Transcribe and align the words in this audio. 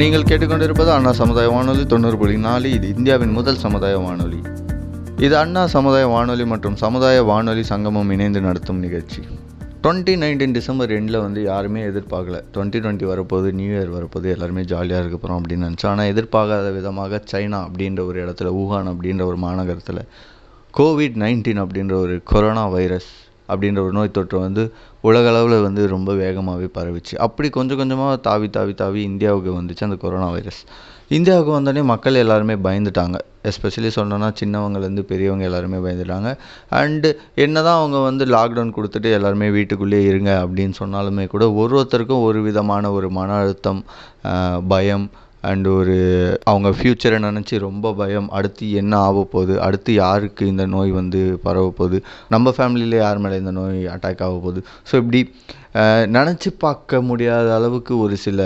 நீங்கள் 0.00 0.26
கேட்டுக்கொண்டிருப்பது 0.26 0.90
அண்ணா 0.94 1.12
சமுதாய 1.20 1.46
வானொலி 1.54 1.84
தொண்ணூறு 1.92 2.16
புள்ளி 2.18 2.36
நாலு. 2.36 2.68
இது 2.76 2.86
இந்தியாவின் 2.94 3.32
முதல் 3.38 3.58
சமுதாய 3.62 3.94
வானொலி. 3.98 4.38
இது 5.26 5.34
அண்ணா 5.36 5.62
சமுதாய 5.74 6.04
வானொலி 6.12 6.44
மற்றும் 6.44 6.76
சமுதாய 6.82 7.22
வானொலி 7.30 7.62
சங்கமம் 7.70 8.10
இணைந்து 8.14 8.40
நடத்தும் 8.40 8.78
நிகழ்ச்சி. 8.78 9.20
டுவெண்ட்டி 9.82 10.14
நைன்டீன் 10.22 10.54
டிசம்பர் 10.58 10.92
எண்டில் 10.98 11.20
வந்து 11.24 11.42
யாருமே 11.42 11.80
எதிர்பார்க்கல. 11.90 12.40
டுவெண்ட்டி 12.54 12.80
டுவெண்ட்டி 12.84 13.08
வரப்போது 13.12 13.50
நியூ 13.60 13.72
இயர் 13.74 13.92
வரப்போது 13.96 14.28
எல்லாருமே 14.34 14.64
ஜாலியாக 14.72 15.02
இருக்க 15.04 15.18
போகிறோம் 15.18 15.40
அப்படின்னு 15.40 15.68
நினச்சோம் 15.68 15.92
ஆனால் 15.92 16.10
எதிர்பார்க்காத 16.14 16.70
விதமாக 16.78 17.22
சைனா 17.32 17.60
அப்படின்ற 17.68 18.04
ஒரு 18.10 18.20
இடத்துல 18.26 18.52
ஊகான் 18.62 18.90
அப்படின்ற 18.92 19.24
ஒரு 19.24 19.40
மாநகரத்தில் 19.46 20.02
கோவிட் 20.74 21.18
நைன்டீன் 21.24 21.62
அப்படின்ற 21.64 21.96
ஒரு 22.04 22.16
கொரோனா 22.32 22.66
வைரஸ் 22.76 23.10
அப்படின்ற 23.52 23.80
ஒரு 23.86 23.92
நோய் 23.92 24.16
தொற்று 24.16 24.38
வந்து 24.38 24.62
உலகளவில் 25.00 25.62
வந்து 25.62 25.86
ரொம்ப 25.86 26.12
வேகமாகவே 26.14 26.68
பரவிச்சு. 26.78 27.14
அப்படி 27.26 27.48
கொஞ்சம் 27.50 27.76
கொஞ்சமாக 27.76 28.16
தாவி 28.16 28.50
தாவி 28.50 28.74
தாவி 28.74 29.02
இந்தியாவுக்கு 29.02 29.50
வந்துச்சு 29.60 29.86
அந்த 29.88 29.96
கொரோனா 29.96 30.30
வைரஸ். 30.30 30.62
இந்தியாவுக்கு 31.08 31.52
வந்தோடனே 31.58 31.82
மக்கள் 31.84 32.14
எல்லாருமே 32.14 32.54
பயந்துட்டாங்க. 32.54 33.18
எஸ்பெஷலி 33.44 33.90
சொன்னோன்னா 33.98 34.28
சின்னவங்கலேருந்து 34.40 35.04
பெரியவங்க 35.12 35.44
எல்லாருமே 35.44 35.78
பயந்துட்டாங்க. 35.86 36.30
அண்டு 36.70 37.10
என்ன 37.34 37.62
தான் 37.62 37.78
அவங்க 37.78 37.98
வந்து 37.98 38.24
லாக்டவுன் 38.24 38.74
கொடுத்துட்டு 38.76 39.10
எல்லாருமே 39.12 39.50
வீட்டுக்குள்ளேயே 39.50 40.08
இருங்க 40.08 40.46
அப்படின்னு 40.46 40.74
சொன்னாலுமே 40.82 41.26
கூட 41.26 41.52
ஒரு 41.52 41.76
ஒருத்தருக்கும் 41.80 42.22
ஒரு 42.22 42.42
விதமான 42.42 42.90
ஒரு 42.92 43.10
மன 43.10 43.32
அழுத்தம் 43.34 43.84
பயம் 44.68 45.10
அண்ட் 45.50 45.66
ஒரு 45.68 45.96
அவங்க 46.44 46.68
ஃப்யூச்சரை 46.76 47.18
நினச்சி 47.26 47.58
ரொம்ப 47.58 47.92
பயம். 48.00 48.28
அடுத்து 48.38 48.72
என்ன 48.72 48.92
ஆக 48.98 49.22
போகுது? 49.34 49.54
அடுத்து 49.60 49.90
யாருக்கு 49.94 50.46
இந்த 50.46 50.66
நோய் 50.66 50.90
வந்து 50.90 51.20
பரவ 51.42 51.72
போகுது? 51.80 52.00
நம்ம 52.28 52.52
ஃபேமிலியில் 52.56 52.96
யார் 53.04 53.18
மேலே 53.18 53.36
இந்த 53.36 53.50
நோய் 53.50 53.80
அட்டாக் 53.94 54.24
ஆக 54.26 54.34
போகுது? 54.46 54.62
ஸோ 54.90 54.94
இப்படி 55.02 55.22
நினச்சி 56.16 56.50
பார்க்க 56.58 57.00
முடியாத 57.08 57.48
அளவுக்கு 57.54 57.98
ஒரு 57.98 58.16
சில 58.16 58.40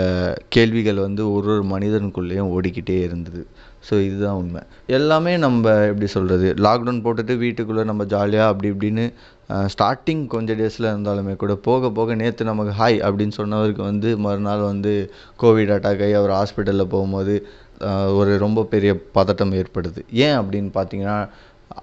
கேள்விகள் 0.55 0.99
வந்து 1.07 1.23
ஒரு 1.33 1.47
ஒரு 1.53 1.63
மனிதனுக்குள்ளேயும் 1.75 2.51
ஓடிக்கிட்டே 2.55 2.97
இருந்தது. 3.07 3.43
ஸோ 3.87 3.93
இதுதான் 4.07 4.39
உண்மை. 4.41 4.61
எல்லாமே 4.97 5.37
நம்ம 5.37 5.71
எப்படி 5.87 6.07
சொல்கிறது 6.15 6.53
லாக்டவுன் 6.65 7.03
போட்டுட்டு 7.05 7.33
வீட்டுக்குள்ளே 7.37 7.83
நம்ம 7.83 8.05
ஜாலியாக 8.13 8.51
அப்படி 8.51 8.69
இப்படின்னு 8.73 9.05
ஸ்டார்டிங் 9.73 10.23
கொஞ்சம் 10.33 10.59
டேஸில் 10.59 10.89
இருந்தாலுமே 10.91 11.33
கூட 11.43 11.53
போக 11.67 11.89
போக 11.97 12.15
நேற்று 12.21 12.49
நமக்கு 12.51 12.73
ஹாய் 12.81 12.97
அப்படின்னு 13.07 13.35
சொன்னவருக்கு 13.39 13.83
வந்து 13.91 14.09
மறுநாள் 14.25 14.63
வந்து 14.71 14.93
கோவிட் 15.43 15.73
அட்டாக் 15.75 16.03
ஆகி 16.05 16.15
அவர் 16.21 16.35
ஹாஸ்பிட்டலில் 16.39 16.91
போகும்போது 16.93 17.35
ஒரு 18.19 18.31
ரொம்ப 18.45 18.63
பெரிய 18.73 18.91
பதட்டம் 19.17 19.55
ஏற்படுது. 19.61 20.01
ஏன் 20.25 20.37
அப்படின்னு 20.41 20.71
பார்த்தீங்கன்னா 20.77 21.17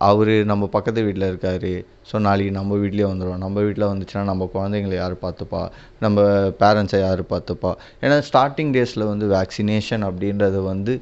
அவர் 0.09 0.33
நம்ம 0.51 0.65
பக்கத்து 0.75 1.01
வீட்டில் 1.07 1.27
இருக்கார். 1.29 1.71
ஸோ 2.11 2.19
நாளைக்கு 2.27 2.53
நம்ம 2.59 2.77
வீட்லேயே 2.83 3.07
வந்துடும் 3.13 3.43
நம்ம 3.45 3.57
வீட்டில் 3.67 3.91
வந்துச்சுன்னா 3.91 4.23
நம்ம 4.31 4.49
குழந்தைங்கள 4.55 4.95
யார் 4.95 5.15
பார்த்துப்பா? 5.25 5.63
நம்ம 6.05 6.21
பேரண்ட்ஸை 6.63 7.01
யார் 7.07 7.23
பார்த்துப்பா? 7.33 7.73
ஏன்னா 8.05 8.17
ஸ்டார்டிங் 8.29 8.73
டேஸில் 8.77 9.11
வந்து 9.13 9.27
வேக்சினேஷன் 9.37 10.05
அப்படின்றது 10.11 10.61
வந்து 10.73 10.95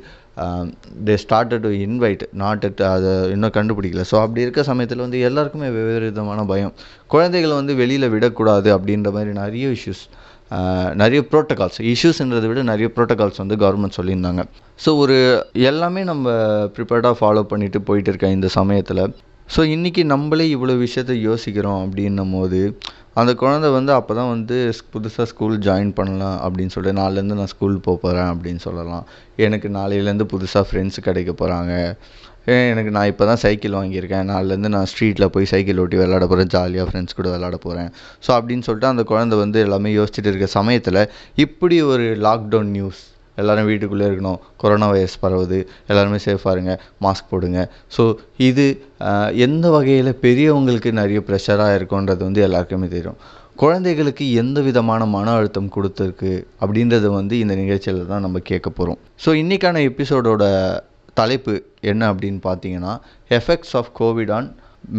they 1.07 1.15
started 1.25 1.65
to 1.67 1.71
invite 1.87 2.23
not 2.43 2.65
at 2.69 2.83
அதை 2.93 3.13
இன்னும் 3.35 3.55
கண்டுபிடிக்கல. 3.59 4.05
ஸோ 4.11 4.17
அப்படி 4.23 4.45
இருக்க 4.47 4.63
சமயத்தில் 4.71 5.05
வந்து 5.05 5.21
எல்லாருக்குமே 5.29 5.69
வெவ்வேறு 5.77 6.09
விதமான 6.11 6.45
பயம். 6.53 6.73
குழந்தைகளை 7.15 7.55
வந்து 7.61 7.75
வெளியில் 7.83 8.13
விடக்கூடாது 8.15 8.71
அப்படின்ற 8.77 9.11
மாதிரி 9.17 9.33
நிறைய 9.43 9.69
இஷ்யூஸ் 9.79 10.05
uh, 10.57 10.89
நிறைய 11.03 11.21
ப்ரோட்டோகால்ஸ் 11.33 11.81
இஷ்யூஸ்ன்றதை 11.93 12.49
விட 12.51 12.61
நிறைய 12.73 12.89
ப்ரோட்டோகால்ஸ் 12.97 13.41
வந்து 13.43 13.59
கவர்மெண்ட் 13.65 13.99
சொல்லியிருந்தாங்க. 13.99 14.45
ஸோ 14.85 14.91
ஒரு 15.03 15.17
எல்லாமே 15.71 16.03
நம்ம 16.13 16.37
ப்ரிப்பேர்டாக 16.77 17.17
ஃபாலோ 17.21 17.45
பண்ணிட்டு 17.53 17.81
போயிட்டு 17.89 18.13
இருக்க 18.13 18.37
இந்த 18.37 18.51
சமயத்தில். 18.59 19.03
ஸோ 19.49 19.61
இன்றைக்கி 19.75 20.03
நம்மளே 20.13 20.47
இவ்வளோ 20.55 20.75
விஷயத்த 20.87 21.13
யோசிக்கிறோம் 21.29 21.81
அப்படின்னும் 21.85 22.33
போது 22.37 22.61
அந்த 23.21 23.33
குழந்தை 23.43 23.69
வந்து 23.77 23.93
அப்போ 23.99 24.13
தான் 24.19 24.31
வந்து 24.35 24.57
புதுசாக 24.95 25.27
ஸ்கூல் 25.31 25.57
ஜாயின் 25.67 25.93
பண்ணலாம் 25.99 26.39
அப்படின்னு 26.47 26.73
சொல்லிட்டு 26.75 27.01
நாளைலேருந்து 27.01 27.39
நான் 27.41 27.53
ஸ்கூல் 27.53 27.77
போக 27.87 27.97
போகிறேன் 28.05 28.31
அப்படின்னு 28.33 28.63
சொல்லலாம். 28.67 29.05
எனக்கு 29.47 29.69
நாளையிலேருந்து 29.79 30.27
புதுசாக 30.33 30.65
ஃப்ரெண்ட்ஸ் 30.69 31.07
கிடைக்க 31.09 31.33
போகிறாங்க 31.41 31.73
எனக்கு 32.73 32.91
நான் 32.97 33.09
இப்போ 33.13 33.25
தான் 33.31 33.41
சைக்கிள் 33.45 33.75
வாங்கியிருக்கேன். 33.79 34.29
நாலுலேருந்து 34.33 34.71
நான் 34.75 34.89
ஸ்ட்ரீட்டில் 34.93 35.33
போய் 35.35 35.51
சைக்கிள் 35.53 35.81
ஓட்டி 35.83 35.97
விளாட 36.01 36.25
போகிறேன் 36.31 36.53
ஜாலியாக 36.55 36.87
ஃப்ரெண்ட்ஸ் 36.91 37.17
கூட 37.19 37.29
விளாட 37.35 37.57
போகிறேன் 37.67 37.91
ஸோ 38.27 38.31
அப்படின்னு 38.39 38.67
சொல்லிட்டு 38.69 38.93
அந்த 38.93 39.05
குழந்தை 39.13 39.39
வந்து 39.45 39.61
எல்லாமே 39.67 39.91
யோசிச்சுட்டு 39.99 40.31
இருக்க 40.33 40.49
சமயத்தில் 40.59 41.01
இப்படி 41.47 41.79
ஒரு 41.93 42.07
லாக்டவுன் 42.29 42.73
நியூஸ் 42.77 43.03
எல்லோரும் 43.41 43.69
வீட்டுக்குள்ளே 43.71 44.07
இருக்கணும். 44.11 44.39
கொரோனா 44.63 44.89
வைரஸ் 44.95 45.19
பரவுது. 45.25 45.59
எல்லாருமே 45.91 46.21
சேஃபாக 46.27 46.55
இருங்க. 46.57 46.75
மாஸ்க் 47.05 47.31
போடுங்க. 47.33 47.61
ஸோ 47.97 48.05
இது 48.49 48.67
எந்த 49.47 49.67
வகையில் 49.77 50.13
பெரியவங்களுக்கு 50.25 50.93
நிறைய 51.01 51.21
ப்ரெஷராக 51.29 51.77
இருக்குன்றது 51.81 52.23
வந்து 52.29 52.45
எல்லாருக்குமே 52.49 52.89
தெரியும். 52.97 53.19
குழந்தைகளுக்கு 53.63 54.25
எந்த 54.43 54.59
விதமான 54.67 55.03
மன 55.15 55.33
அழுத்தம் 55.39 55.73
கொடுத்துருக்கு 55.77 56.33
அப்படின்றத 56.63 57.07
வந்து 57.17 57.35
இந்த 57.45 57.55
நிகழ்ச்சியில் 57.63 57.99
தான் 58.13 58.25
நம்ம 58.27 58.43
கேட்க 58.51 58.69
போகிறோம் 58.71 58.99
ஸோ 59.25 59.31
இன்றைக்கான 59.41 59.83
எபிசோடோட 59.89 60.45
தலைப்பு 61.21 61.55
என்ன 61.91 62.03
அப்படின்னு 62.13 62.41
பார்த்தீங்கன்னா 62.47 62.93
effects 63.39 63.75
of 63.81 63.91
Covid 64.01 64.33
on 64.37 64.49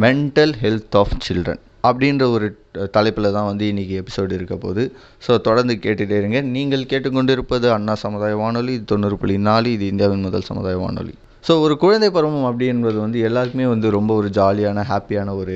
mental 0.04 0.54
health 0.64 0.98
of 1.02 1.16
children 1.28 1.62
அப்படின்ற 1.88 2.24
ஒரு 2.36 2.48
தலைப்பில் 2.96 3.34
தான் 3.36 3.48
வந்து 3.50 3.66
இன்றைக்கி 3.72 3.96
எபிசோடு 4.02 4.34
இருக்க 4.38 4.56
போகுது. 4.56 4.84
ஸோ 5.26 5.32
தொடர்ந்து 5.48 5.74
கேட்டுகிட்டே 5.86 6.18
இருங்க. 6.22 6.42
நீங்கள் 6.56 6.90
கேட்டுக்கொண்டிருப்பது 6.92 7.68
அண்ணா 7.76 7.94
சமுதாய 8.06 8.36
வானொலி 8.36 8.74
இது 8.78 8.86
தொண்ணூறு 8.94 9.18
புள்ளி 9.18 9.38
நாலு 9.50 9.72
இது 9.78 9.88
இந்தியாவின் 9.94 10.26
முதல் 10.28 10.48
சமுதாய 10.50 10.78
வானொலி. 10.84 11.14
ஸோ 11.48 11.54
ஒரு 11.66 11.76
குழந்தை 11.84 12.08
பருவம் 12.16 12.48
அப்படின்றது 12.50 12.98
வந்து 13.04 13.20
எல்லாருக்குமே 13.28 13.68
வந்து 13.74 13.90
ரொம்ப 13.98 14.12
ஒரு 14.14 14.30
ஜாலியான 14.38 14.84
ஹாப்பியான 14.92 15.36
ஒரு 15.42 15.56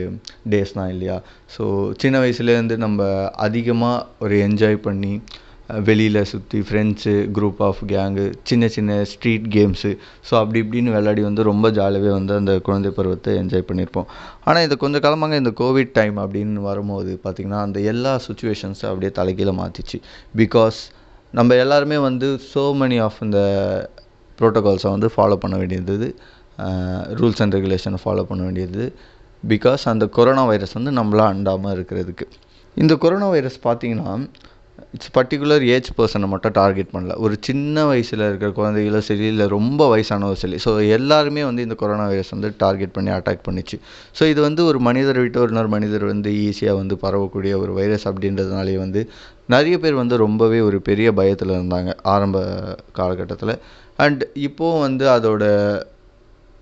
டேஸ் 0.52 0.78
தான் 0.78 0.92
இல்லையா? 0.94 1.18
ஸோ 1.56 1.64
சின்ன 2.04 2.20
வயசுலேருந்து 2.24 2.78
நம்ம 2.78 3.08
அதிகமாக 3.48 4.06
ஒரு 4.26 4.38
என்ஜாய் 4.48 4.86
பண்ணி 4.88 5.14
வெளியில் 5.88 6.20
சுற்றி 6.32 6.60
ஃப்ரெண்ட்ஸு 6.68 7.14
குரூப் 7.36 7.62
ஆஃப் 7.68 7.80
கேங்கு 7.92 8.26
சின்ன 8.50 8.68
சின்ன 8.68 8.98
ஸ்ட்ரீட் 9.12 9.46
கேம்ஸு 9.56 9.92
ஸோ 10.28 10.34
அப்படி 10.40 10.60
இப்படின்னு 10.64 10.94
விளையாடி 10.96 11.22
வந்து 11.22 11.44
ரொம்ப 11.50 11.70
ஜாலியாகவே 11.70 12.12
வந்து 12.18 12.34
அந்த 12.40 12.54
குழந்தை 12.60 12.92
பருவத்தை 12.98 13.32
என்ஜாய் 13.42 13.66
பண்ணியிருப்போம். 13.70 14.08
ஆனால் 14.44 14.64
இது 14.64 14.78
கொஞ்சம் 14.84 15.04
காலமாக 15.06 15.40
இந்த 15.42 15.54
கோவிட் 15.62 15.94
டைம் 16.00 16.18
அப்படின்னு 16.24 16.66
வரும்போது 16.70 17.14
பார்த்திங்கன்னா 17.24 17.62
அந்த 17.68 17.80
எல்லா 17.94 18.14
சுச்சுவேஷன்ஸும் 18.28 18.90
அப்படியே 18.92 19.12
தலைகீழ 19.20 19.54
மாற்றிச்சு 19.62 20.00
பிகாஸ் 20.42 20.80
நம்ம 21.34 21.56
எல்லாருமே 21.64 21.98
வந்து 22.10 22.30
சோ 22.54 22.66
மெனி 22.82 23.00
ஆஃப் 23.08 23.20
இந்த 23.28 23.42
ப்ரோட்டோகால்ஸை 24.40 24.90
வந்து 24.96 25.10
ஃபாலோ 25.16 25.36
பண்ண 25.44 25.58
வேண்டியது 25.58 26.10
ரூல்ஸ் 27.20 27.42
அண்ட் 27.44 27.56
ரெகுலேஷனை 27.58 28.00
ஃபாலோ 28.06 28.24
பண்ண 28.24 28.42
வேண்டியது 28.44 28.84
பிகாஸ் 29.44 29.84
அந்த 29.92 30.06
கொரோனா 30.18 30.44
வைரஸ் 30.50 30.76
வந்து 30.80 30.92
நம்மளாம் 31.00 31.32
அண்டாமல் 31.34 31.74
இருக்கிறதுக்கு. 31.76 32.26
இந்த 32.78 32.94
கொரோனா 33.04 33.28
வைரஸ் 33.28 33.58
பார்த்தீங்கன்னா 33.68 34.14
இட்ஸ் 34.96 35.12
பர்டிகுலர் 35.18 35.64
ஏஜ் 35.76 35.90
பர்சனை 35.98 36.28
மட்டும் 36.34 36.54
டார்கெட் 36.60 36.92
பண்ணல. 36.94 37.14
ஒரு 37.26 37.36
சின்ன 37.48 37.86
வயசில் 37.92 38.24
இருக்கிற 38.28 38.50
குழந்தைகளோ 38.60 39.00
சரி 39.08 39.26
இல்லை 39.34 39.46
ரொம்ப 39.56 39.88
வயசானவோ 39.94 40.36
சரி 40.42 40.58
ஸோ 40.66 40.72
எல்லாருமே 40.98 41.44
வந்து 41.44 41.62
இந்த 41.62 41.76
கொரோனா 41.76 42.06
வைரஸ் 42.12 42.34
வந்து 42.36 42.50
டார்கெட் 42.58 42.94
பண்ணி 42.98 43.12
அட்டாக் 43.12 43.46
பண்ணிச்சு. 43.48 43.78
ஸோ 44.20 44.30
இது 44.34 44.42
வந்து 44.42 44.64
ஒரு 44.66 44.80
மனிதர் 44.80 45.20
விட்டு 45.20 45.42
ஒரு 45.44 45.52
இன்னொரு 45.54 45.72
மனிதர் 45.76 46.06
வந்து 46.06 46.32
ஈஸியாக 46.46 46.80
வந்து 46.82 46.98
பரவக்கூடிய 47.06 47.56
ஒரு 47.64 47.74
வைரஸ் 47.80 48.06
அப்படின்றதுனாலே 48.12 48.76
வந்து 48.78 49.04
நிறைய 49.46 49.78
பேர் 49.80 50.02
வந்து 50.02 50.18
ரொம்பவே 50.18 50.60
ஒரு 50.60 50.78
பெரிய 50.82 51.08
பயத்தில் 51.14 51.56
இருந்தாங்க 51.58 51.94
ஆரம்ப 52.16 52.38
காலகட்டத்தில். 53.00 53.56
அண்ட் 53.96 54.24
இப்போது 54.48 54.80
வந்து 54.80 55.08
அதோட 55.18 55.44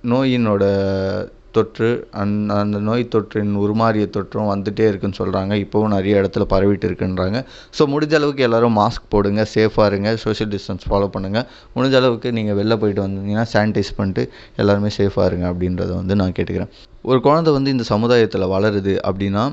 நோயினோட 0.03 0.63
தொற்று 1.57 1.89
அந் 2.21 2.33
அந்த 2.57 2.77
நோய் 2.87 3.03
தொற்றின் 3.13 3.53
உருமாறிய 3.63 4.05
தொற்றும் 4.15 4.49
வந்துட்டே 4.51 4.85
இருக்குன்னு 4.91 5.19
சொல்கிறாங்க 5.19 5.53
இப்போவும் 5.63 5.93
நிறைய 5.95 6.21
இடத்துல 6.21 6.45
பரவிட்டு 6.53 6.87
இருக்குன்றாங்க. 6.89 7.39
ஸோ 7.77 7.85
முடிஞ்ச 7.93 8.15
அளவுக்கு 8.19 8.45
எல்லோரும் 8.47 8.75
மாஸ்க் 8.81 9.09
போடுங்க 9.15 9.43
சேஃபாக 9.55 9.89
இருங்க 9.91 10.11
சோஷியல் 10.25 10.51
டிஸ்டன்ஸ் 10.55 10.87
ஃபாலோ 10.89 11.09
பண்ணுங்கள் 11.15 11.45
முடிஞ்ச 11.75 11.97
அளவுக்கு 12.01 12.31
நீங்கள் 12.37 12.57
வெளில 12.61 12.77
போயிட்டு 12.83 13.03
வந்தீங்கன்னா 13.05 13.45
சானிடைஸ் 13.55 13.91
பண்ணிட்டு 13.99 14.25
எல்லாருமே 14.63 14.91
சேஃபாக 14.99 15.27
இருங்க 15.31 15.47
அப்படின்றத 15.51 15.91
வந்து 16.01 16.17
நான் 16.21 16.35
கேட்டுக்கிறேன். 16.39 16.73
ஒரு 17.11 17.21
குழந்தை 17.27 17.51
வந்து 17.57 17.75
இந்த 17.75 17.85
சமுதாயத்தில் 17.93 18.51
வளருது 18.55 18.95
அப்படின்னா 19.09 19.45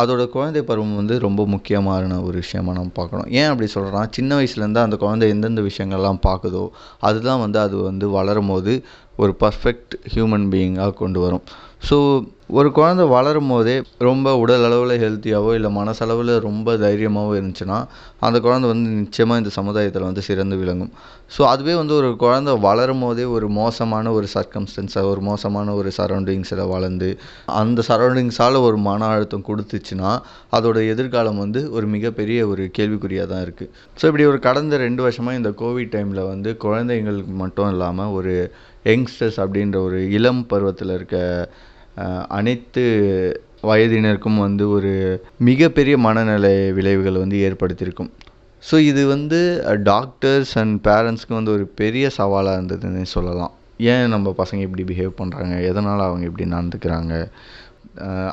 அதோட 0.00 0.22
குழந்தை 0.28 0.60
பருவம் 0.62 0.98
வந்து 1.00 1.14
ரொம்ப 1.18 1.46
முக்கியமான 1.46 2.20
ஒரு 2.22 2.36
விஷயமா 2.44 2.72
நம்ம 2.72 2.90
பார்க்கணும். 2.94 3.30
ஏன் 3.40 3.48
அப்படி 3.52 3.68
சொல்கிறேன்னா 3.74 4.02
சின்ன 4.10 4.40
வயசுலேருந்து 4.40 4.84
அந்த 4.86 4.96
குழந்தை 4.96 5.28
எந்தெந்த 5.28 5.60
விஷயங்கள்லாம் 5.60 6.20
பார்க்குதோ 6.28 6.64
அதுதான் 7.08 7.40
வந்து 7.40 7.58
அது 7.58 7.76
வந்து 7.82 8.08
வளரும் 8.10 8.52
போது 8.52 8.74
ஒரு 9.16 9.32
பர்ஃபெக்ட் 9.40 9.94
ஹியூமன் 10.14 10.46
பீயிங்காக 10.52 10.94
கொண்டு 11.02 11.20
வரும். 11.20 11.44
ஸோ 11.82 11.96
ஒரு 12.50 12.72
குழந்தை 12.72 13.04
வளரும் 13.06 13.48
போதே 13.48 13.74
ரொம்ப 13.98 14.28
உடல் 14.38 14.64
அளவில் 14.64 15.00
ஹெல்த்தியாகவோ 15.02 15.54
இல்லை 15.54 15.70
மனசளவில் 15.70 16.32
ரொம்ப 16.38 16.76
தைரியமாகவோ 16.76 17.32
இருந்துச்சுன்னா 17.38 17.78
அந்த 18.20 18.40
குழந்தை 18.40 18.70
வந்து 18.70 18.90
நிச்சயமாக 18.90 19.40
இந்த 19.40 19.50
சமுதாயத்தில் 19.50 20.02
வந்து 20.02 20.22
சிறந்து 20.22 20.56
விளங்கும். 20.56 20.92
ஸோ 21.38 21.42
அதுவே 21.42 21.74
வந்து 21.74 21.94
ஒரு 21.94 22.16
குழந்தை 22.16 22.56
வளரும் 22.58 23.00
போதே 23.00 23.24
ஒரு 23.24 23.48
மோசமான 23.48 24.12
ஒரு 24.12 24.26
சர்க்கம்ஸ்டன்ஸாக 24.34 25.04
ஒரு 25.04 25.20
மோசமான 25.20 25.74
ஒரு 25.74 25.92
சரௌண்டிங்ஸில் 25.96 26.64
வளர்ந்து 26.68 27.10
அந்த 27.46 27.82
சரௌண்டிங்ஸால் 27.88 28.60
ஒரு 28.60 28.76
மன 28.78 29.06
அழுத்தம் 29.06 29.46
கொடுத்துச்சுன்னா 29.48 30.12
அதோட 30.52 30.88
எதிர்காலம் 30.88 31.38
வந்து 31.38 31.70
ஒரு 31.70 31.86
மிகப்பெரிய 31.86 32.46
ஒரு 32.46 32.70
கேள்விக்குறியாக 32.78 33.28
தான் 33.28 33.44
இருக்குது 33.46 33.70
ஸோ 34.02 34.04
இப்படி 34.04 34.24
ஒரு 34.24 34.38
கடந்த 34.38 34.76
ரெண்டு 34.76 35.02
வருஷமாக 35.02 35.36
இந்த 35.36 35.52
கோவிட் 35.58 35.94
டைமில் 35.96 36.22
வந்து 36.26 36.56
குழந்தைங்களுக்கு 36.60 37.34
மட்டும் 37.36 37.70
இல்லாமல் 37.70 38.10
ஒரு 38.10 38.34
யங்ஸ்டர்ஸ் 38.84 39.38
அப்படின்ற 39.44 39.76
ஒரு 39.88 39.98
இளம் 40.18 40.42
பருவத்தில் 40.52 40.94
இருக்க 40.96 41.16
அனைத்து 42.38 42.82
வயதினருக்கும் 43.68 44.38
வந்து 44.46 44.64
ஒரு 44.70 44.92
மிகப்பெரிய 45.48 45.94
மனநிலை 46.06 46.56
விளைவுகள் 46.78 47.22
வந்து 47.22 47.38
ஏற்படுத்தியிருக்கும். 47.46 48.10
ஸோ 48.62 48.76
இது 48.90 49.02
வந்து 49.06 49.38
டாக்டர்ஸ் 49.88 50.52
அண்ட் 50.60 50.76
பேரண்ட்ஸ்க்கு 50.88 51.38
வந்து 51.38 51.54
ஒரு 51.56 51.64
பெரிய 51.80 52.06
சவாலாக 52.18 52.58
இருந்ததுன்னு 52.58 53.02
சொல்லலாம். 53.16 53.52
ஏன் 53.92 54.12
நம்ம 54.14 54.34
பசங்க 54.42 54.60
இப்படி 54.66 54.84
பிஹேவ் 54.90 55.18
பண்ணுறாங்க 55.20 55.56
எதனால் 55.70 56.06
அவங்க 56.06 56.24
இப்படி 56.30 56.46
நடந்துக்கிறாங்க? 56.56 57.14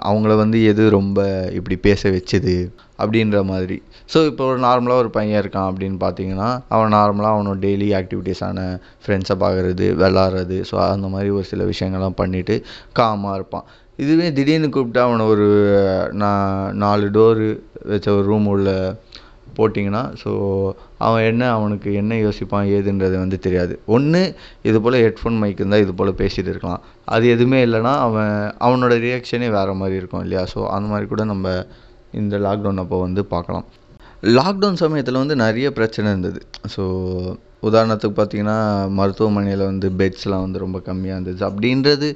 அவங்கள 0.10 0.36
வந்து 0.36 0.58
எது 0.72 0.84
ரொம்ப 0.90 1.20
இப்படி 1.58 1.76
பேச 1.88 2.10
வச்சுது 2.10 2.56
அப்படின்ற 3.02 3.38
மாதிரி. 3.44 3.78
ஸோ 4.14 4.20
இப்போ 4.26 4.44
ஒரு 4.52 4.60
நார்மலாக 4.60 5.04
ஒரு 5.04 5.10
பையன் 5.10 5.42
இருக்கான் 5.44 5.70
அப்படின்னு 5.70 5.98
பார்த்தீங்கன்னா 6.04 6.50
அவன் 6.76 6.94
நார்மலாக 6.94 7.36
அவனோட 7.36 7.58
டெய்லி 7.66 7.88
ஆக்டிவிட்டீஸான 8.00 8.60
ஃப்ரெண்ட்ஸை 9.06 9.38
பார்க்குறது 9.44 9.88
விளாட்றது. 10.02 10.60
ஸோ 10.72 10.76
அந்த 10.94 11.08
மாதிரி 11.08 11.32
ஒரு 11.38 11.44
சில 11.44 11.64
விஷயங்கள்லாம் 11.64 12.20
பண்ணிவிட்டு 12.22 12.58
காமாக 13.00 13.38
இருப்பான். 13.40 13.66
இதுவே 14.04 14.28
திடீர்னு 14.38 14.70
கூப்பிட்டு 14.70 15.02
அவனை 15.02 15.26
ஒரு 15.26 15.48
நான் 16.22 16.76
நாலு 16.84 17.06
டோரு 17.18 17.48
வச்ச 17.92 18.08
ஒரு 18.12 18.26
ரூம் 18.32 18.48
உள்ள 18.54 18.70
போட்டிங்கன்னா 19.58 20.04
ஸோ 20.24 20.32
அவன் 21.06 21.26
என்ன 21.32 21.44
அவனுக்கு 21.58 21.90
என்ன 22.02 22.18
யோசிப்பான் 22.26 22.70
ஏதுன்றது 22.78 23.16
வந்து 23.24 23.38
தெரியாது. 23.46 23.74
ஒன்று 23.96 24.22
இது 24.70 24.80
போல் 24.86 25.00
ஹெட்ஃபோன் 25.06 25.40
மைக் 25.44 25.62
இருந்தால் 25.62 25.84
இது 25.86 25.96
போல் 26.02 26.20
பேசிகிட்டு 26.22 26.54
இருக்கலாம். 26.54 26.84
அது 27.16 27.26
எதுவுமே 27.36 27.62
இல்லைன்னா 27.68 27.94
அவன் 28.08 28.34
அவனோட 28.68 28.94
ரியாக்ஷனே 29.08 29.50
வேறு 29.58 29.80
மாதிரி 29.82 30.00
இருக்கும் 30.02 30.24
இல்லையா? 30.28 30.44
ஸோ 30.54 30.62
அந்த 30.76 30.90
மாதிரி 30.94 31.08
கூட 31.14 31.26
நம்ம 31.34 31.56
இந்த 32.22 32.36
லாக்டவுன் 32.48 32.84
அப்போ 32.84 33.00
வந்து 33.08 33.24
பார்க்கலாம். 33.36 33.66
லாக்டவுன் 34.38 34.82
சமயத்தில் 34.84 35.22
வந்து 35.24 35.36
நிறைய 35.46 35.68
பிரச்சனை 35.80 36.08
இருந்தது. 36.14 36.40
ஸோ 36.76 36.84
உதாரணத்துக்கு 37.68 38.16
பார்த்தீங்கன்னா 38.18 38.58
மருத்துவமனையில் 38.98 39.64
வந்து 39.70 39.88
பெட்ஸ்லாம் 40.00 40.44
வந்து 40.46 40.60
ரொம்ப 40.64 40.78
கம்மியாக 40.88 41.16
இருந்துச்சு 41.18 41.46
அப்படின்றது 41.50 42.08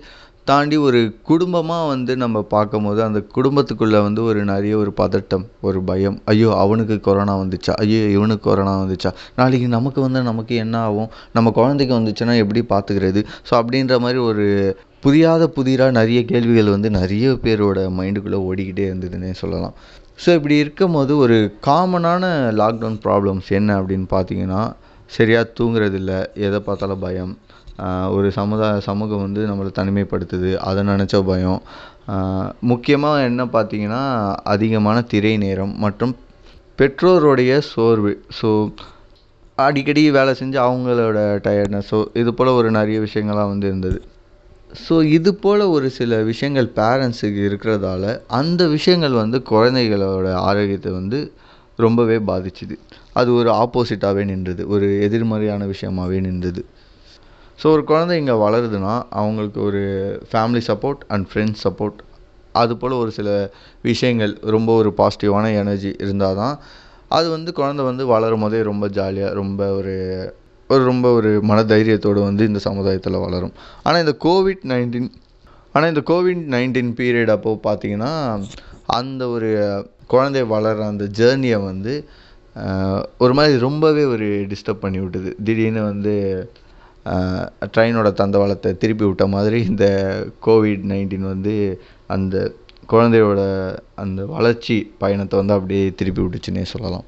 தாண்டி 0.47 0.77
ஒரு 0.77 0.99
குடும்பமாக 1.29 1.87
வந்து 1.87 2.13
நம்ம 2.17 2.41
பார்க்கும்போது 2.53 3.03
அந்த 3.03 3.19
குடும்பத்துக்குள்ளே 3.35 3.99
வந்து 4.05 4.21
ஒரு 4.23 4.39
நிறைய 4.43 4.77
ஒரு 4.77 4.91
பதட்டம் 5.01 5.43
ஒரு 5.61 5.79
பயம். 5.89 6.17
ஐயோ 6.25 6.49
அவனுக்கு 6.63 6.95
கொரோனா 7.07 7.33
வந்துச்சா? 7.41 7.73
ஐயோ 7.83 7.99
இவனுக்கு 8.17 8.43
கொரோனா 8.49 8.73
வந்துச்சா? 8.83 9.11
நாளைக்கு 9.35 9.67
நமக்கு 9.67 10.01
வந்து 10.01 10.21
நமக்கு 10.21 10.55
என்ன 10.55 10.75
ஆகும்? 10.87 11.09
நம்ம 11.33 11.51
குழந்தைக்கு 11.51 11.93
வந்துச்சுன்னா 11.99 12.35
எப்படி 12.43 12.63
பார்த்துக்கிறது? 12.73 13.23
ஸோ 13.49 13.55
அப்படின்ற 13.61 13.99
மாதிரி 14.05 14.21
ஒரு 14.29 14.47
புரியாத 15.05 15.43
புதிராக 15.57 15.97
நிறைய 15.99 16.21
கேள்விகள் 16.25 16.73
வந்து 16.75 16.89
நிறைய 16.99 17.35
பேரோட 17.43 17.79
மைண்டுக்குள்ளே 17.99 18.39
ஓடிக்கிட்டே 18.49 18.87
இருந்ததுன்னே 18.89 19.31
சொல்லலாம். 19.41 19.75
ஸோ 20.23 20.29
இப்படி 20.39 20.55
இருக்கும் 20.63 20.95
போது 20.97 21.13
ஒரு 21.17 21.37
காமனான 21.67 22.23
லாக்டவுன் 22.61 22.99
ப்ராப்ளம்ஸ் 23.05 23.51
என்ன 23.59 23.77
அப்படின்னு 23.81 24.07
பார்த்தீங்கன்னா 24.15 24.63
சரியாக 25.17 25.51
தூங்குறதில்ல 25.59 26.13
எதை 26.47 26.59
பார்த்தாலும் 26.65 27.03
பயம். 27.05 27.31
ஒரு 28.15 28.27
சமுதாய 28.37 28.77
சமூகம் 28.87 29.23
வந்து 29.25 29.41
நம்மளை 29.49 29.71
தனிமைப்படுத்துது. 29.79 30.51
அதை 30.69 30.81
நினச்ச 30.91 31.21
பயம். 31.29 31.61
முக்கியமாக 32.71 33.25
என்ன 33.29 33.41
பார்த்தீங்கன்னா 33.55 34.03
அதிகமான 34.53 34.97
திரை 35.11 35.33
நேரம் 35.45 35.73
மற்றும் 35.85 36.13
பெற்றோருடைய 36.79 37.53
சோர்வு. 37.71 38.13
ஸோ 38.39 38.49
அடிக்கடி 39.57 40.01
வேலை 40.17 40.33
செஞ்சு 40.39 40.57
அவங்களோட 40.65 41.19
டயர்ட்னஸ் 41.45 41.89
ஸோ 41.91 41.97
இது 42.21 42.31
போல் 42.37 42.57
ஒரு 42.59 42.69
நிறைய 42.77 42.97
விஷயங்கள்லாம் 43.05 43.51
வந்து 43.53 43.67
இருந்தது. 43.71 43.99
ஸோ 44.85 44.95
இது 45.17 45.31
போல் 45.43 45.63
ஒரு 45.75 45.87
சில 45.97 46.17
விஷயங்கள் 46.29 46.67
பேரண்ட்ஸுக்கு 46.79 47.41
இருக்கிறதால 47.49 48.13
அந்த 48.39 48.61
விஷயங்கள் 48.75 49.15
வந்து 49.21 49.37
குழந்தைகளோட 49.51 50.27
ஆரோக்கியத்தை 50.49 50.91
வந்து 50.99 51.19
ரொம்பவே 51.85 52.17
பாதிச்சுது. 52.29 52.75
அது 53.19 53.29
ஒரு 53.39 53.49
ஆப்போசிட்டாகவே 53.61 54.23
நின்றுது. 54.31 54.63
ஒரு 54.73 54.87
எதிர்மறையான 55.07 55.65
விஷயமாகவே 55.73 56.19
நின்றுது. 56.27 56.63
ஸோ 57.61 57.67
ஒரு 57.75 57.83
குழந்தை 57.91 58.13
இங்கே 58.21 58.35
வளருதுன்னா 58.43 58.93
அவங்களுக்கு 59.19 59.59
ஒரு 59.69 59.81
family 60.31 60.61
support 60.69 61.01
and 61.13 61.25
friends 61.31 61.63
support 61.65 61.97
அது 62.55 62.73
போல் 62.77 62.99
ஒரு 63.01 63.11
சில 63.17 63.29
விஷயங்கள் 63.89 64.33
ரொம்ப 64.55 64.69
ஒரு 64.81 64.89
பாசிட்டிவான 64.99 65.51
எனர்ஜி 65.61 65.91
இருந்தால் 66.03 66.39
தான் 66.41 66.55
அது 67.17 67.27
வந்து 67.35 67.51
குழந்தை 67.59 67.83
வந்து 67.89 68.03
வளரும் 68.13 68.43
போதே 68.43 68.59
ரொம்ப 68.69 68.85
ஜாலியாக 68.97 69.37
ரொம்ப 69.41 69.61
ஒரு 69.79 69.95
ஒரு 70.69 70.83
ரொம்ப 70.83 71.07
ஒரு 71.17 71.29
மனதைரியத்தோடு 71.49 72.19
வந்து 72.27 72.43
இந்த 72.49 72.59
சமுதாயத்தில் 72.67 73.23
வளரும். 73.25 73.53
ஆனால் 73.85 74.01
இந்த 74.05 74.13
கோவிட் 74.25 74.63
நைன்டீன் 74.71 75.09
ஆனால் 75.75 75.89
இந்த 75.93 76.03
கோவிட் 76.11 76.43
நைன்டீன் 76.55 76.91
பீரியட் 76.99 77.31
அப்போது 77.35 77.61
பார்த்தீங்கன்னா 77.67 78.11
அந்த 78.99 79.21
ஒரு 79.35 79.49
குழந்தை 80.13 80.43
வளர்கிற 80.53 80.85
அந்த 80.93 81.05
ஜேர்னியை 81.19 81.59
வந்து 81.69 81.93
ஒரு 83.23 83.33
மாதிரி 83.37 83.57
ரொம்பவே 83.67 84.03
ஒரு 84.13 84.27
டிஸ்டர்ப் 84.51 84.83
பண்ணி 84.85 84.99
விட்டுது. 85.01 85.31
திடீர்னு 85.47 85.83
வந்து 85.91 86.13
ட்ரெயினோட 87.73 88.09
தண்டவாளத்தை 88.21 88.71
திருப்பி 88.77 89.05
விட்ட 89.05 89.27
மாதிரி 89.27 89.59
இந்த 89.71 89.85
கோவிட் 90.47 90.85
நைன்டீன் 90.91 91.31
வந்து 91.33 91.55
அந்த 92.15 92.35
குழந்தையோட 92.93 93.41
அந்த 94.03 94.25
வளர்ச்சி 94.25 94.77
பயணத்தை 95.03 95.35
வந்து 95.39 95.55
அப்படியே 95.57 95.83
திருப்பி 95.99 96.21
விட்டுச்சுன்னே 96.21 96.65
சொல்லலாம். 96.73 97.05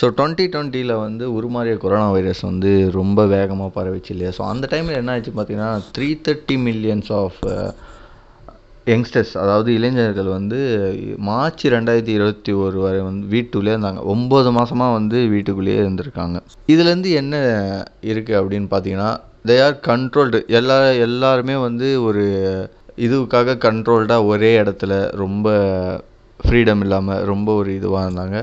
ஸோ 0.00 0.06
டுவெண்ட்டி 0.18 0.44
டுவெண்ட்டியில் 0.54 0.94
வந்து 1.06 1.24
உருமாறிய 1.36 1.76
கொரோனா 1.84 2.10
வைரஸ் 2.10 2.42
வந்து 2.50 2.72
ரொம்ப 2.98 3.26
வேகமாக 3.26 3.70
பரவிச்சு 3.76 4.12
இல்லையா? 4.14 4.32
ஸோ 4.38 4.42
அந்த 4.52 4.68
டைமில் 4.72 5.00
என்ன 5.00 5.12
ஆச்சு 5.12 5.32
பார்த்தீங்கன்னா 5.38 5.70
three 5.96 6.08
thirty 6.28 6.56
millions 6.68 7.10
of 7.22 7.40
youngsters 8.86 9.32
அதாவது 9.42 9.70
இளைஞர்கள் 9.78 10.28
வந்து 10.36 10.58
மார்ச் 11.28 11.64
ரெண்டாயிரத்தி 11.66 12.12
இருபத்தி 12.18 12.52
ஒரு 12.52 12.78
வரை 12.84 13.00
வந்து 13.00 13.26
வீட்டுக்குள்ளேயே 13.26 13.76
இருந்தாங்க. 13.76 14.02
ஒம்பது 14.14 14.50
மாதமாக 14.58 14.96
வந்து 14.98 15.18
வீட்டுக்குள்ளேயே 15.34 15.78
இருந்திருக்காங்க. 15.82 16.38
இதுலேருந்து 16.66 17.10
என்ன 17.22 17.34
இருக்குது 18.10 18.38
அப்படின்னு 18.40 18.68
பார்த்தீங்கன்னா 18.74 19.10
தே 19.48 19.56
ஆர் 19.66 19.76
கண்ட்ரோல்டு 19.88 20.46
எல்லா 20.58 20.78
எல்லாருமே 21.06 21.56
வந்து 21.66 22.02
ஒரு 22.02 22.24
இதுக்காக 23.06 23.58
கண்ட்ரோல்டாக 23.66 24.26
ஒரே 24.32 24.50
இடத்துல 24.62 24.92
ரொம்ப 25.22 25.48
ஃப்ரீடம் 26.40 26.82
இல்லாமல் 26.86 27.24
ரொம்ப 27.32 27.54
ஒரு 27.54 27.70
இதுவாக 27.78 28.06
இருந்தாங்க. 28.08 28.38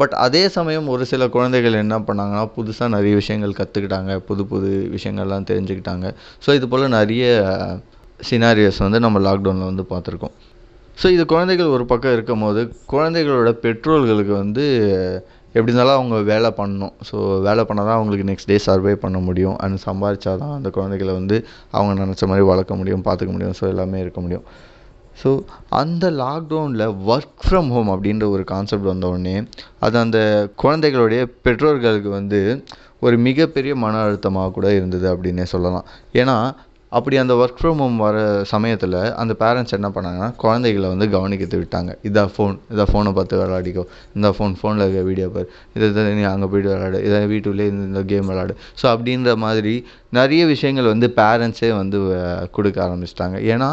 பட் 0.00 0.14
அதே 0.24 0.48
சமயம் 0.56 0.88
ஒரு 0.94 1.04
சில 1.10 1.28
குழந்தைகள் 1.28 1.82
என்ன 1.84 1.96
பண்ணாங்கன்னா 1.98 2.42
புதுசாக 2.56 2.88
நிறைய 2.88 3.14
விஷயங்கள் 3.14 3.58
கற்றுக்கிட்டாங்க 3.60 4.16
புது 4.28 4.42
புது 4.46 4.70
விஷயங்கள்லாம் 4.96 5.48
தெரிஞ்சுக்கிட்டாங்க. 5.50 6.06
ஸோ 6.46 6.54
இது 6.54 6.68
போல் 6.68 6.94
நிறைய 6.98 7.24
சினாரியோஸ் 8.28 8.84
வந்து 8.84 8.98
நம்ம 9.04 9.20
லாக்டவுனில் 9.26 9.68
வந்து 9.70 9.84
பார்த்துருக்கோம். 9.90 10.36
ஸோ 11.00 11.06
இது 11.16 11.24
குழந்தைகள் 11.32 11.74
ஒரு 11.74 11.84
பக்கம் 11.90 12.14
இருக்கும் 12.16 12.44
போது 12.44 12.62
குழந்தைகளோட 12.92 13.50
பெற்றோர்களுக்கு 13.64 14.32
வந்து 14.42 14.64
எப்படி 15.56 15.70
இருந்தாலும் 15.70 15.98
அவங்க 15.98 16.16
வேலை 16.30 16.48
பண்ணணும். 16.60 16.94
ஸோ 17.08 17.16
வேலை 17.46 17.62
பண்ணால் 17.68 17.88
தான் 17.88 17.98
அவங்களுக்கு 17.98 18.26
நெக்ஸ்ட் 18.30 18.50
டே 18.50 18.56
சர்வை 18.64 18.94
பண்ண 19.04 19.18
முடியும். 19.28 19.54
அண்ட் 19.64 19.78
சம்பாதிச்சா 19.88 20.32
தான் 20.42 20.56
அந்த 20.56 20.70
குழந்தைகளை 20.78 21.12
வந்து 21.20 21.36
அவங்க 21.76 21.92
நினச்ச 22.02 22.26
மாதிரி 22.30 22.46
வளர்க்க 22.50 22.80
முடியும் 22.80 23.06
பார்த்துக்க 23.06 23.34
முடியும். 23.36 23.54
ஸோ 23.60 23.64
எல்லாமே 23.74 24.00
இருக்க 24.04 24.20
முடியும். 24.24 24.44
ஸோ 25.20 25.30
அந்த 25.80 26.04
லாக்டவுனில் 26.22 26.84
ஒர்க் 27.12 27.40
ஃப்ரம் 27.44 27.70
ஹோம் 27.76 27.88
அப்படின்ற 27.94 28.24
ஒரு 28.34 28.44
கான்செப்ட் 28.52 28.90
வந்தோடனே 28.92 29.36
அது 29.86 29.96
அந்த 30.04 30.18
குழந்தைகளுடைய 30.62 31.22
பெற்றோர்களுக்கு 31.46 32.12
வந்து 32.18 32.40
ஒரு 33.06 33.16
மிகப்பெரிய 33.26 33.72
மன 33.84 33.98
அழுத்தமாக 34.04 34.52
கூட 34.54 34.68
இருந்தது 34.78 35.06
அப்படின்னே 35.12 35.44
சொல்லலாம். 35.54 35.86
ஏன்னா 36.20 36.36
அப்படி 36.96 37.16
அந்த 37.22 37.34
ஒர்க் 37.42 37.58
ஃப்ரம் 37.60 37.80
ஹோம் 37.82 37.96
வர 38.04 38.18
சமயத்தில் 38.52 38.96
அந்த 39.22 39.32
பேரண்ட்ஸ் 39.42 39.74
என்ன 39.78 39.88
பண்ணாங்கன்னா 39.96 40.28
குழந்தைகளை 40.42 40.88
வந்து 40.92 41.06
கவனிக்கிறது 41.14 41.58
விட்டாங்க. 41.62 41.90
இதான் 42.08 42.30
ஃபோன் 42.34 42.54
இதா 42.74 42.84
ஃபோனை 42.90 43.10
பார்த்து 43.18 43.40
விளையாடிக்கோ. 43.40 43.84
இந்த 44.16 44.28
ஃபோன் 44.36 44.54
ஃபோனில் 44.60 44.84
இருக்க 44.86 45.02
வீடியோ 45.10 45.28
பார். 45.34 45.48
இதை 45.76 45.88
இதை 45.92 46.04
நீ 46.20 46.24
அங்கே 46.32 46.48
போயிட்டு 46.52 46.70
விளையாடு. 46.74 47.00
இதை 47.08 47.20
வீட்டுக்குள்ளேயே 47.32 47.70
இந்த 47.74 47.84
இந்த 47.90 48.02
கேம் 48.12 48.28
விளையாடு. 48.32 48.54
ஸோ 48.82 48.86
அப்படின்ற 48.94 49.34
மாதிரி 49.44 49.74
நிறைய 50.18 50.42
விஷயங்கள் 50.54 50.92
வந்து 50.94 51.08
பேரண்ட்ஸே 51.20 51.72
வந்து 51.82 52.00
கொடுக்க 52.58 52.80
ஆரம்பிச்சிட்டாங்க. 52.88 53.38
ஏன்னா 53.54 53.70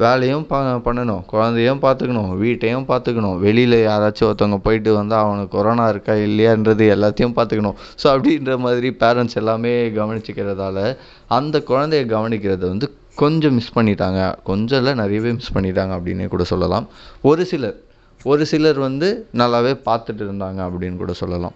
வேலையும் 0.00 0.44
ப 0.50 0.58
பண்ணணும். 0.86 1.22
குழந்தையும் 1.32 1.80
பார்த்துக்கணும். 1.84 2.30
வீட்டையும் 2.42 2.86
பார்த்துக்கணும். 2.90 3.36
வெளியில் 3.44 3.76
யாராச்சும் 3.88 4.28
ஒருத்தவங்க 4.28 4.58
போயிட்டு 4.66 4.90
வந்தால் 4.98 5.24
அவனுக்கு 5.24 5.54
கொரோனா 5.56 5.86
இருக்கா 5.88 6.14
இல்லையான்றது 6.26 6.86
எல்லாத்தையும் 6.94 7.36
பார்த்துக்கணும். 7.38 7.76
ஸோ 8.02 8.06
அப்படின்ற 8.14 8.58
மாதிரி 8.64 8.90
பேரண்ட்ஸ் 9.02 9.38
எல்லாமே 9.42 9.72
கவனிச்சிக்கிறதால 9.98 10.96
அந்த 11.38 11.58
குழந்தைய 11.70 12.04
கவனிக்கிறத 12.14 12.64
வந்து 12.74 12.88
கொஞ்சம் 13.22 13.56
மிஸ் 13.58 13.74
பண்ணிட்டாங்க. 13.78 14.20
கொஞ்சம் 14.50 14.80
இல்லை 14.82 14.94
நிறையவே 15.02 15.32
மிஸ் 15.38 15.54
பண்ணிட்டாங்க 15.56 15.92
அப்படின்னே 15.98 16.28
கூட 16.34 16.44
சொல்லலாம். 16.52 16.86
ஒரு 17.22 17.44
சிலர். 17.52 17.76
ஒரு 18.24 18.46
சிலர் 18.52 18.78
வந்து 18.88 19.10
நல்லாவே 19.40 19.74
பார்த்துட்டு 19.88 20.22
இருந்தாங்க 20.26 20.60
அப்படின்னு 20.68 20.96
கூட 20.96 21.12
சொல்லலாம். 21.12 21.54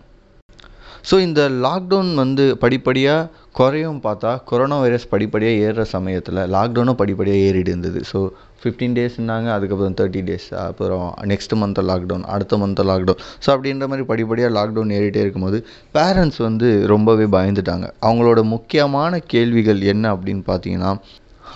ஸோ 1.09 1.17
இந்த 1.27 1.43
லாக்டவுன் 1.65 2.13
வந்து 2.15 2.45
படிப்படியாக 2.63 3.31
குறையும் 3.59 4.01
பார்த்தா 4.07 4.31
கொரோனா 4.49 4.77
வைரஸ் 4.83 5.07
படிப்படியாக 5.13 5.61
ஏறுற 5.67 5.83
சமயத்தில் 5.95 6.41
லாக்டவுனும் 6.55 6.99
படிப்படியாக 7.01 7.45
ஏறிட்டு 7.49 7.71
இருந்தது. 7.73 8.01
ஸோ 8.11 8.19
ஃபிஃப்டீன் 8.61 8.97
டேஸ்னாங்க 8.99 9.49
அதுக்கப்புறம் 9.55 9.95
தேர்ட்டி 10.01 10.23
டேஸ் 10.29 10.49
அப்புறம் 10.65 11.07
நெக்ஸ்ட் 11.31 11.55
மந்த் 11.61 11.81
லாக்டவுன் 11.91 12.25
அடுத்த 12.35 12.59
மந்த் 12.63 12.83
லாக்டவுன் 12.91 13.21
ஸோ 13.45 13.49
அப்படின்ற 13.55 13.87
மாதிரி 13.93 14.07
படிப்படியாக 14.11 14.53
லாக்டவுன் 14.59 14.93
ஏறிட்டே 14.99 15.23
இருக்கும்போது 15.25 15.61
பேரண்ட்ஸ் 15.97 16.41
வந்து 16.49 16.71
ரொம்பவே 16.95 17.29
பயந்துட்டாங்க. 17.37 17.89
அவங்களோட 18.07 18.43
முக்கியமான 18.55 19.21
கேள்விகள் 19.35 19.81
என்ன 19.95 20.15
அப்படின்னு 20.17 20.45
பார்த்தீங்கன்னா 20.51 20.93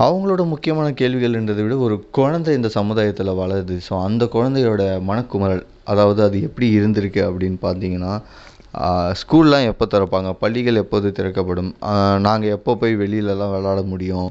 அவங்களோட 0.04 0.42
முக்கியமான 0.52 0.88
கேள்விகள்ன்றதை 1.00 1.62
விட 1.64 1.76
ஒரு 1.86 1.96
குழந்தை 2.18 2.50
இந்த 2.58 2.68
சமுதாயத்தில் 2.80 3.38
வளருது. 3.40 3.76
ஸோ 3.88 3.94
அந்த 4.08 4.24
குழந்தையோட 4.36 4.84
மனக்குமரல் 5.08 5.64
அதாவது 5.92 6.20
அது 6.28 6.38
எப்படி 6.48 6.66
இருந்திருக்கு 6.78 7.20
அப்படின்னு 7.28 7.58
பார்த்தீங்கன்னா 7.66 8.12
ஸ்கூல்லாம் 9.20 9.68
எப்போ 9.70 9.84
திறப்பாங்க? 9.92 10.30
பள்ளிகள் 10.42 10.80
எப்போது 10.82 11.08
திறக்கப்படும்? 11.18 11.70
நாங்கள் 12.26 12.54
எப்போ 12.56 12.74
போய் 12.80 12.94
வெளியிலலாம் 13.02 13.54
விளாட 13.54 13.80
முடியும்? 13.92 14.28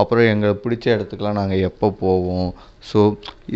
அப்புறம் 0.00 0.28
எங்களை 0.32 0.54
பிடிச்ச 0.64 0.86
இடத்துக்குலாம் 0.94 1.38
நாங்கள் 1.40 1.64
எப்போ 1.68 1.88
போவோம்? 2.02 2.50
ஸோ 2.90 3.00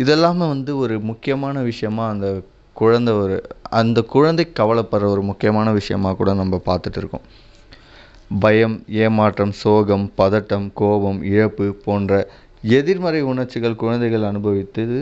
இதெல்லாமே 0.03 0.45
வந்து 0.55 0.71
ஒரு 0.83 0.95
முக்கியமான 1.09 1.61
விஷயமா 1.71 2.03
அந்த 2.13 2.27
குழந்தை 2.81 3.13
ஒரு 3.21 3.35
அந்த 3.79 3.99
குழந்தை 4.15 4.43
கவலைப்படுற 4.59 5.07
ஒரு 5.13 5.23
முக்கியமான 5.29 5.71
விஷயமா 5.79 6.09
கூட 6.19 6.33
நம்ம 6.41 6.59
பார்த்துட்டு 6.69 6.99
இருக்கோம். 7.01 7.25
பயம் 8.43 8.75
ஏமாற்றம் 9.03 9.53
சோகம் 9.61 10.05
பதட்டம் 10.17 10.67
கோபம் 10.81 11.19
இழப்பு 11.33 11.65
போன்ற 11.85 12.13
எதிர்மறை 12.77 13.21
உணர்ச்சிகள் 13.31 13.81
குழந்தைகள் 13.83 14.27
அனுபவித்தது 14.29 14.99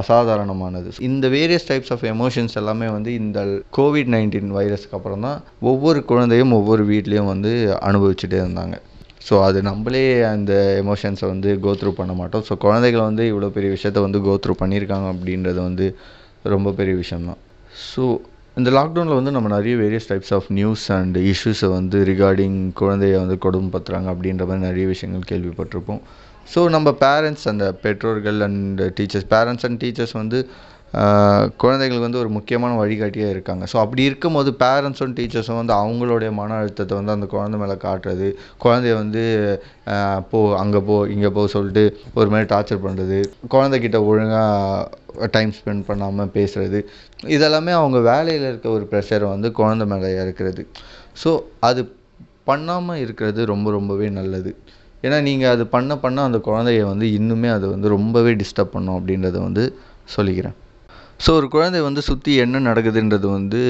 அசாதாரணமானது. 0.00 0.88
இந்த 1.08 1.28
வேரியஸ் 1.36 1.68
டைப்ஸ் 1.70 1.92
ஆஃப் 1.94 2.04
எமோஷன்ஸ் 2.14 2.56
எல்லாமே 2.60 2.88
வந்து 2.96 3.10
இந்த 3.22 3.38
கோவிட் 3.78 4.10
நைன்டீன் 4.14 4.50
வைரஸ்க்கு 4.58 4.96
அப்புறம் 4.98 5.24
தான் 5.26 5.38
ஒவ்வொரு 5.72 6.00
குழந்தையும் 6.10 6.52
ஒவ்வொரு 6.58 6.84
வீட்லேயும் 6.92 7.30
வந்து 7.34 7.52
அனுபவிச்சுட்டே 7.88 8.40
இருந்தாங்க. 8.44 8.76
ஸோ 9.28 9.34
அது 9.46 9.58
நம்மளே 9.68 10.04
அந்த 10.34 10.52
எமோஷன்ஸை 10.82 11.26
வந்து 11.32 11.50
கோத்ரூ 11.66 11.90
பண்ண 12.00 12.12
மாட்டோம். 12.20 12.44
ஸோ 12.48 12.54
குழந்தைகள் 12.64 13.08
வந்து 13.08 13.24
இவ்வளோ 13.32 13.50
பெரிய 13.56 13.70
விஷயத்த 13.76 14.00
வந்து 14.06 14.20
கோத்ரூ 14.28 14.54
பண்ணியிருக்காங்க 14.62 15.08
அப்படின்றது 15.14 15.60
வந்து 15.68 15.86
ரொம்ப 16.54 16.72
பெரிய 16.80 16.94
விஷயம்தான் 17.02 17.40
ஸோ 17.90 18.02
இந்த 18.60 18.70
லாக்டவுனில் 18.76 19.18
வந்து 19.18 19.32
நம்ம 19.36 19.48
நிறைய 19.54 19.74
various 19.80 20.10
types 20.10 20.34
of 20.36 20.48
news 20.58 20.84
and 20.96 21.16
இஷ்யூஸை 21.30 21.68
வந்து 21.78 21.98
ரிகார்டிங் 22.10 22.58
குழந்தைய 22.80 23.14
வந்து 23.22 23.36
கொடுமைப்படுத்துகிறாங்க 23.44 24.08
அப்படின்ற 24.14 24.44
மாதிரி 24.50 24.64
நிறைய 24.68 24.84
விஷயங்கள் 24.92 25.24
கேள்விப்பட்டிருப்போம். 25.30 26.02
ஸோ 26.52 26.60
நம்ம 26.74 26.88
பேரண்ட்ஸ் 27.06 27.48
அந்த 27.52 27.66
பெற்றோர்கள் 27.84 28.40
and 28.46 28.82
teachers 28.98 29.28
parents 29.34 29.66
and 29.68 29.80
teachers 29.84 30.16
வந்து 30.22 30.38
குழந்தைகளுக்கு 31.62 32.06
வந்து 32.06 32.20
ஒரு 32.20 32.30
முக்கியமான 32.34 32.72
வழிகாட்டியாக 32.80 33.32
இருக்காங்க. 33.34 33.64
ஸோ 33.70 33.76
அப்படி 33.82 34.02
இருக்கும்போது 34.08 34.50
பேரண்ட்ஸும் 34.62 35.14
டீச்சர்ஸும் 35.18 35.58
வந்து 35.60 35.74
அவங்களுடைய 35.80 36.30
மன 36.40 36.56
அழுத்தத்தை 36.58 36.94
வந்து 36.98 37.14
அந்த 37.14 37.26
குழந்தை 37.32 37.58
மேலே 37.62 37.76
காட்டுறது 37.86 38.28
குழந்தைய 38.64 38.94
வந்து 39.00 39.22
போ 40.32 40.40
அங்கே 40.60 40.80
போ 40.88 40.96
இங்கே 41.14 41.30
போ 41.38 41.44
சொல்லிட்டு 41.54 41.84
ஒரு 42.20 42.28
மாதிரி 42.34 42.48
டார்ச்சர் 42.54 42.84
பண்ணுறது 42.86 43.18
குழந்தைகிட்ட 43.54 44.00
ஒழுங்காக 44.10 45.28
டைம் 45.36 45.52
ஸ்பெண்ட் 45.58 45.84
பண்ணாமல் 45.90 46.32
பேசுகிறது 46.36 46.80
இதெல்லாமே 47.36 47.74
அவங்க 47.80 48.00
வேலையில் 48.12 48.48
இருக்க 48.50 48.68
ஒரு 48.76 48.86
ப்ரெஷரை 48.92 49.28
வந்து 49.34 49.50
குழந்தை 49.60 49.86
மேலே 49.94 50.12
இருக்கிறது 50.24 50.64
ஸோ 51.24 51.32
அது 51.70 51.82
பண்ணாமல் 52.50 53.02
இருக்கிறது 53.04 53.42
ரொம்ப 53.54 53.68
ரொம்பவே 53.78 54.08
நல்லது. 54.20 54.50
ஏன்னா 55.04 55.16
நீங்கள் 55.28 55.52
அது 55.54 55.64
பண்ண 55.74 55.92
பண்ண 56.04 56.18
அந்த 56.28 56.38
குழந்தைய 56.48 56.82
வந்து 56.92 57.06
இன்னுமே 57.18 57.48
அது 57.56 57.66
வந்து 57.74 57.88
ரொம்பவே 57.96 58.34
டிஸ்டர்ப் 58.42 58.74
பண்ணும் 58.74 58.96
அப்படின்றத 58.98 59.38
வந்து 59.48 59.64
சொல்லிக்கிறேன். 60.16 60.56
ஸோ 61.24 61.30
ஒரு 61.38 61.48
குழந்தை 61.54 61.80
வந்து 61.88 62.02
சுற்றி 62.10 62.32
என்ன 62.44 62.60
நடக்குதுன்றது 62.68 63.26
வந்து 63.38 63.60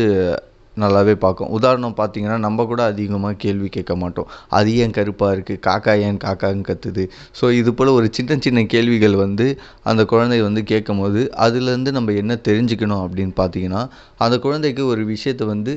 நல்லாவே 0.77 1.15
பார்க்கும். 1.25 1.51
உதாரணம் 1.57 1.97
பார்த்தீங்கன்னா 1.99 2.39
நம்ம 2.45 2.65
கூட 2.71 2.81
அதிகமாக 2.93 3.37
கேள்வி 3.43 3.69
கேட்க 3.77 3.93
மாட்டோம். 4.03 4.29
அது 4.59 4.71
ஏன் 4.85 4.95
கருப்பாக 4.97 5.35
இருக்குது 5.35 5.61
காக்கா 5.67 5.93
ஏன் 6.07 6.19
காக்கான்னு 6.25 6.65
கத்துது? 6.71 7.03
ஸோ 7.39 7.45
இது 7.61 7.73
போல் 7.79 7.91
ஒரு 7.99 8.07
சின்ன 8.17 8.39
சின்ன 8.47 8.65
கேள்விகள் 8.75 9.15
வந்து 9.25 9.47
அந்த 9.91 10.05
குழந்தை 10.13 10.39
வந்து 10.49 10.63
கேட்கும் 10.73 11.03
போது 11.03 11.23
அதுலேருந்து 11.47 11.93
நம்ம 11.99 12.17
என்ன 12.23 12.39
தெரிஞ்சுக்கணும் 12.49 13.03
அப்படின்னு 13.05 13.35
பார்த்தீங்கன்னா 13.43 13.83
அந்த 14.27 14.39
குழந்தைக்கு 14.47 14.85
ஒரு 14.95 15.05
விஷயத்தை 15.15 15.47
வந்து 15.55 15.75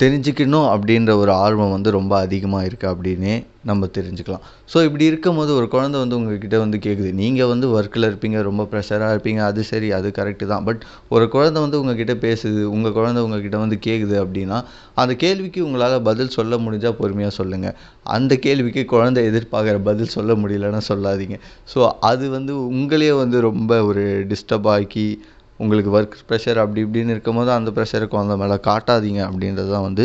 தெரிஞ்சுக்கணும் 0.00 0.66
அப்படின்ற 0.72 1.10
ஒரு 1.22 1.32
ஆர்வம் 1.44 1.72
வந்து 1.74 1.90
ரொம்ப 1.96 2.12
அதிகமாக 2.26 2.66
இருக்குது 2.68 2.90
அப்படின்னே 2.92 3.34
நம்ம 3.68 3.88
தெரிஞ்சுக்கலாம். 3.96 4.44
ஸோ 4.72 4.78
இப்படி 4.86 5.04
இருக்கும்போது 5.10 5.50
ஒரு 5.56 5.66
குழந்தை 5.74 5.96
வந்து 6.02 6.16
உங்ககிட்ட 6.18 6.58
வந்து 6.62 6.78
கேட்குது 6.86 7.10
நீங்கள் 7.20 7.50
வந்து 7.50 7.66
ஒர்க்கில் 7.76 8.06
இருப்பீங்க 8.08 8.38
ரொம்ப 8.48 8.62
ப்ரெஷராக 8.70 9.14
இருப்பீங்க 9.14 9.40
அது 9.48 9.62
சரி 9.70 9.88
அது 9.98 10.08
கரெக்டு 10.18 10.46
தான். 10.52 10.64
பட் 10.68 10.82
ஒரு 11.14 11.24
குழந்தை 11.34 11.58
வந்து 11.64 11.80
உங்ககிட்ட 11.80 12.14
பேசுது 12.26 12.62
உங்கள் 12.74 12.94
குழந்தை 12.98 13.22
உங்ககிட்ட 13.26 13.58
வந்து 13.64 13.78
கேட்குது 13.88 14.16
அப்படின்னா 14.24 14.60
அந்த 15.02 15.14
கேள்விக்கு 15.24 15.60
உங்களால் 15.66 15.96
பதில் 16.10 16.34
சொல்ல 16.38 16.58
முடிஞ்சால் 16.66 16.98
பொறுமையாக 17.00 17.34
சொல்லுங்கள் 17.40 17.76
அந்த 18.16 18.34
கேள்விக்கு 18.46 18.84
குழந்தை 18.94 19.22
எதிர்பார்க்குற 19.32 19.82
பதில் 19.90 20.14
சொல்ல 20.16 20.34
முடியலன்னா 20.44 20.80
சொல்லாதீங்க. 20.92 21.38
ஸோ 21.74 21.90
அது 22.12 22.24
வந்து 22.30 22.54
உங்களையே 22.78 23.16
வந்து 23.22 23.40
ரொம்ப 23.40 23.82
ஒரு 23.90 24.04
டிஸ்டர்ப் 24.32 24.70
ஆக்கி 24.76 25.06
உங்களுக்கு 25.62 25.90
ஒர்க் 25.96 26.18
ப்ரெஷர் 26.28 26.60
அப்படி 26.64 26.80
இப்படின்னு 26.86 27.14
இருக்கும்போது 27.16 27.50
அந்த 27.56 27.70
ப்ரெஷரை 27.76 28.06
குழந்த 28.12 28.36
மேலே 28.42 28.56
காட்டாதீங்க 28.68 29.20
அப்படின்றது 29.28 29.70
தான் 29.76 29.86
வந்து 29.88 30.04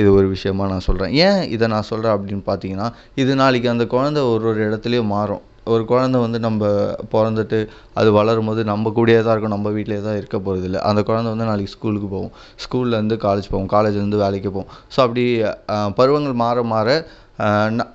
இது 0.00 0.08
ஒரு 0.16 0.26
விஷயமா 0.34 0.64
நான் 0.72 0.86
சொல்கிறேன் 0.88 1.14
ஏன் 1.26 1.40
இதை 1.54 1.66
நான் 1.74 1.88
சொல்கிறேன் 1.92 2.16
அப்படின்னு 2.16 2.44
பார்த்தீங்கன்னா 2.50 2.88
இது 3.22 3.34
நாளைக்கு 3.42 3.68
அந்த 3.74 3.84
குழந்தை 3.94 4.22
ஒரு 4.32 4.44
ஒரு 4.50 4.60
இடத்துலையும் 4.68 5.12
மாறும். 5.14 5.44
ஒரு 5.72 5.82
குழந்தை 5.90 6.18
வந்து 6.24 6.38
நம்ம 6.44 6.68
பிறந்துட்டு 7.14 7.58
அது 8.00 8.08
வளரும் 8.18 8.48
போது 8.50 8.60
நம்ம 8.70 8.90
கூடயே 8.98 9.18
தான் 9.24 9.34
இருக்கும் 9.34 9.54
நம்ம 9.54 9.70
வீட்டிலே 9.76 9.98
தான் 10.06 10.16
இருக்க 10.20 10.36
போகிறது 10.46 10.66
இல்லை 10.68 10.80
அந்த 10.90 11.00
குழந்தை 11.08 11.28
வந்து 11.32 11.48
நாளைக்கு 11.50 11.72
ஸ்கூலுக்கு 11.74 12.08
போகும். 12.14 12.32
ஸ்கூல்லேருந்து 12.64 13.16
காலேஜ் 13.26 13.48
போகும். 13.54 13.70
காலேஜ்லேருந்து 13.74 14.20
வேலைக்கு 14.24 14.50
போகும். 14.56 14.70
ஸோ 14.94 14.98
அப்படி 15.06 15.24
பருவங்கள் 15.98 16.36
மாற 16.44 16.62
மாற 16.74 16.88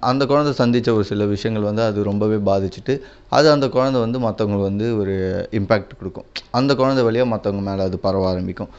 அந்த 0.10 0.24
குழந்தை 0.32 0.52
சந்தித்த 0.60 0.90
ஒரு 0.98 1.06
சில 1.10 1.25
விஷயங்கள் 1.36 1.68
வந்து 1.70 1.84
அது 1.90 2.00
ரொம்பவே 2.10 2.38
பாதிச்சுட்டு 2.50 2.94
அது 3.38 3.48
அந்த 3.54 3.66
குழந்தை 3.75 4.00
வந்து 4.06 4.20
மற்றவங்களுக்கு 4.25 4.70
வந்து 4.72 4.88
ஒரு 5.02 5.16
இம்பேக்ட் 5.60 5.94
கொடுக்கும். 6.00 6.28
அந்த 6.60 6.72
குழந்தை 6.82 7.02
வழியாக 7.08 7.30
மற்றவங்க 7.34 7.64
மேலே 7.70 7.84
அது 7.90 7.98
பரவ 8.06 8.28
ஆரம்பிக்கும். 8.34 8.72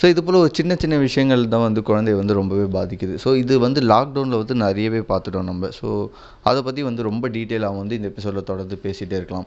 ஸோ 0.00 0.04
இது 0.12 0.20
போல் 0.26 0.38
ஒரு 0.42 0.50
சின்ன 0.58 0.72
சின்ன 0.82 0.94
விஷயங்கள் 1.06 1.42
தான் 1.54 1.64
வந்து 1.66 1.80
குழந்தைய 1.88 2.16
வந்து 2.20 2.34
ரொம்பவே 2.38 2.66
பாதிக்குது. 2.76 3.14
ஸோ 3.24 3.28
இது 3.42 3.54
வந்து 3.64 3.80
லாக்டவுனில் 3.92 4.40
வந்து 4.40 4.54
நிறையவே 4.62 5.00
பார்த்துட்டோம் 5.10 5.48
நம்ம. 5.50 5.68
ஸோ 5.78 5.88
அதை 6.50 6.60
பற்றி 6.66 6.82
வந்து 6.88 7.02
ரொம்ப 7.10 7.28
டீட்டெயிலாக 7.36 7.80
வந்து 7.82 7.96
இந்த 7.98 8.08
எபிசோடில் 8.12 8.48
தொடர்ந்து 8.50 8.78
பேசிகிட்டே 8.86 9.18
இருக்கலாம். 9.20 9.46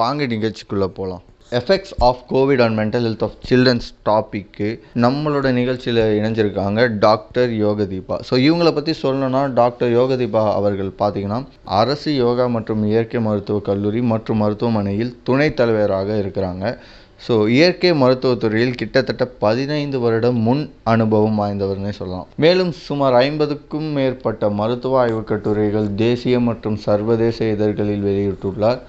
வாங்க 0.00 0.26
நிகழ்ச்சிக்குள்ளே 0.34 0.88
போகலாம் 0.98 1.24
effects 1.52 1.92
of 2.06 2.22
Covid 2.32 2.62
on 2.64 2.74
mental 2.78 3.04
health 3.06 3.22
of 3.26 3.36
childrens 3.48 3.86
topic 4.08 4.68
நம்மளோட 5.04 5.50
நிகழ்ச்சியில் 5.58 6.00
இணைஞ்சிருக்காங்க 6.18 6.80
டாக்டர் 7.06 7.52
யோகதீபா 7.62 8.16
ஸோ 8.28 8.34
இவங்கள 8.46 8.70
பற்றி 8.78 8.94
சொல்லணும்னா 9.02 9.42
டாக்டர் 9.60 9.90
யோகதீபா 9.90 10.42
அவர்கள் 10.58 10.90
பார்த்தீங்கன்னா 11.00 11.38
அரசு 11.80 12.12
யோகா 12.24 12.46
மற்றும் 12.56 12.82
இயற்கை 12.90 13.20
மருத்துவக் 13.28 13.68
கல்லூரி 13.70 14.02
மற்றும் 14.12 14.40
மருத்துவமனையில் 14.44 15.14
துணைத் 15.28 15.58
தலைவராக 15.60 16.18
இருக்கிறாங்க. 16.22 16.64
ஸோ 17.26 17.34
இயற்கை 17.54 17.90
மருத்துவத்துறையில் 18.02 18.76
கிட்டத்தட்ட 18.80 19.24
பதினைந்து 19.44 19.98
வருடம் 20.04 20.38
முன் 20.48 20.62
அனுபவம் 20.92 21.40
வாய்ந்தவர்னே 21.40 21.92
சொல்லலாம். 22.00 22.28
மேலும் 22.44 22.72
சுமார் 22.84 23.16
ஐம்பதுக்கும் 23.22 23.88
மேற்பட்ட 23.96 24.50
மருத்துவ 24.60 25.00
ஆய்வுக் 25.04 25.30
கட்டுரைகள் 25.30 25.88
தேசிய 26.04 26.38
மற்றும் 26.50 26.78
சர்வதேச 26.86 27.38
இதழ்களில் 27.54 28.06
வெளியிட்டுள்ளார். 28.08 28.80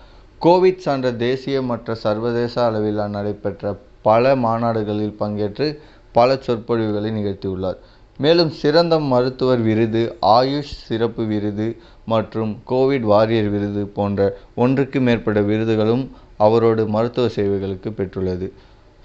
கோவிட் 0.43 0.83
சான்ற 0.83 1.07
தேசிய 1.23 1.61
மற்றும் 1.69 2.01
சர்வதேச 2.03 2.53
அளவில் 2.65 2.99
நடைபெற்ற 3.15 3.71
பல 4.07 4.35
மாநாடுகளில் 4.43 5.17
பங்கேற்று 5.21 5.67
பல 6.15 6.37
சொற்பொழிவுகளை 6.45 7.09
நிகழ்த்தியுள்ளார். 7.17 7.79
மேலும் 8.19 8.51
சிறந்த 8.61 8.95
மருத்துவர் 9.11 9.61
விருது 9.67 10.01
ஆயுஷ் 10.37 10.71
சிறப்பு 10.87 11.23
விருது 11.31 11.67
மற்றும் 12.13 12.51
கோவிட் 12.71 13.05
வாரியர் 13.11 13.49
விருது 13.55 13.83
போன்ற 13.97 14.21
ஒன்றுக்கு 14.63 14.99
மேற்பட்ட 15.07 15.41
விருதுகளும் 15.49 16.05
அவரோட 16.45 16.85
மருத்துவ 16.95 17.27
சேவைகளுக்கு 17.37 17.91
பெற்றுள்ளது. 17.99 18.47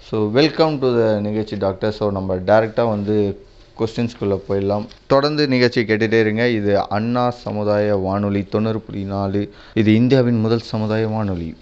ஸோ 0.01 0.17
வெல்கம் 0.39 0.75
டு 0.81 0.87
த 0.97 1.03
நிகழ்ச்சி 1.27 1.55
டாக்டர் 1.65 1.95
ஸோ 1.99 2.07
நம்ம 2.11 2.35
டேரெக்டாக 2.49 2.93
வந்து 2.95 3.17
கொஸ்டின்ஸ்குள்ளே 3.79 4.39
போயிடலாம். 4.49 4.85
தொடர்ந்து 5.07 5.47
நிகழ்ச்சி 5.47 5.81
கேட்டுகிட்டே 5.81 6.19
இருங்க. 6.19 6.49
இது 6.49 6.89
அண்ணா 6.89 7.29
சமுதாய 7.29 7.95
வானொலி 7.95 8.43
தொண்ணூறு 8.43 8.79
புள்ளி 8.79 9.03
நாலு. 9.03 9.53
இது 9.73 9.93
இந்தியாவின் 9.93 10.39
முதல் 10.39 10.67
சமுதாய 10.73 11.07
வானொலி. 11.07 11.55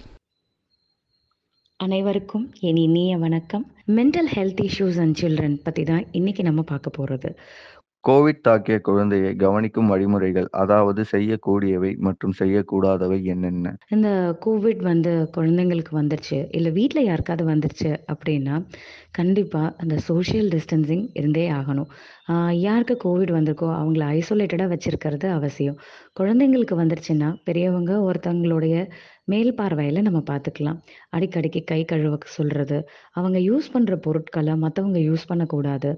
அனைவருக்கும் 1.76 2.54
என் 2.60 2.76
இனிய 2.76 3.18
வணக்கம். 3.18 3.72
Mental 3.88 4.30
health 4.36 4.62
issues 4.68 5.00
and 5.00 5.18
children 5.22 5.60
பற்றி 5.64 5.84
தான் 5.84 6.06
இன்றைக்கி 6.14 6.42
நம்ம 6.42 6.62
பார்க்க 6.62 6.90
போகிறது 6.90 7.36
கோவிட் 8.08 8.46
தாக்கிய 8.48 8.82
குழந்தையை 8.82 9.36
கவனிக்கும் 9.36 9.88
வழிமுறைகள் 9.88 10.48
அதாவது 10.52 11.06
செய்யக்கூடியவை 11.12 11.98
மற்றும் 11.98 12.34
செய்யக்கூடாதவை 12.40 13.24
என்னென்ன? 13.24 13.78
இந்த 13.90 14.38
கோவிட் 14.46 14.82
வந்து 14.82 15.30
குழந்தைங்களுக்கு 15.38 15.94
வந்துருச்சு 15.94 16.48
இல்லை 16.50 16.72
வீட்டில் 16.72 17.04
யாருக்காவது 17.04 17.46
வந்துருச்சு 17.50 17.98
அப்படின்னா 18.14 18.66
கண்டிப்பாக 19.12 19.76
அந்த 19.78 19.98
சோஷியல் 19.98 20.48
டிஸ்டன்சிங் 20.48 21.10
இருந்தே 21.14 21.52
ஆகணும். 21.52 21.90
ஆஹ் 22.32 22.52
யாருக்கு 22.52 22.98
கோவிட் 23.04 23.30
வந்திருக்கோ 23.30 23.70
அவங்கள 23.82 24.04
ஐசோலேட்டடாக 24.18 24.74
வச்சிருக்கிறது 24.74 25.30
அவசியம். 25.30 25.78
குழந்தைங்களுக்கு 26.20 26.76
வந்துருச்சுன்னா 26.76 27.36
பெரியவங்க 27.44 28.12
ஒருத்தவங்களுடைய 28.12 28.90
மேல் 29.26 29.56
பார்வையில் 29.56 30.02
நம்ம 30.02 30.24
பார்த்துக்கலாம். 30.32 30.80
அடிக்கடிக்கு 31.16 31.64
கை 31.64 31.86
கழுவ 31.86 32.18
சொல்கிறது 32.26 32.88
அவங்க 33.12 33.40
யூஸ் 33.40 33.68
பண்ணுற 33.74 33.96
பொருட்களை 33.96 34.54
மற்றவங்க 34.54 35.00
யூஸ் 35.10 35.28
பண்ணக்கூடாது. 35.28 35.92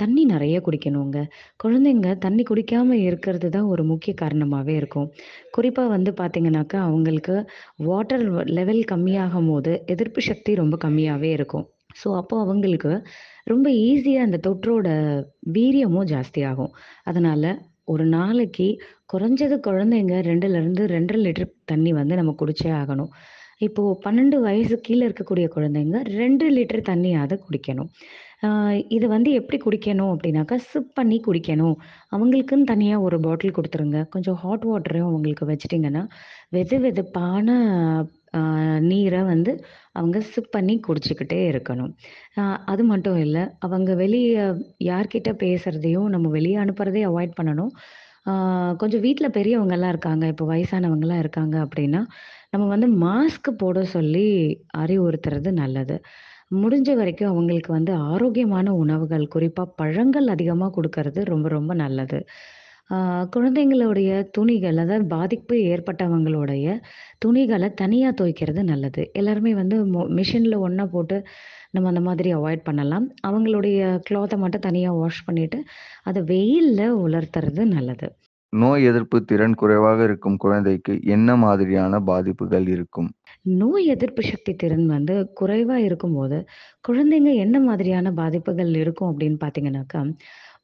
தண்ணி 0.00 0.22
நிறைய 0.24 0.56
குடிக்கணுங்க. 0.66 1.18
குழந்தைங்க 1.64 2.08
தண்ணி 2.24 2.42
குடிக்காம 2.50 2.96
இருக்கிறது 3.08 3.48
தான் 3.50 3.68
ஒரு 3.72 3.82
முக்கிய 3.84 4.12
காரணமாகவே 4.14 4.74
இருக்கும். 4.80 5.08
குறிப்பாக 5.50 5.92
வந்து 5.96 6.12
பார்த்தீங்கன்னாக்கா 6.20 6.78
அவங்களுக்கு 6.88 7.36
வாட்டர் 7.88 8.24
லெவல் 8.58 8.82
கம்மியாகும் 8.92 9.50
போது 9.52 9.72
எதிர்ப்பு 9.86 10.22
சக்தி 10.30 10.54
ரொம்ப 10.62 10.76
கம்மியாகவே 10.86 11.30
இருக்கும். 11.38 11.66
ஸோ 12.00 12.08
அப்போ 12.20 12.34
அவங்களுக்கு 12.44 12.92
ரொம்ப 13.44 13.66
ஈஸியாக 13.88 14.26
அந்த 14.26 14.40
தொற்றோட 14.46 14.88
வீரியமும் 15.56 16.08
ஜாஸ்தியாகும். 16.12 16.72
அதனால் 17.04 17.50
ஒரு 17.84 18.04
நாளைக்கு 18.16 18.66
குறைஞ்சது 19.12 19.56
குழந்தைங்க 19.68 20.16
ரெண்டுலேருந்து 20.28 20.82
ரெண்டரை 20.94 21.20
லிட்டர் 21.24 21.54
தண்ணி 21.64 21.92
வந்து 21.92 22.14
நம்ம 22.20 22.32
குடிச்சே 22.42 22.70
ஆகணும். 22.82 23.10
இப்போது 23.60 23.98
பன்னெண்டு 24.04 24.36
வயசு 24.44 24.74
கீழே 24.86 25.02
இருக்கக்கூடிய 25.08 25.46
குழந்தைங்க 25.54 25.98
ரெண்டு 26.16 26.46
லிட்டர் 26.56 26.88
தண்ணியாவது 26.88 27.36
குடிக்கணும் 27.42 27.90
இது 28.90 29.06
வந்து 29.14 29.30
எப்படி 29.38 29.58
குடிக்கணும் 29.60 30.12
அப்படின்னாக்கா 30.12 30.56
சிப் 30.66 30.92
பண்ணி 30.96 31.16
குடிக்கணும் 31.24 31.74
அவங்களுக்குன்னு 32.12 32.70
தனியாக 32.70 33.06
ஒரு 33.06 33.16
பாட்டில் 33.24 33.56
கொடுத்துருங்க 33.56 34.00
கொஞ்சம் 34.14 34.38
ஹாட் 34.42 34.64
வாட்டரையும் 34.70 35.10
அவங்களுக்கு 35.10 35.50
வச்சிட்டிங்கன்னா 35.50 36.04
வெது 36.52 36.78
வெதுப்பான 36.84 37.48
அ 38.34 38.40
நீர 38.88 39.14
வந்து 39.28 39.52
அவங்க 39.94 40.18
சிப் 40.28 40.52
பண்ணி 40.52 40.74
குடிச்சுக்கிட்டே 40.82 41.38
இருக்கணும். 41.50 41.92
அ 42.36 42.42
அது 42.72 42.82
மட்டும் 42.90 43.18
இல்ல, 43.24 43.38
அவங்க 43.66 43.90
வெளிய 44.02 44.36
யார்கிட்ட 44.86 45.30
பேசுறதையும் 45.42 46.08
நம்ம 46.14 46.28
வெளிய 46.36 46.56
அனுப்புறதையும் 46.64 47.10
அவாய்ட் 47.10 47.38
பண்ணணும். 47.38 47.72
கொஞ்சம் 48.80 49.02
வீட்ல 49.04 49.26
பெரியவங்கலாம் 49.36 49.92
இருக்காங்க, 49.94 50.24
இப்போ 50.32 50.44
வயசானவங்கலாம் 50.50 51.22
இருக்காங்க 51.22 51.56
அப்படின்னா, 51.64 52.02
நம்ம 52.52 52.64
வந்து 52.68 52.88
மாஸ்க் 53.02 53.48
போட 53.58 53.78
சொல்லி 53.90 54.24
அறிவுறுத்துறது 54.76 55.50
நல்லது. 55.58 55.96
முடிஞ்ச 56.56 56.90
வரைக்கும் 56.96 57.30
அவங்களுக்கு 57.30 57.70
வந்து 57.72 57.92
ஆரோக்கியமான 58.08 58.68
உணவுகள், 58.76 59.26
குறிப்பா 59.34 59.64
பழங்கள் 59.76 60.28
அதிகமா 60.28 60.68
குடுக்கறது 60.76 61.20
ரொம்ப 61.26 61.48
ரொம்ப 61.50 61.74
நல்லது. 61.76 62.18
ஆ 62.90 62.98
குழந்தைங்களுடைய 63.34 64.10
துணிகள், 64.32 64.78
அதாவது 64.78 65.06
பாதிப்பு 65.08 65.56
ஏற்பட்டவங்களுடைய 65.70 66.66
துணிகள 67.24 67.64
தனியா 67.76 68.10
துவைக்கிறது 68.12 68.64
நல்லது. 68.64 69.04
எல்லாருமே 69.14 69.54
வந்து 69.54 69.78
மொ 69.94 70.02
மிஷின்ல 70.18 70.58
ஒண்ணா 70.62 70.86
போட்டு 70.90 71.18
நம்ம 71.72 71.88
அந்த 71.88 72.02
மாதிரி 72.08 72.32
அவாய்ட் 72.34 72.66
பண்ணலாம். 72.66 73.06
அவங்களுடைய 73.28 73.80
க்ளாத்த 74.08 74.38
மட்டும் 74.38 74.66
தனியா 74.68 74.92
வாஷ் 75.00 75.26
பண்ணிட்டு, 75.26 75.60
அத 76.04 76.20
வெயில்ல 76.32 76.80
உலர்த்துறது 77.04 77.64
நல்லது. 77.74 78.08
நோய் 78.52 78.84
எதிர்ப்பு 78.84 79.24
திறன் 79.24 79.54
குறைவாக 79.54 80.02
இருக்கும் 80.04 80.36
குழந்தைக்கு 80.36 81.00
என்ன 81.08 81.36
மாதிரியான 81.36 82.00
பாதிப்புகள் 82.04 82.66
இருக்கும்? 82.68 83.10
நோய் 83.58 83.86
எதிர்ப்பு 83.86 84.22
சக்தி 84.22 84.54
திறன் 84.54 84.86
வந்து 84.86 85.14
குறைவா 85.40 85.74
இருக்கும்போது, 85.74 86.38
குழந்தைங்க 86.88 87.34
என்ன 87.34 87.60
மாதிரியான 87.60 88.12
பாதிப்புகள் 88.12 88.74
இருக்கும் 88.74 89.10
அப்படின்னு 89.10 89.38
பார்த்தீங்கன்னாக்கா, 89.40 90.00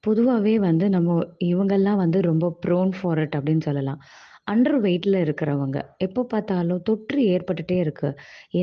பொதுவாவே 0.06 0.54
வந்து 0.58 0.88
நம்ம 0.88 1.18
இவங்கலாம் 1.44 1.96
வந்து 1.96 2.20
ரொம்ப 2.22 2.58
ப்ரோன் 2.66 2.92
ஃபார் 3.00 3.18
இட் 3.18 3.36
அப்படின்னு 3.38 3.60
சொல்லலாம். 3.60 4.00
அண்டர் 4.46 4.78
வெயிட்ல 4.80 5.16
இருக்கிறவங்க, 5.24 5.78
எப்போ 5.98 6.22
பார்த்தாலும் 6.24 6.82
தொற்று 6.82 7.20
ஏற்பட்டுட்டே 7.26 7.76
இருக்கு. 7.78 8.08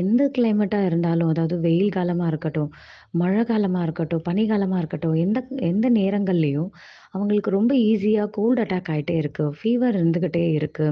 எந்த 0.00 0.22
கிளைமேட்டா 0.38 0.80
இருந்தாலும், 0.86 1.28
அதாவது 1.28 1.56
வெயில் 1.60 1.90
காலமா 1.90 2.26
இருக்கட்டும், 2.26 2.70
மழை 3.14 3.42
காலமா 3.44 3.82
இருக்கட்டும், 3.82 4.24
பனிக்காலமாக 4.28 4.78
இருக்கட்டும், 4.78 5.16
எந்த 5.24 5.40
எந்த 5.70 5.88
நேரங்கள்லேயும் 5.90 6.70
அவங்களுக்கு 7.12 7.50
ரொம்ப 7.50 7.72
ஈஸியா 7.88 8.24
கோல்டு 8.30 8.62
அட்டாக் 8.64 8.90
ஆயிட்டே 8.94 9.16
இருக்கு. 9.16 9.46
ஃபீவர் 9.58 9.98
இருந்துகிட்டே 10.00 10.46
இருக்கு. 10.52 10.88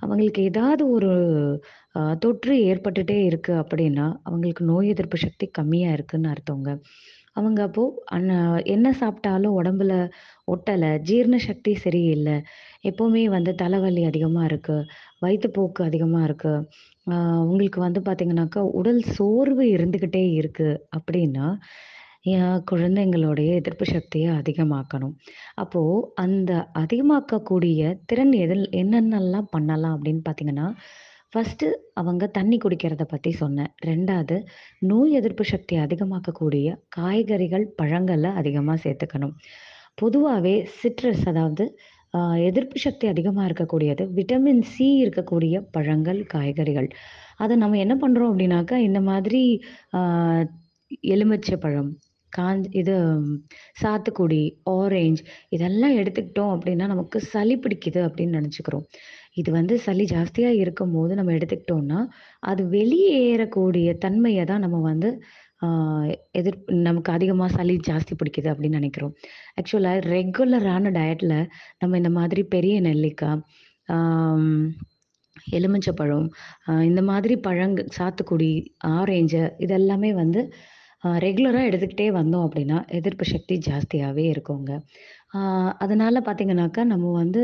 அவங்களுக்கு 0.00 0.40
ஏதாவது 0.42 0.84
ஒரு 0.90 1.10
தொற்று 2.20 2.54
ஏற்பட்டுட்டே 2.70 3.18
இருக்கு 3.24 3.52
அப்படின்னா, 3.54 4.06
அவங்களுக்கு 4.22 4.64
நோய் 4.64 4.88
எதிர்ப்பு 4.88 5.18
சக்தி 5.18 5.46
கம்மியா 5.50 5.90
இருக்குன்னு 5.92 6.28
அர்த்தங்க. 6.28 6.70
அவங்க 7.36 7.60
அப்போ 7.64 7.82
அன்ன 8.10 8.30
என்ன 8.66 8.88
சாப்பிட்டாலும் 9.00 9.56
உடம்புல 9.58 9.92
ஒட்டலை 10.48 10.90
ஜீரண 11.02 11.36
சக்தி 11.44 11.72
சரியில்ல, 11.84 12.30
எப்பவுமே 12.84 13.24
வந்து 13.30 13.52
தலைவலி 13.56 14.02
அதிகமா 14.04 14.42
இருக்கு, 14.44 14.76
வயித்துப்போக்கு 15.22 15.82
அதிகமா 15.82 16.20
இருக்கு, 16.22 16.52
அ 17.06 17.16
உங்களுக்கு 17.44 17.80
வந்து 17.82 18.02
பார்த்தீங்கன்னாக்கா, 18.02 18.62
உடல் 18.78 19.02
சோர்வு 19.14 19.66
இருந்துகிட்டே 19.74 20.24
இருக்கு 20.34 20.68
அப்படின்னா, 20.96 21.48
என் 22.30 22.62
குழந்தைங்களுடைய 22.70 23.50
எதிர்ப்பு 23.56 23.86
சக்திய 23.88 24.26
அதிகமாக்கணும். 24.38 25.14
அப்போ 25.56 25.82
அந்த 26.16 26.52
அதிகமாக்கக்கூடிய 26.80 27.80
திறன் 28.06 28.34
எதில் 28.40 28.66
என்னென்னலாம் 28.76 29.50
பண்ணலாம் 29.50 29.94
அப்படின்னு 29.96 30.22
பார்த்தீங்கன்னா, 30.26 30.68
ஃபஸ்ட்டு 31.32 31.66
அவங்க 32.00 32.24
தண்ணி 32.36 32.56
குடிக்கிறத 32.64 33.04
பத்தி 33.12 33.30
சொன்னேன். 33.40 33.70
ரெண்டாவது 33.88 34.36
நோய் 34.90 35.16
எதிர்ப்பு 35.20 35.44
சக்தி 35.52 35.74
அதிகமாக்கக்கூடிய 35.84 36.74
காய்கறிகள், 36.96 37.64
பழங்களை 37.80 38.30
அதிகமாக 38.40 38.78
சேர்த்துக்கணும். 38.84 39.34
பொதுவாகவே 40.02 40.54
சிட்ரஸ் 40.80 41.24
அதாவது 41.32 41.66
எதிர்ப்பு 42.48 42.78
சக்தி 42.84 43.06
அதிகமாக 43.12 43.46
இருக்கக்கூடியது, 43.48 44.02
விட்டமின் 44.18 44.62
சி 44.72 44.86
இருக்கக்கூடிய 45.04 45.56
பழங்கள், 45.74 46.20
காய்கறிகள். 46.34 46.88
அதை 47.42 47.54
நம்ம 47.62 47.78
என்ன 47.84 47.94
பண்ணுறோம் 48.02 48.30
அப்படின்னாக்கா, 48.32 48.76
இந்த 48.88 49.00
மாதிரி 49.08 49.42
எலுமிச்சை 51.14 51.56
பழம், 51.64 51.90
காஞ்சி 52.32 52.70
இது 52.80 52.94
சாத்துக்குடி, 53.82 54.42
ஆரஞ்ச் 54.76 55.22
இதெல்லாம் 55.56 55.96
எடுத்துக்கிட்டோம் 56.00 56.54
அப்படின்னா, 56.54 56.86
நமக்கு 56.94 57.20
சளி 57.32 57.56
பிடிக்குது 57.64 58.00
அப்படின்னு 58.06 58.38
நினச்சிக்கிறோம் 58.40 58.86
இது 59.36 59.50
வந்து 59.58 59.74
சளி 59.86 60.04
ஜாஸ்தியா 60.12 60.50
இருக்கும்போது 60.62 61.12
நம்ம 61.18 61.32
எடுத்துக்கிட்டோம்னா, 61.38 62.00
அது 62.50 62.62
வெளியேறக்கூடிய 62.76 63.88
தன்மையை 64.04 64.44
தான் 64.52 64.64
நம்ம 64.66 64.78
வந்து 64.90 65.10
எதிர் 66.38 66.58
நமக்கு 66.86 67.10
அதிகமாக 67.16 67.50
சளி 67.58 67.74
ஜாஸ்தி 67.88 68.14
பிடிக்குது 68.20 68.48
அப்படின்னு 68.52 68.78
நினைக்கிறோம் 68.80 69.14
ஆக்சுவலாக 69.60 70.02
ரெகுலரான 70.14 70.90
டயட்டில் 70.98 71.38
நம்ம 71.80 71.96
இந்த 72.00 72.10
மாதிரி 72.18 72.42
பெரிய 72.54 72.74
நெல்லிக்காய், 72.88 73.42
எலுமிச்சப்பழம், 75.56 76.28
இந்த 76.90 77.02
மாதிரி 77.10 77.34
பழங்க 77.46 77.82
சாத்துக்குடி, 77.98 78.52
ஆரேஞ்சு 78.96 79.42
இதெல்லாமே 79.66 80.10
வந்து 80.22 80.42
ரெகுலராக 81.24 81.68
எடுத்துக்கிட்டே 81.70 82.06
வந்தோம் 82.18 82.44
அப்படின்னா, 82.46 82.78
எதிர்ப்பு 82.98 83.24
சக்தி 83.32 83.56
ஜாஸ்தியாகவே 83.66 84.24
இருக்குங்க. 84.34 84.70
ஆ 85.36 85.38
அதனால 85.84 86.20
பார்த்தீங்கன்னாக்கா, 86.20 86.82
நம்ம 86.84 87.06
வந்து 87.12 87.42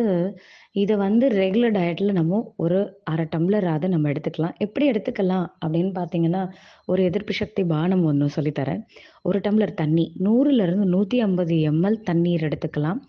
இத 0.75 0.93
வந்து 0.97 1.27
ரெகுலர் 1.35 1.75
டயட்ல 1.77 2.13
நம்ம 2.13 2.35
ஒரு 2.57 2.79
1/2 3.11 3.25
டம்ளராவது 3.33 3.87
நம்ம 3.89 4.11
எடுத்துக்கலாம். 4.13 4.55
எப்படி 4.59 4.85
எடுத்துக்கலாம் 4.93 5.47
அப்படின்னு 5.63 5.93
பார்த்தீங்கன்னா, 5.99 6.43
ஒரு 6.89 7.03
எதிர்ப்பு 7.11 7.35
சக்தி 7.41 7.65
பானம் 7.73 8.05
ஒண்ணு 8.11 8.29
சொல்லி 8.37 8.53
தரேன். 8.61 8.83
1 9.25 9.41
டம்ளர் 9.47 9.75
தண்ணி 9.75 10.07
100லிருந்து 10.27 10.87
150 10.95 11.59
எம்எல் 11.73 11.99
தண்ணீர் 12.11 12.47
எடுத்துக்கலாம். 12.49 13.01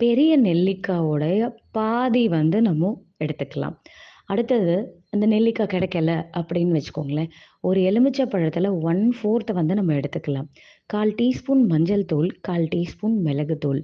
பெரிய 0.00 0.32
நெல்லிக்காவோடைய 0.42 1.38
பாதி 1.72 2.24
வந்து 2.36 2.58
நம்ம 2.62 2.92
எடுத்துக்கலாம். 3.20 3.76
அடுத்தது 4.28 4.74
அந்த 5.14 5.24
நெல்லிக்காய் 5.32 5.70
கிடைக்கல 5.72 6.10
அப்படின்னு 6.38 6.76
வச்சுக்கோங்களேன். 6.76 7.30
ஒரு 7.68 7.78
எலுமிச்சை 7.88 8.24
பழத்தில் 8.32 8.68
ஒன் 8.90 9.02
ஃபோர்த்தை 9.16 9.52
வந்து 9.58 9.74
நம்ம 9.78 9.94
எடுத்துக்கலாம். 10.00 10.48
1/4 10.90 11.10
டீஸ்பூன் 11.18 11.62
மஞ்சள் 11.70 12.04
தூள், 12.10 12.28
1/4 12.48 12.66
டீஸ்பூன் 12.74 13.16
மிளகுத்தூள். 13.26 13.80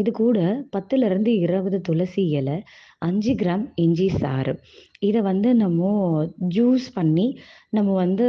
இது 0.00 0.10
கூட 0.20 0.38
10லிருந்து 0.76 1.32
20 1.44 1.78
துளசி 1.88 2.24
இலை 2.40 2.56
அஞ்சு 3.02 3.34
கிராம் 3.42 3.66
இஞ்சி 3.84 4.08
சாறு. 4.20 4.54
இதை 5.08 5.20
வந்து 5.28 5.50
நம்ம 5.62 5.80
ஜூஸ் 6.56 6.86
பண்ணி, 6.96 7.26
நம்ம 7.70 7.90
வந்து 8.02 8.26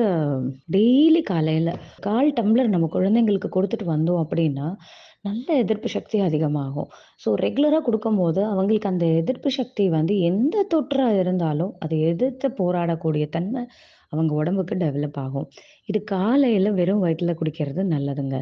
டெய்லி 0.76 1.24
காலையில் 1.32 1.72
கால் 2.08 2.32
டம்ளர் 2.40 2.74
நம்ம 2.76 2.90
குழந்தைங்களுக்கு 2.96 3.50
கொடுத்துட்டு 3.58 3.88
வந்தோம் 3.96 4.24
அப்படின்னா, 4.26 4.68
நல்ல 5.26 5.48
எதிர்ப்பு 5.64 5.90
சக்தி 5.94 6.18
அதிகமாகும். 6.28 6.88
ஸோ 7.24 7.30
ரெகுலராக 7.44 7.82
கொடுக்கும்போது 7.88 8.42
அவங்களுக்கு 8.52 8.90
அந்த 8.92 9.06
எதிர்ப்பு 9.20 9.50
சக்தி 9.58 9.84
வந்து 9.96 10.14
எந்த 10.30 10.64
தொற்றாக 10.74 11.20
இருந்தாலும், 11.24 11.74
அதை 11.84 11.98
எதிர்த்து 12.12 12.48
போராடக்கூடிய 12.60 13.26
தன்மை 13.36 13.62
அவங்க 14.14 14.32
உடம்புக்கு 14.40 14.76
டெவலப் 14.84 15.20
ஆகும். 15.26 15.46
இது 15.90 16.00
காலையில் 16.14 16.70
வெறும் 16.80 17.04
வயிற்றில் 17.04 17.38
குடிக்கிறது 17.42 17.82
நல்லதுங்க. 17.94 18.38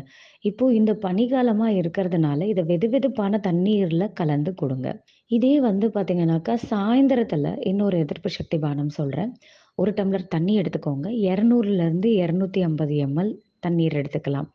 இப்போ 0.49 0.65
இந்த 0.79 0.91
பனிகாலமாக 1.05 1.77
இருக்கிறதுனால, 1.81 2.39
இத 2.53 2.61
வெதுவெதுப்பான 2.71 3.41
தண்ணீரில் 3.49 4.07
கலந்து 4.21 4.53
கொடுங்க 4.61 4.87
இதே 5.31 5.53
வந்து 5.69 5.87
பார்த்தீங்கன்னாக்கா, 5.95 6.53
சாயந்தரத்தில் 6.71 7.51
இன்னொரு 7.71 7.97
எதிர்ப்பு 8.05 8.29
சக்தி 8.37 8.59
பானம் 8.65 8.95
சொல்கிறேன் 8.99 9.33
ஒரு 9.77 9.91
டம்ளர் 9.99 10.31
தண்ணி 10.35 10.53
எடுத்துக்கோங்க. 10.61 11.07
200லிருந்து 11.27 12.09
250 12.21 12.95
எம்எல் 13.07 13.31
தண்ணீர் 13.65 13.99
எடுத்துக்கலாம். 14.01 14.49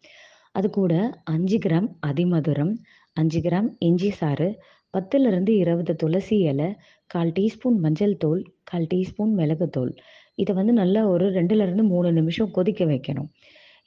அது 0.54 0.68
கூட 0.70 0.94
அஞ்சு 1.32 1.58
கிராம் 1.64 1.88
அதிமதுரம், 2.08 2.72
அஞ்சு 3.16 3.40
கிராம் 3.46 3.68
இஞ்சி 3.86 4.10
சாறு, 4.18 4.48
10லிருந்து 4.94 5.52
20 5.62 5.92
துளசி 6.02 6.36
இல, 6.50 6.62
1/4 7.10 7.30
டீஸ்பூன் 7.38 7.78
மஞ்சள் 7.84 8.14
தூள், 8.22 8.42
1/4 8.70 8.86
டீஸ்பூன் 8.92 9.32
மிளகுத்தூள். 9.40 9.92
இதை 10.38 10.52
வந்து 10.60 10.72
நல்லா 10.80 11.02
ஒரு 11.14 11.26
2லிருந்து 11.38 11.84
3 11.90 12.12
நிமிஷம் 12.18 12.54
கொதிக்க 12.56 12.84
வைக்கணும். 12.92 13.28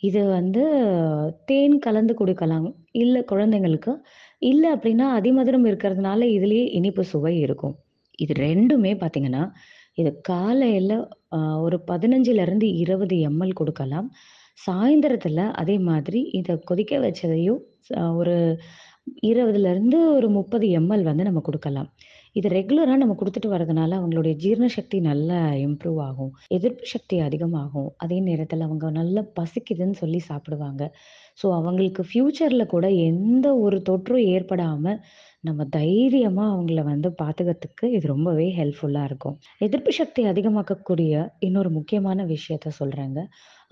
இது 0.03 0.21
வந்து 0.37 0.63
தேன் 1.49 1.77
கலந்து 1.85 2.13
கொடுக்கலாம் 2.19 2.67
இல்லை 3.01 3.21
குழந்தைங்களுக்கு. 3.31 3.93
இல்லை 4.41 4.67
அப்படின்னா 4.75 5.05
அதிமதுரம் 5.19 5.65
இருக்கிறதுனால 5.69 6.19
இதுலேயே 6.37 6.65
இனிப்பு 6.79 7.03
சுவை 7.11 7.33
இருக்கும். 7.45 7.75
இது 8.19 8.33
ரெண்டுமே 8.47 8.91
பார்த்தீங்கன்னா, 9.01 9.43
இது 9.97 10.11
காலையில 10.29 10.93
ஒரு 11.65 11.77
15லிருந்து 11.89 12.67
20 12.83 13.17
எம்எல் 13.29 13.57
கொடுக்கலாம் 13.59 14.07
சாயந்தரத்தில் 14.57 15.43
அதே 15.61 15.77
மாதிரி 15.89 16.21
இதை 16.39 16.53
கொதிக்க 16.69 16.93
வச்சதையும் 17.05 17.59
ச 17.87 17.91
ஒரு 18.21 18.35
20லிருந்து 19.27 19.99
ஒரு 20.17 20.27
30 20.37 20.69
எம்எல் 20.79 21.03
வந்து 21.09 21.27
நம்ம 21.27 21.41
கொடுக்கலாம் 21.47 21.89
இது 22.35 22.47
ரெகுலராக 22.55 22.97
நம்ம 23.01 23.13
கொடுத்துட்டு 23.19 23.49
வரதுனால, 23.53 23.91
அவங்களுடைய 23.99 24.33
ஜீரண 24.43 24.65
சக்தி 24.75 24.97
நல்லா 25.07 25.37
இம்ப்ரூவ் 25.67 25.99
ஆகும். 26.07 26.31
எதிர்ப்பு 26.57 26.85
சக்தி 26.91 27.15
அதிகமாகும். 27.27 27.87
அதே 28.03 28.17
நேரத்தில் 28.27 28.65
அவங்க 28.67 28.89
நல்லா 28.97 29.21
பசிக்குதுன்னு 29.39 29.97
சொல்லி 30.01 30.19
சாப்பிடுவாங்க. 30.27 30.83
ஸோ 31.39 31.47
அவங்களுக்கு 31.59 32.03
ஃப்யூச்சரில் 32.09 32.71
கூட 32.75 32.85
எந்த 33.09 33.47
ஒரு 33.65 33.79
தொற்றும் 33.89 34.27
ஏற்படாமல் 34.35 34.99
நம்ம 35.47 35.65
தைரியமாக 35.77 36.53
அவங்கள 36.53 36.81
வந்து 36.91 37.09
பார்த்துக்கிறதுக்கு 37.21 37.85
இது 37.97 38.05
ரொம்பவே 38.13 38.47
ஹெல்ப்ஃபுல்லாக 38.59 39.09
இருக்கும். 39.09 39.35
எதிர்ப்பு 39.67 39.91
சக்தி 39.99 40.23
அதிகமாக்கக்கூடிய 40.31 41.13
இன்னொரு 41.47 41.71
முக்கியமான 41.77 42.25
விஷயத்த 42.35 42.71
சொல்கிறாங்க 42.79 43.19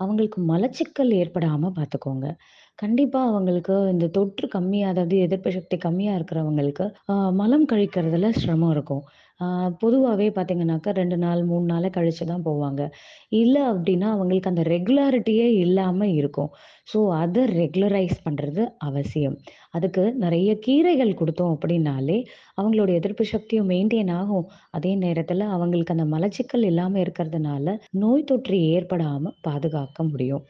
அவங்களுக்கு 0.02 0.40
மலச்சிக்கல் 0.52 1.12
ஏற்படாமல் 1.22 1.76
பார்த்துக்கோங்க 1.78 2.28
கண்டிப்பாக 2.78 3.30
அவங்களுக்கு 3.32 3.74
இந்த 3.92 4.06
தொற்று 4.16 4.46
கம்மியாக 4.54 4.92
அதாவது 4.94 5.16
எதிர்ப்பு 5.26 5.50
சக்தி 5.54 5.76
கம்மியாக 5.84 6.18
இருக்கிறவங்களுக்கு, 6.18 6.86
மலம் 7.40 7.64
கழிக்கிறதுல 7.70 8.30
சிரமம் 8.40 8.72
இருக்கும். 8.74 9.04
பொதுவாகவே 9.82 10.26
பார்த்தீங்கன்னாக்கா 10.36 10.90
ரெண்டு 11.00 11.16
நாள், 11.24 11.40
மூணு 11.50 11.66
நாளை 11.72 11.88
கழிச்சு 11.96 12.24
தான் 12.32 12.44
போவாங்க. 12.48 12.82
இல்லை 13.40 13.62
அப்படின்னா 13.72 14.08
அவங்களுக்கு 14.16 14.52
அந்த 14.52 14.64
ரெகுலாரிட்டியே 14.74 15.48
இல்லாமல் 15.64 16.14
இருக்கும். 16.20 16.50
ஸோ, 16.88 16.98
அதை 17.16 17.42
ரெகுலரைஸ் 17.56 18.16
பண்ணுறது 18.24 18.62
அவசியம். 18.78 19.36
அதுக்கு 19.70 20.02
நிறைய 20.16 20.50
கீரைகள் 20.66 21.12
கொடுத்தோம் 21.14 21.54
அப்படின்னாலே 21.54 22.18
அவங்களோட 22.58 22.90
எதிர்ப்பு 22.94 23.24
சக்தியும் 23.24 23.70
மெயின்டெயின் 23.70 24.12
ஆகும். 24.12 24.46
அதே 24.70 24.92
நேரத்தில் 24.96 25.44
அவங்களுக்கு 25.48 25.94
அந்த 25.96 26.06
மலச்சிக்கல் 26.14 26.64
இல்லாமல் 26.64 27.02
இருக்கிறதுனால, 27.02 27.66
நோய் 28.02 28.24
தொற்று 28.24 28.58
ஏற்படாமல் 28.70 29.36
பாதுகாக்க 29.40 30.04
முடியும். 30.04 30.44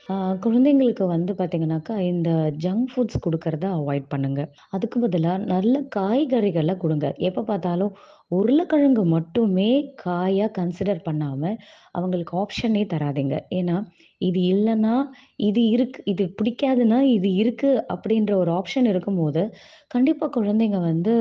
குழந்தைங்களுக்கு 0.44 1.07
வந்து 1.07 1.35
பார்த்தீங்கன்னாக்கா, 1.40 1.96
இந்த 2.12 2.31
ஜங்க் 2.64 2.90
ஃபுட்ஸ் 2.92 3.25
கொடுக்கறத 3.27 3.66
அவாய்ட் 3.79 4.09
பண்ணுங்க. 4.09 4.42
அதுக்கு 4.70 5.01
பதிலாக 5.01 5.44
நல்ல 5.55 5.75
காய்கறிகளை 5.96 6.77
கொடுங்க 6.77 7.07
எப்போ 7.29 7.42
பார்த்தாலும் 7.42 7.94
உருளைக்கிழங்கு 8.31 9.03
மட்டுமே 9.07 9.70
காயாக 10.03 10.55
கன்சிடர் 10.59 11.07
பண்ணாமல் 11.09 11.59
அவங்களுக்கு 11.92 12.33
ஆப்ஷனே 12.38 12.83
தராதீங்க. 12.92 13.37
ஏன்னா, 13.51 13.77
இது 14.20 14.40
இல்லைன்னா 14.53 14.94
இது 15.38 15.62
இருக்கு 15.70 16.01
இது 16.07 16.25
பிடிக்காதுன்னா, 16.37 16.99
இது 17.12 17.29
இருக்கு 17.37 17.70
அப்படின்ற 17.92 18.33
ஒரு 18.37 18.51
ஆப்ஷன் 18.53 18.87
இருக்கும்போது, 18.88 19.42
கண்டிப்பா 19.90 20.27
குழந்தைங்க 20.37 20.79
வந்து 20.83 21.14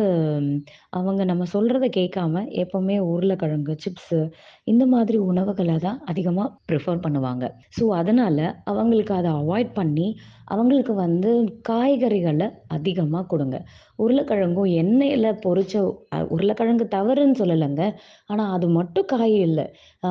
அவங்க 0.93 1.21
நம்ம 1.25 1.43
சொல்றத 1.51 1.85
கேட்காம 1.95 2.33
எப்பவுமே 2.61 2.97
உருளைக்கிழங்கு, 3.07 3.73
சிப்ஸு 3.83 4.19
இந்த 4.67 4.83
மாதிரி 4.87 5.17
உணவுகள 5.27 5.77
தான் 5.79 5.99
அதிகமா 6.05 6.45
ப்ரிஃபர் 6.69 7.03
பண்ணுவாங்க. 7.05 7.45
ஸோ, 7.77 7.83
அதனால 7.95 8.39
அவங்களுக்கு 8.67 9.13
அத 9.15 9.29
அவாய்ட் 9.39 9.73
பண்ணி, 9.75 10.07
அவங்களுக்கு 10.49 10.93
வந்து 10.99 11.31
காய்கறிகள 11.69 12.41
அதிகமா 12.71 13.19
குடுங்க. 13.29 13.57
உருளைக்கிழங்கும் 13.99 14.71
எண்ணெயில 14.79 15.27
பொரிச்ச 15.43 15.73
அ 16.11 16.19
உருளைக்கிழங்கு 16.31 16.85
தவறுன்னு 16.91 17.39
சொல்லலங்க. 17.39 17.81
ஆனா, 18.29 18.45
அது 18.53 18.67
மட்டும் 18.75 19.09
காய் 19.13 19.37
இல்ல. 19.41 19.61
ஆ 20.03 20.09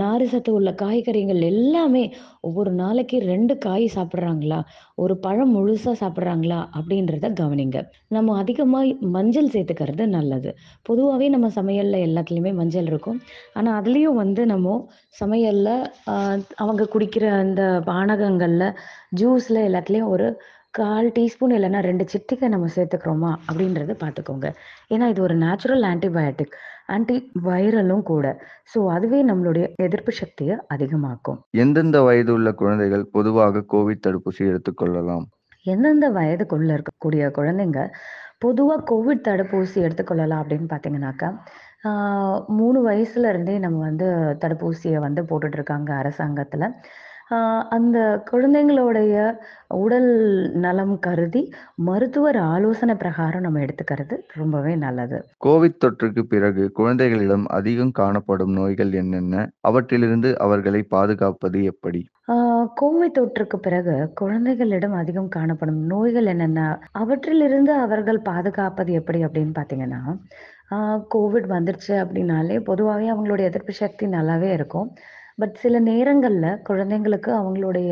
நாறு 0.00 0.26
சத்து 0.28 0.50
உள்ள 0.54 0.70
காய்கறிகள் 0.78 1.42
எல்லாமே 1.48 2.04
ஒவ்வொரு 2.48 2.70
நாளைக்கு 2.80 3.16
ரெண்டு 3.30 3.54
காய் 3.58 3.86
சாப்பிட்றாங்களா 3.96 4.58
ஒரு 5.02 5.14
பழம் 5.24 5.52
முழுசாக 5.56 5.94
சாப்பிட்றாங்களா 6.02 6.58
அப்படின்றத 6.78 7.30
கவனிங்க. 7.40 7.78
நம்ம 8.16 8.36
அதிகமாக 8.42 9.08
மஞ்சள் 9.16 9.52
சேர்த்துக்கிறது 9.54 10.06
நல்லது. 10.16 10.50
பொதுவாகவே 10.82 11.28
நம்ம 11.28 11.50
சமையலில் 11.58 12.04
எல்லாத்துலேயுமே 12.08 12.52
மஞ்சள் 12.60 12.90
இருக்கும். 12.92 13.20
ஆனால் 13.54 13.76
அதுலேயும் 13.80 14.20
வந்து 14.22 14.44
நம்ம 14.46 14.76
சமையலில் 15.20 15.74
அவங்க 16.62 16.88
குடிக்கிற 16.94 17.24
அந்த 17.42 17.62
பானகங்களில் 17.90 18.68
ஜூஸில் 19.20 19.66
எல்லாத்துலேயும் 19.68 20.12
ஒரு 20.16 20.28
1/4 20.74 21.08
டீஸ்பூன் 21.16 21.52
இல்லன்னா 21.56 21.80
2 21.82 22.04
சிட்டிகை 22.12 22.46
நம்ம 22.48 22.68
சேர்த்துக்கிறோமா? 22.74 23.30
அப்டின்றத 23.48 23.94
பார்த்துக்கோங்க. 24.02 24.46
ஏன்னா, 24.90 25.06
இது 25.06 25.20
ஒரு 25.22 25.34
நேச்சுரல் 25.42 25.84
ஆன்டிபயோட்டிக். 25.88 26.54
ஆன்டி 26.88 27.16
வைரலும் 27.44 28.04
கூட. 28.04 28.26
ஸோ, 28.72 28.78
அதுவே 28.92 29.20
நம்மளுடைய 29.24 29.66
எதிர்ப்பு 29.86 30.14
சக்திய 30.20 30.60
அதிகமாக்கும். 30.74 31.40
எந்தெந்த 31.62 31.96
வயது 32.02 32.32
உள்ள 32.32 32.50
குழந்தைகள் 32.54 33.04
பொதுவாக 33.12 33.64
கோவிட் 33.72 34.04
தடுப்பூசி 34.06 34.42
எடுத்துக் 34.48 34.78
கொள்ளலாம்? 34.78 35.26
எந்தெந்த 35.66 36.06
வயதுக்குள்ள 36.14 36.70
இருக்கக்கூடிய 36.76 37.24
குழந்தைங்க, 37.36 37.80
பொதுவா 38.42 38.76
கோவிட் 38.90 39.26
தடுப்பூசி 39.28 39.78
எடுத்துக்கொள்ளலாம் 39.86 40.40
அப்டின்னு 40.42 40.70
பார்த்தீங்கன்னாக்கா, 40.72 41.28
3 42.56 42.80
வயசுல 42.86 43.30
இருந்தே 43.32 43.54
நம்ம 43.58 43.78
வந்து 43.88 44.08
தடுப்பூசிய 44.42 45.00
வந்து 45.06 45.22
போட்டுட்டு 45.30 45.58
இருக்காங்க 45.60 45.90
அரசாங்கத்தில. 46.02 46.64
அந்த 47.68 48.24
குழந்தைங்களுடைய 48.30 49.14
உடல் 49.68 50.08
நலம் 50.54 50.98
கருதி, 50.98 51.42
மருத்துவர் 51.74 52.36
ஆலோசனை 52.36 52.94
பிரகாரம் 52.94 53.40
நம்ம 53.40 53.60
எடுத்துக்கிறது 53.60 54.16
ரொம்பவே 54.32 54.76
நல்லது. 54.76 55.24
கோவிட் 55.46 55.78
தொற்றுக்கு 55.84 56.22
பிறகு 56.22 56.72
குழந்தைகளிடம் 56.72 57.46
அதிகம் 57.48 57.90
காணப்படும் 57.90 58.52
நோய்கள் 58.52 58.92
என்னென்ன? 58.92 59.50
அவற்றிலிருந்து 59.60 60.38
அவர்களை 60.38 60.82
பாதுகாப்பது 60.82 61.64
எப்படி? 61.64 62.02
கோவிட் 62.80 63.16
தொற்றுக்கு 63.18 63.56
பிறகு 63.56 64.12
குழந்தைகளிடம் 64.14 64.92
அதிகம் 64.92 65.28
காணப்படும் 65.28 65.80
நோய்கள் 65.86 66.26
என்னென்ன? 66.26 66.60
அவற்றிலிருந்து 66.92 67.72
அவர்கள் 67.72 68.20
பாதுகாப்பது 68.20 68.92
எப்படி 68.92 69.24
அப்டின்னு 69.24 69.54
பார்த்தீங்கன்னா, 69.58 70.00
கோவிட் 71.14 71.48
வந்துருச்சு 71.48 71.94
அப்டின்னாலே 72.02 72.58
பொதுவாவே 72.68 73.08
அவங்களுடைய 73.14 73.44
எதிர்ப்பு 73.44 73.72
சக்தி 73.72 74.06
நல்லாவே 74.06 74.52
இருக்கும். 74.52 74.90
பட் 75.38 75.54
சில 75.54 75.78
நேரங்களில் 75.80 76.60
குழந்தைங்களுக்கு 76.68 77.30
அவங்களுடைய 77.40 77.90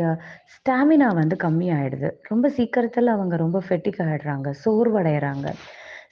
ஸ்டாமினா 0.55 1.07
வந்து 1.15 1.35
கம்மியாயிடுது. 1.43 2.09
ரொம்ப 2.29 2.49
சீக்கிரத்தில் 2.49 3.07
அவங்க 3.07 3.35
ரொம்ப 3.35 3.61
ஃபெட்டிக் 3.69 4.01
ஆகிடுறாங்க 4.07 4.51
சோர்வடைகிறாங்க 4.65 5.47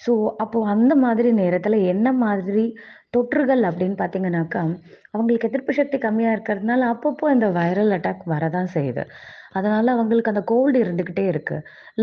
ஸோ, 0.07 0.11
அப்போ 0.35 0.65
அந்த 0.65 0.95
மாதிரி 0.95 1.31
நேரத்தில் 1.31 1.77
என்ன 1.85 2.07
மாதிரி 2.13 2.65
தொற்றுகள் 3.17 3.63
அப்படின்னு 3.69 3.97
பார்த்தீங்கன்னாக்கா, 3.97 4.61
அவங்களுக்கு 5.11 5.47
எதிர்ப்பு 5.47 5.73
சக்தி 5.73 5.97
கம்மியாக 5.97 6.35
இருக்கிறதுனால, 6.35 6.81
அப்பப்போ 6.93 7.31
இந்த 7.33 7.47
வைரல் 7.49 7.93
அட்டாக் 7.97 8.23
வரதான் 8.25 8.69
செய்யுது. 8.73 9.03
அதனால 9.51 9.91
அவங்களுக்கு 9.91 10.31
அந்த 10.31 10.43
கோல்டு 10.51 10.77
இருந்துகிட்டே 10.83 11.25
இருக்கு. 11.27 11.57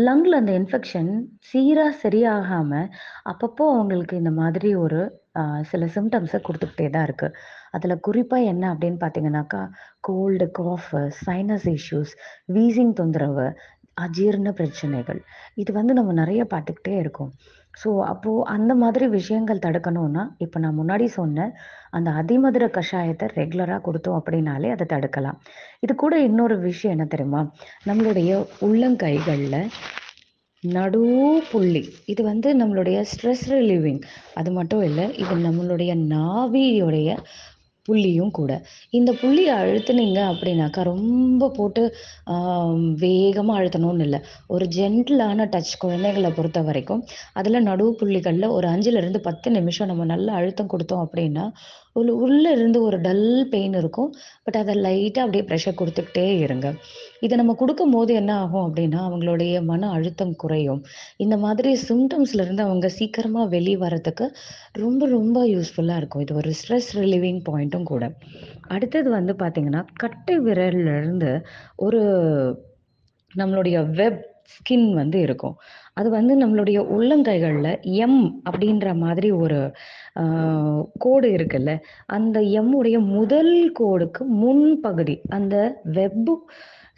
லங்ல 0.07 0.39
அந்த 0.41 0.53
இன்ஃபெக்ஷன் 0.59 1.11
சீரா 1.49 1.87
சரியாகாம, 2.03 2.71
அப்பப்போ 3.31 3.65
அவங்களுக்கு 3.75 4.15
இந்த 4.17 4.31
மாதிரி 4.41 4.71
ஒரு 4.75 5.01
சில 5.61 5.85
சிம்டம்ஸை 5.95 6.39
கொடுத்துக்கிட்டே 6.43 6.85
தான் 6.89 7.03
இருக்கு. 7.03 7.27
அதில் 7.71 8.03
குறிப்பா 8.07 8.37
என்ன 8.43 8.63
அப்படின்னு 8.73 8.99
பார்த்தீங்கன்னாக்கா, 9.03 9.61
cold, 9.99 10.47
cough, 10.51 10.91
sinus 11.25 11.67
issues, 11.75 12.13
wheezing 12.53 12.93
தொந்தரவு, 12.93 13.47
அஜீரண 14.01 14.49
பிரச்சனைகள். 14.51 15.19
இது 15.55 15.71
வந்து 15.73 15.93
நம்ம 15.93 16.11
நிறைய 16.13 16.41
பார்த்துக்கிட்டே 16.53 16.95
இருக்கோம். 17.03 17.31
ஸோ, 17.83 17.99
அப்போது 18.01 18.45
அந்த 18.45 18.75
மாதிரி 18.75 19.07
விஷயங்கள் 19.07 19.63
தடுக்கணும்னா, 19.65 20.27
இப்போ 20.37 20.59
நான் 20.59 20.79
முன்னாடி 20.79 21.05
சொன்ன 21.05 21.55
அந்த 21.89 22.11
அதிமதுர 22.11 22.67
கஷாயத்தை 22.69 23.27
ரெகுலராக 23.35 23.81
கொடுத்தோம் 23.87 24.19
அப்படின்னாலே 24.19 24.69
அதை 24.69 24.85
தடுக்கலாம். 24.93 25.37
இது 25.79 25.95
கூட 25.95 26.19
இன்னொரு 26.19 26.59
விஷயம் 26.59 26.97
என்ன 26.97 27.09
தெரியுமா? 27.09 27.53
நம்மளுடைய 27.85 28.45
உள்ளங்கைகளில் 28.61 29.67
நடு 30.61 31.43
புள்ளி. 31.51 31.89
இது 32.05 32.23
வந்து 32.23 32.57
நம்மளுடைய 32.57 33.05
ஸ்ட்ரெஸ் 33.11 33.43
ரிலீவிங். 33.47 34.01
அது 34.33 34.51
மட்டும் 34.51 34.81
இல்லை 34.81 35.17
இது 35.17 35.35
நம்மளுடைய 35.35 35.91
நாவியுடைய 36.15 37.17
புள்ளியும் 37.87 38.33
கூட. 38.39 38.51
இந்த 38.99 39.11
புள்ளியை 39.21 39.53
அழுத்துனீங்க 39.61 40.19
அப்படின்னாக்கா 40.31 40.83
ரொம்ப 40.91 41.51
போட்டு 41.57 41.83
வேகமாக 43.05 43.25
வேகமா 43.27 43.53
அழுத்தணும்னு 43.59 44.05
இல்ல. 44.07 44.17
ஒரு 44.53 44.65
ஜென்டிலான 44.75 45.47
டச் 45.53 45.73
குழந்தைகளை 45.79 46.29
பொறுத்த 46.37 46.59
வரைக்கும் 46.61 47.01
அதில் 47.39 47.65
நடுவு 47.69 47.91
புள்ளிகள்ல 48.01 48.47
ஒரு 48.57 48.67
5லிருந்து 48.69 49.19
10 49.27 49.51
நிமிஷம் 49.57 49.89
நம்ம 49.91 50.05
நல்லா 50.13 50.33
அழுத்தம் 50.39 50.71
கொடுத்தோம் 50.73 51.03
அப்படின்னா 51.05 51.45
உள்ள 51.99 52.13
உள்ளே 52.25 52.49
இருந்து 52.57 52.79
ஒரு 52.87 52.97
டல் 53.05 53.25
பெயின் 53.53 53.75
இருக்கும். 53.81 54.09
பட் 54.43 54.57
அதை 54.61 54.73
லைட்டாக 54.85 55.25
அப்படியே 55.25 55.43
ப்ரெஷர் 55.49 55.79
கொடுத்துக்கிட்டே 55.81 56.25
இருங்க. 56.45 56.67
இதை 57.19 57.35
நம்ம 57.37 57.53
கொடுக்கும் 57.61 57.95
போது 57.95 58.11
என்ன 58.13 58.31
ஆகும் 58.43 58.65
அப்படின்னா 58.67 58.99
அவங்களுடைய 59.07 59.63
மன 59.71 59.89
அழுத்தம் 59.89 60.35
குறையும். 60.35 60.81
இந்த 61.17 61.37
மாதிரி 61.45 61.71
சிம்டம்ஸ்லேருந்து 61.89 62.65
அவங்க 62.67 62.89
சீக்கிரமாக 62.99 63.51
வெளியே 63.55 63.79
வரதுக்கு 63.85 64.27
ரொம்ப 64.83 65.07
ரொம்ப 65.17 65.45
யூஸ்ஃபுல்லாக 65.55 66.01
இருக்கும். 66.01 66.25
இது 66.25 66.35
ஒரு 66.35 66.53
ஸ்ட்ரெஸ் 66.59 66.89
ரிலீவிங் 67.01 67.41
பாயிண்ட்டும் 67.49 67.89
கூட. 67.91 68.05
அடுத்தது 68.67 69.09
வந்து 69.17 69.35
பார்த்திங்கன்னா 69.43 69.83
கட்டை 69.95 70.37
விரல்லருந்து 70.39 71.33
ஒரு 71.75 72.01
நம்மளுடைய 73.35 73.77
வெப் 73.99 74.23
ஸ்கின் 74.53 74.89
வந்து 74.93 75.17
இருக்கும். 75.21 75.55
அது 75.99 76.09
வந்து 76.15 76.33
நம்மளுடைய 76.41 76.79
உள்ளங்கைகளில் 76.95 77.71
எம் 78.05 78.23
அப்படின்ற 78.49 78.87
மாதிரி 79.03 79.29
ஒரு 79.43 79.59
கோடு 81.05 81.29
இருக்குல்ல. 81.37 81.73
அந்த 82.17 82.37
எம்முடைய 82.59 82.97
முதல் 83.15 83.55
கோடுக்கு 83.79 84.23
முன் 84.41 84.65
பகுதி. 84.85 85.15
அந்த 85.37 85.55
வெப்பு 85.97 86.35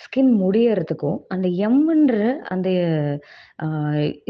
ஸ்கின் 0.03 0.33
முடியறதுக்கும், 0.41 1.17
அந்த 1.33 1.47
எம்ன்ற 1.67 2.17
அந்த 2.53 2.69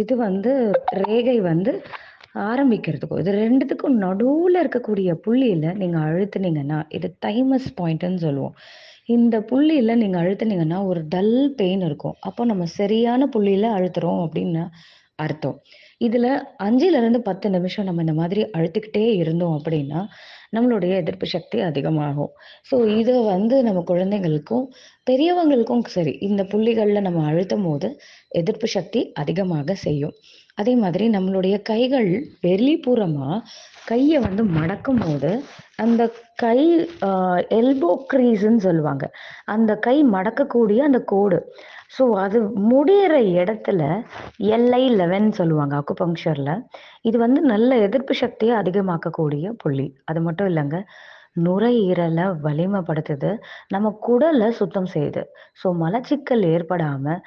இது 0.03 0.13
வந்து 0.27 0.53
ரேகை 1.01 1.37
வந்து 1.49 1.73
ஆரம்பிக்கிறதுக்கும், 2.49 3.21
இது 3.23 3.31
ரெண்டுத்துக்கும் 3.43 3.99
நடுவில் 4.05 4.59
இருக்கக்கூடிய 4.61 5.09
புள்ளியில் 5.25 5.77
நீங்கள் 5.81 6.05
அழுத்துனீங்கன்னா, 6.07 6.79
இது 6.97 7.07
தைமஸ் 7.25 7.69
பாயிண்ட்டுன்னு 7.79 8.21
சொல்லுவோம். 8.25 8.55
இந்த 9.09 9.35
புள்ளியில 9.41 9.95
நீங்க 9.95 10.17
அழுத்துனீங்கன்னா, 10.21 10.85
ஒரு 10.85 11.01
டல் 11.07 11.33
பெயின் 11.55 11.81
இருக்கும். 11.81 12.15
அப்போ 12.19 12.45
நம்ம 12.45 12.65
சரியான 12.73 13.29
புள்ளியில 13.35 13.69
அழுத்துறோம் 13.77 14.21
அப்படின்னு 14.25 14.63
அர்த்தம். 15.19 15.57
இதுல 16.01 16.27
அஞ்சுல 16.63 16.99
இருந்து 16.99 17.21
பத்து 17.21 17.47
நிமிஷம் 17.49 17.85
நம்ம 17.85 18.01
இந்த 18.01 18.13
மாதிரி 18.13 18.41
அழுத்திக்கிட்டே 18.57 19.05
இருந்தோம் 19.15 19.55
அப்படின்னா 19.57 20.01
நம்மளுடைய 20.55 20.95
எதிர்ப்பு 20.95 21.27
சக்தி 21.27 21.59
அதிகமாகும். 21.61 22.31
ஸோ, 22.69 22.75
இதை 22.97 23.23
வந்து 23.23 23.63
நம்ம 23.63 23.83
குழந்தைங்களுக்கும் 23.87 24.65
பெரியவங்களுக்கும் 25.09 25.83
சரி, 25.87 26.17
இந்த 26.19 26.43
புள்ளிகளில் 26.43 27.01
நம்ம 27.01 27.25
அழுத்தும் 27.25 27.63
போது 27.63 27.89
எதிர்ப்பு 28.29 28.67
சக்தி 28.67 29.11
அதிகமாக 29.13 29.73
செய்யும். 29.73 30.15
அதே 30.55 30.75
மாதிரி 30.75 31.09
நம்மளுடைய 31.09 31.61
கைகள் 31.61 32.09
வெளிப்புறமாக 32.47 33.37
கையை 33.85 34.19
வந்து 34.19 34.43
மடக்கும் 34.45 34.99
போது 34.99 35.43
அந்த 35.75 36.11
கை 36.35 36.87
எல்போ 37.49 38.05
க்ரீஸ்ன்னு 38.13 38.57
சொல்லுவாங்க. 38.57 39.05
அந்த 39.45 39.75
கை 39.75 40.03
மடக்கக்கூடிய 40.03 40.77
அந்த 40.77 40.99
கோடு. 40.99 41.39
ஸோ 41.91 42.03
அது 42.15 42.39
முடிகிற 42.69 43.13
இடத்துல 43.35 43.81
எல்ஐ 44.49 44.83
லெவன் 44.95 45.27
சொல்லுவாங்க 45.31 45.73
அக்குபங்க்சரில் 45.81 46.53
இது 47.01 47.17
வந்து 47.17 47.41
நல்ல 47.43 47.77
எதிர்ப்பு 47.79 48.13
சக்தியை 48.15 48.53
அதிகமாக்கக்கூடிய 48.55 49.45
புள்ளி. 49.63 49.87
அது 50.05 50.21
மட்டும் 50.21 50.49
இல்லைங்க 50.51 50.79
நுரையீரலை 51.35 52.25
வலிமைப்படுத்துது. 52.45 53.31
நம்ம 53.73 53.91
குடலை 54.07 54.49
சுத்தம் 54.59 54.89
செய்யுது. 54.95 55.23
ஸோ 55.61 55.67
மலச்சிக்கல் 55.83 56.43
ஏற்படாமல் 56.53 57.21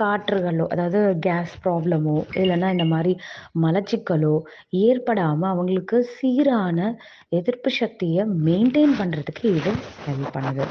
காற்றுகளோ 0.00 0.66
அதாவது 0.74 1.00
கேஸ் 1.26 1.54
ப்ராப்ளமோ 1.64 2.16
இல்லைன்னா 2.42 2.70
இந்த 2.76 2.86
மாதிரி 2.94 3.14
மலச்சிக்கலோ 3.64 4.34
ஏற்படாமல் 4.86 5.52
அவங்களுக்கு 5.54 5.98
சீரான 6.16 6.78
எதிர்ப்பு 7.40 7.72
சக்தியை 7.80 8.24
மெயின்டைன் 8.48 8.94
பண்ணுறதுக்கு 9.02 9.46
இது 9.58 9.72
ஹெல்ப் 10.06 10.34
பண்ணுது. 10.36 10.66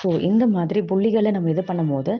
ஸோ 0.00 0.08
இந்த 0.28 0.44
மாதிரி 0.54 0.80
புள்ளிகளை 0.90 1.30
நம்ம 1.34 1.50
இது 1.52 1.62
பண்ணும்போது 1.68 2.12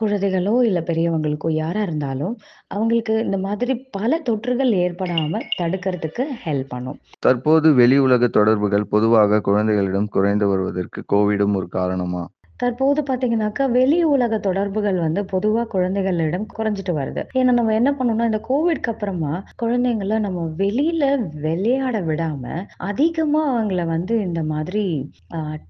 குழந்தைகளோ 0.00 0.52
இல்லை 0.68 0.80
பெரியவங்களுக்கோ 0.88 1.48
யாராக 1.62 1.86
இருந்தாலும் 1.88 2.34
அவங்களுக்கு 2.74 3.14
இந்த 3.26 3.38
மாதிரி 3.46 3.72
பல 3.96 4.18
தொற்றுகள் 4.26 4.72
ஏற்படாமல் 4.84 5.46
தடுக்கிறதுக்கு 5.58 6.24
ஹெல்ப் 6.44 6.70
பண்ணும். 6.74 6.98
தற்போது 7.26 7.68
வெளி 7.80 7.98
உலக 8.06 8.28
தொடர்புகள் 8.38 8.84
பொதுவாக 9.06 9.40
குழந்தைகளிடம் 9.40 10.08
குறைந்து 10.08 10.46
வருவதற்கு 10.48 11.00
கோவிடும் 11.12 11.54
ஒரு 11.54 11.68
காரணமா? 11.68 12.22
தற்போது 12.60 13.00
பார்த்தீங்கன்னாக்கா 13.08 13.64
வெளி 13.70 13.98
உலக 14.12 14.34
தொடர்புகள் 14.46 14.98
வந்து 15.04 15.20
பொதுவாக 15.24 15.64
குழந்தைகளிடம் 15.74 16.46
குறைஞ்சிட்டு 16.56 16.92
வருது. 16.98 17.22
ஏன்னா 17.38 17.52
நம்ம 17.58 17.74
என்ன 17.80 17.90
பண்ணோம்னா 17.98 18.28
இந்த 18.30 18.40
கோவிட்க்கு 18.48 18.90
அப்புறமா 18.92 19.32
குழந்தைங்கள 19.62 20.18
நம்ம 20.26 20.44
வெளியில 20.62 21.04
விளையாட 21.44 21.96
விடாம 22.08 22.44
அதிகமா 22.90 23.42
அவங்கள 23.52 23.84
வந்து 23.94 24.14
இந்த 24.28 24.42
மாதிரி 24.52 24.84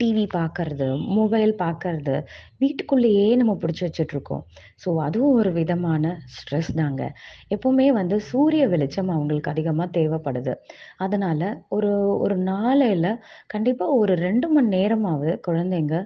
டிவி 0.01 0.27
பார்க்கறது 0.37 0.89
மொபைல் 1.19 1.55
பார்க்கறது 1.65 2.15
வீட்டுக்குள்ளேயே 2.59 3.27
நம்ம 3.41 3.53
பிடிச்சி 3.63 3.83
வச்சுட்டு 3.87 4.15
இருக்கோம். 4.17 4.45
ஸோ 4.85 4.89
அதுவும் 5.07 5.35
ஒரு 5.41 5.51
விதமான 5.59 6.05
ஸ்ட்ரெஸ் 6.37 6.71
தாங்க. 6.81 7.03
எப்பவுமே 7.55 7.89
வந்து 8.01 8.17
சூரிய 8.31 8.63
வெளிச்சம் 8.75 9.13
அவங்களுக்கு 9.17 9.53
அதிகமாக 9.55 9.89
தேவைப்படுது. 9.99 10.55
அதனால 11.07 11.43
ஒரு 11.77 11.91
ஒரு 12.25 12.39
நாளையில 12.53 13.07
கண்டிப்பாக 13.55 13.99
ஒரு 14.03 14.15
ரெண்டு 14.27 14.49
மணி 14.55 14.71
நேரமாவது 14.77 15.35
குழந்தைங்க 15.49 15.97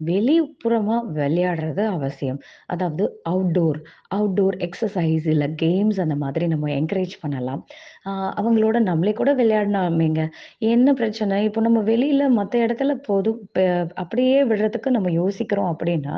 வெளிப்புறமா 0.00 0.96
விளையாடுறது 1.18 1.82
அவசியம். 1.88 2.38
அதாவது 2.66 3.04
அவுட்டோர் 3.30 3.78
அவுட்டோர் 4.14 4.56
எக்ஸசைஸ் 4.66 5.26
இல்லை 5.26 5.48
கேம்ஸ் 5.62 5.98
அந்த 6.00 6.16
மாதிரி 6.16 6.46
நம்ம 6.46 6.70
என்கரேஜ் 6.78 7.14
பண்ணலாம். 7.20 7.62
அவங்களோட 8.40 8.76
நம்மளே 8.82 9.12
கூட 9.12 9.32
விளையாடினாமேங்க 9.34 10.22
என்ன 10.72 10.94
பிரச்சனை? 10.94 11.38
இப்போ 11.44 11.60
நம்ம 11.60 11.82
வெளியில 11.92 12.28
மற்ற 12.30 12.54
இடத்துல 12.66 12.94
பொது 13.08 13.32
அப்படியே 13.94 14.38
விடுறதுக்கு 14.44 14.90
நம்ம 14.90 15.12
யோசிக்கிறோம் 15.12 15.72
அப்படின்னா 15.74 16.16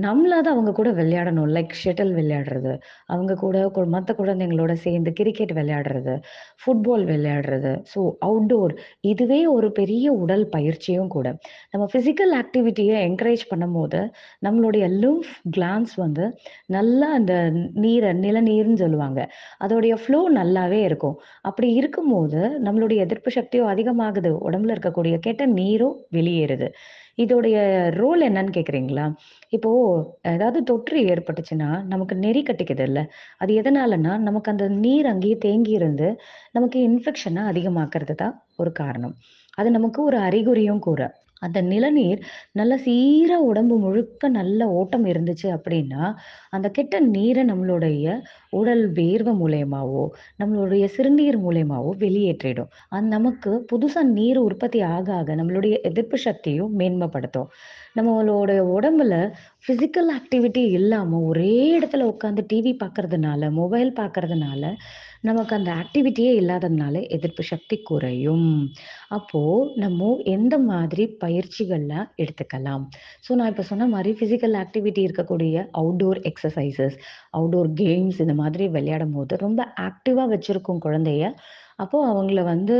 நம்மளாவது 0.00 0.50
அவங்க 0.50 0.72
கூட 0.72 0.90
விளையாடணும். 0.92 1.48
லைக் 1.50 1.68
ஷட்டில் 1.84 2.14
விளையாடுறது 2.14 2.80
அவங்க 3.06 3.34
கூட 3.34 3.70
கு- 3.74 3.86
மற்ற 3.86 4.14
குழந்தைங்களோட 4.14 4.72
சேர்ந்து 4.72 5.12
கிரிக்கெட் 5.12 5.52
விளையாடுறது 5.52 6.22
ஃபுட்பால் 6.62 7.04
விளையாடுறது. 7.04 7.84
ஸோ 7.94 8.10
அவுட்டோர் 8.26 8.76
இதுவே 9.00 9.46
ஒரு 9.46 9.72
பெரிய 9.72 10.12
உடல் 10.12 10.48
பயிற்சியும் 10.48 11.08
கூட. 11.08 11.36
நம்ம 11.70 11.86
ஃபிசிக்கல் 11.92 12.34
ஆக்டிவிட்டியை 12.34 12.96
என்கரேஜ் 13.08 13.46
பண்ணும்போது 13.54 14.10
நம்மளுடைய 14.46 14.88
லிம்ஃப் 15.02 15.32
கிளான்ஸ் 15.56 15.94
வந்து 15.96 16.38
நல்லா 16.66 17.12
அந்த 17.12 17.52
நீரை 17.74 18.10
நிலநீர்னு 18.10 18.74
சொல்லுவாங்க. 18.74 19.32
அதோடைய 19.60 19.94
ஃப்ளோ 19.94 20.30
நல்லாவே 20.34 20.82
இருக்கும். 20.82 21.20
அப்படி 21.42 21.72
இருக்கும்போது 21.72 22.60
நம்மளுடைய 22.64 22.96
எதிர்ப்பு 22.96 23.30
சக்தியும் 23.30 23.68
அதிகமாகுது. 23.68 24.36
உடம்புல 24.50 24.76
இருக்கக்கூடிய 24.76 25.18
கெட்ட 25.18 25.46
நீரும் 25.46 26.06
வெளியேறுது. 26.12 26.68
இதோடைய 27.18 27.56
ரோல் 27.96 28.22
என்னன்னு 28.28 28.52
கேக்குறீங்களா? 28.56 29.06
இப்போ 29.52 29.70
ஏதாவது 30.32 30.60
தொற்று 30.64 30.98
ஏற்பட்டுச்சுன்னா 31.06 31.70
நமக்கு 31.86 32.14
நெறி 32.16 32.42
கட்டிக்குது 32.42 32.84
இல்ல 32.86 33.00
அது 33.38 33.52
எதனாலன்னா 33.60 34.14
நமக்கு 34.20 34.50
அந்த 34.50 34.66
நீர் 34.78 35.06
அங்கேயே 35.06 35.38
தேங்கி 35.38 35.72
இருந்து 35.72 36.08
நமக்கு 36.52 36.78
இன்ஃபெக்ஷனை 36.88 37.44
அதிகமாக்குறது 37.52 38.16
தான் 38.16 38.34
ஒரு 38.56 38.72
காரணம். 38.74 39.14
அது 39.58 39.68
நமக்கு 39.70 40.00
ஒரு 40.04 40.18
அறிகுறியும் 40.20 40.78
கூட. 40.80 41.02
அந்த 41.46 41.58
நிலநீர் 41.62 42.20
நல்ல 42.52 42.72
சீரா 42.84 43.38
உடம்பு 43.50 43.76
முழுக்க 43.78 44.28
நல்ல 44.38 44.68
ஓட்டம் 44.78 45.06
இருந்துச்சு 45.06 45.48
அப்படின்னா 45.56 46.02
அந்த 46.50 46.66
கெட்ட 46.70 47.00
நீரை 47.08 47.44
நம்மளுடைய 47.44 48.06
உடல் 48.52 48.84
வேர்வை 48.92 49.34
மூலயமாவோ 49.42 50.04
நம்மளுடைய 50.42 50.84
சிறுநீர் 50.96 51.38
மூலயமாவோ 51.44 51.90
வெளியேற்றிடும். 52.04 52.70
அது 52.88 53.06
நமக்கு 53.06 53.52
புதுசா 53.72 54.02
நீர் 54.18 54.40
உற்பத்தி 54.40 54.80
ஆக 54.94 55.06
ஆக 55.14 55.34
நம்மளுடைய 55.36 55.74
எதிர்ப்பு 55.82 56.18
சக்தியும் 56.18 56.72
மேன்மைப்படுத்தும். 56.78 57.48
நம்மளோட 57.96 58.52
உடம்புல 58.76 59.14
ஃபிசிக்கல் 59.64 60.08
ஆக்டிவிட்டி 60.16 60.62
இல்லாமல் 60.78 61.26
ஒரே 61.30 61.52
இடத்துல 61.76 62.06
உட்காந்து 62.12 62.42
டிவி 62.52 62.72
பார்க்கறதுனால 62.82 63.50
மொபைல் 63.58 63.90
பார்க்கறதுனால 64.00 64.62
நமக்கு 65.28 65.52
அந்த 65.56 65.70
ஆக்டிவிட்டியே 65.82 66.32
இல்லாததுனால 66.40 66.94
எதிர்ப்பு 67.16 67.42
சக்தி 67.50 67.76
குறையும். 67.82 68.48
அப்போது 69.16 69.68
நம்ம 69.82 70.08
எந்த 70.34 70.54
மாதிரி 70.70 71.04
பயிற்சிகள்லாம் 71.22 72.08
எடுத்துக்கலாம்? 72.22 72.84
ஸோ 73.26 73.30
நான் 73.38 73.52
இப்போ 73.52 73.64
சொன்ன 73.70 73.88
மாதிரி 73.94 74.12
ஃபிசிக்கல் 74.18 74.56
ஆக்டிவிட்டி 74.62 75.02
இருக்கக்கூடிய 75.06 75.54
அவுட்டோர் 75.82 76.20
எக்ஸசைசஸ் 76.30 76.98
அவுட்டோர் 77.38 77.70
கேம்ஸ் 77.82 78.20
இந்த 78.26 78.36
மாதிரி 78.42 78.66
விளையாடும் 78.76 79.16
போது 79.18 79.42
ரொம்ப 79.46 79.62
ஆக்டிவாக 79.88 80.28
வச்சுருக்கும் 80.34 80.84
குழந்தைய 80.86 81.24
அப்போது 81.82 82.08
அவங்கள 82.10 82.40
வந்து 82.44 82.74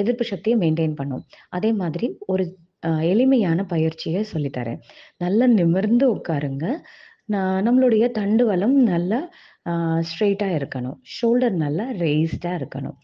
எதிர்ப்பு 0.00 0.24
சக்தியை 0.32 0.56
மெயின்டைன் 0.64 0.98
பண்ணும். 0.98 1.22
அதே 1.50 1.70
மாதிரி 1.82 2.06
ஒரு 2.32 2.44
எளிமையான 2.82 3.64
பயிற்சியை 3.64 4.26
சொல்லித்தரேன். 4.32 4.80
நல்லா 5.18 5.46
நிமிர்ந்து 5.46 6.14
உட்காருங்க. 6.14 6.66
நான் 7.24 7.66
நம்மளுடைய 7.66 8.04
தண்டுவலம் 8.18 8.76
நல்லா 8.92 9.32
ஸ்ட்ரெயிட்டாக 10.08 10.56
இருக்கணும். 10.60 10.98
ஷோல்டர் 11.14 11.56
நல்லா 11.64 11.84
ரெய்ஸ்டாக 11.90 12.58
இருக்கணும். 12.60 12.96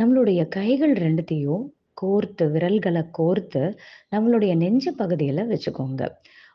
நம்மளுடைய 0.00 0.48
கைகள் 0.48 0.92
ரெண்டுத்தையும் 0.92 1.64
கோர்த்து 2.02 2.50
விரல்களை 2.50 3.02
கோர்த்து 3.18 3.62
நம்மளுடைய 4.16 4.56
நெஞ்சு 4.56 4.94
பகுதியில் 4.94 5.48
வச்சுக்கோங்க. 5.50 6.08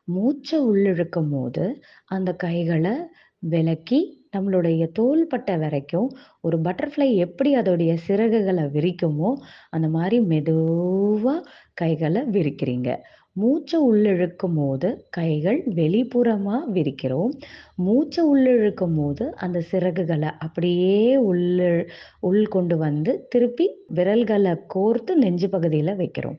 மூச்சை 0.04 0.60
உள்ளிழுக்கும் 0.60 1.30
போது 1.32 1.82
அந்த 2.06 2.34
கைகளை 2.34 2.96
விலக்கி 3.40 4.25
நம்மளுடைய 4.36 4.92
தோள்பட்டை 4.92 5.58
வரைக்கும் 5.58 6.10
ஒரு 6.42 6.58
பட்டர்ஃப்ளை 6.62 7.14
எப்படி 7.16 7.56
அதோடைய 7.56 7.98
சிறகுகளை 8.08 8.66
விரிக்குமோ 8.78 9.34
அந்த 9.70 9.88
மாதிரி 9.88 10.20
மெதுவாக 10.22 11.44
கைகளை 11.74 12.22
விரிக்கிறீங்க. 12.22 12.96
மூச்சை 13.34 13.80
உள்ளிழுக்கும் 13.92 14.56
போது 14.56 15.08
கைகள் 15.10 15.64
வெளிப்புறமாக 15.76 16.60
விரிக்கிறோம். 16.74 17.30
மூச்சை 17.76 18.24
உள்ளிழுக்கும் 18.26 18.96
போது 18.96 19.36
அந்த 19.36 19.64
சிறகுகளை 19.72 20.32
அப்படியே 20.40 21.16
உள்ள 21.18 21.86
உள் 22.20 22.48
கொண்டு 22.48 22.78
வந்து 22.78 23.26
திருப்பி 23.30 23.70
விரல்களை 23.88 24.52
கோர்த்து 24.76 25.14
நெஞ்சு 25.16 25.50
பகுதியில் 25.50 25.98
வைக்கிறோம். 25.98 26.38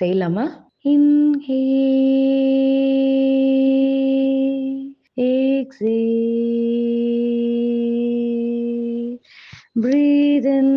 செய்யலாமா? 0.00 0.46
இன்ஹே 0.84 1.66
exhale 5.18 6.47
breathe 9.77 10.45
in 10.47 10.69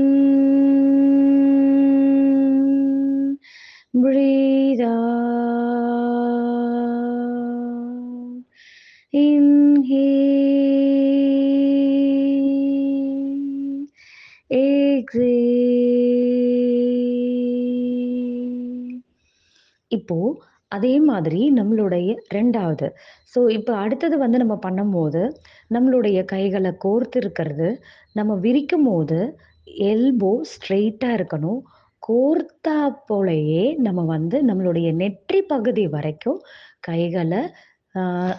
breathe 3.94 4.82
out 4.82 6.16
inhale 9.12 10.26
exhale 14.50 15.46
இப்போ 19.90 20.16
அதே 20.71 20.93
மாதிரி 21.09 21.41
நம்மளுடைய 21.59 22.09
ரெண்டாவது. 22.35 22.87
ஸோ 23.33 23.39
இப்போ 23.57 23.73
அடுத்தது 23.83 24.15
வந்து 24.17 24.37
நம்ம 24.43 24.55
பண்ணும்போது 24.65 25.21
நம்மளுடைய 25.75 26.19
கைகளை 26.33 26.71
கோர்த்து 26.85 27.19
இருக்கிறது 27.23 27.69
நம்ம 28.15 28.35
விரிக்கும் 28.45 28.87
போது 28.89 29.19
எல்போ 29.91 30.31
ஸ்ட்ரெயிட்டாக 30.53 31.17
இருக்கணும். 31.19 31.59
கோர்த்தா 32.03 32.77
போலயே 33.09 33.63
நம்ம 33.87 34.01
வந்து 34.15 34.37
நம்மளுடைய 34.49 34.89
நெற்றி 35.01 35.39
பகுதி 35.51 35.83
வரைக்கும் 35.87 36.39
கைகளை 36.81 37.41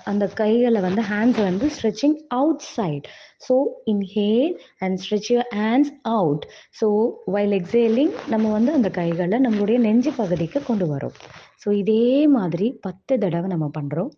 அந்த 0.05 0.27
கைகளை 0.35 0.81
வந்து 0.81 1.03
ஹேண்ட்ஸை 1.03 1.43
வந்து 1.43 1.67
stretching 1.69 2.17
outside 2.77 3.07
so 3.49 3.55
inhale 3.87 4.55
and 4.79 4.99
stretch 4.99 5.31
your 5.33 5.49
hands 5.55 5.93
out 6.03 6.45
so 6.81 6.88
while 7.27 7.55
exhaling 7.61 8.12
நம்ம 8.29 8.51
வந்து 8.53 8.73
அந்த 8.73 8.91
கைகளை 8.91 9.38
நம்மளுடைய 9.38 9.79
நெஞ்சு 9.79 10.12
பகுதிக்கு 10.12 10.62
கொண்டு 10.62 10.87
வரோம். 10.87 11.17
ஸோ 11.65 11.71
இதே 11.73 12.27
மாதிரி 12.27 12.69
பத்து 12.81 13.19
தடவை 13.19 13.49
நம்ம 13.49 13.71
பண்ணுறோம் 13.79 14.11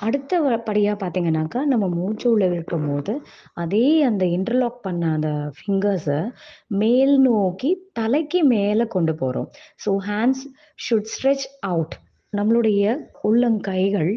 அடுத்த 0.00 0.40
படியாக 0.40 0.96
பார்த்தீங்கனாக்கா 0.96 1.00
பார்த்தீங்கன்னாக்கா 1.00 1.60
நம்ம 1.64 1.88
மூச்சு 1.88 2.30
உள்ள 2.30 2.46
இருக்கும் 2.46 2.86
போது 2.88 3.12
அதே 3.54 4.02
அந்த 4.02 4.24
இன்டர்லாக் 4.26 4.78
பண்ண 4.82 5.12
அந்த 5.12 5.30
ஃபிங்கர்ஸை 5.56 6.20
மேல் 6.66 7.20
நோக்கி 7.20 7.70
தலைக்கு 7.92 8.42
மேலே 8.44 8.86
கொண்டு 8.86 9.14
போகிறோம் 9.14 9.48
so 9.86 9.92
hands 10.08 10.44
should 10.78 11.10
stretch 11.14 11.46
out 11.60 11.96
நம்மளுடைய 12.32 12.82
உள்ளங்கைகள் 13.28 14.10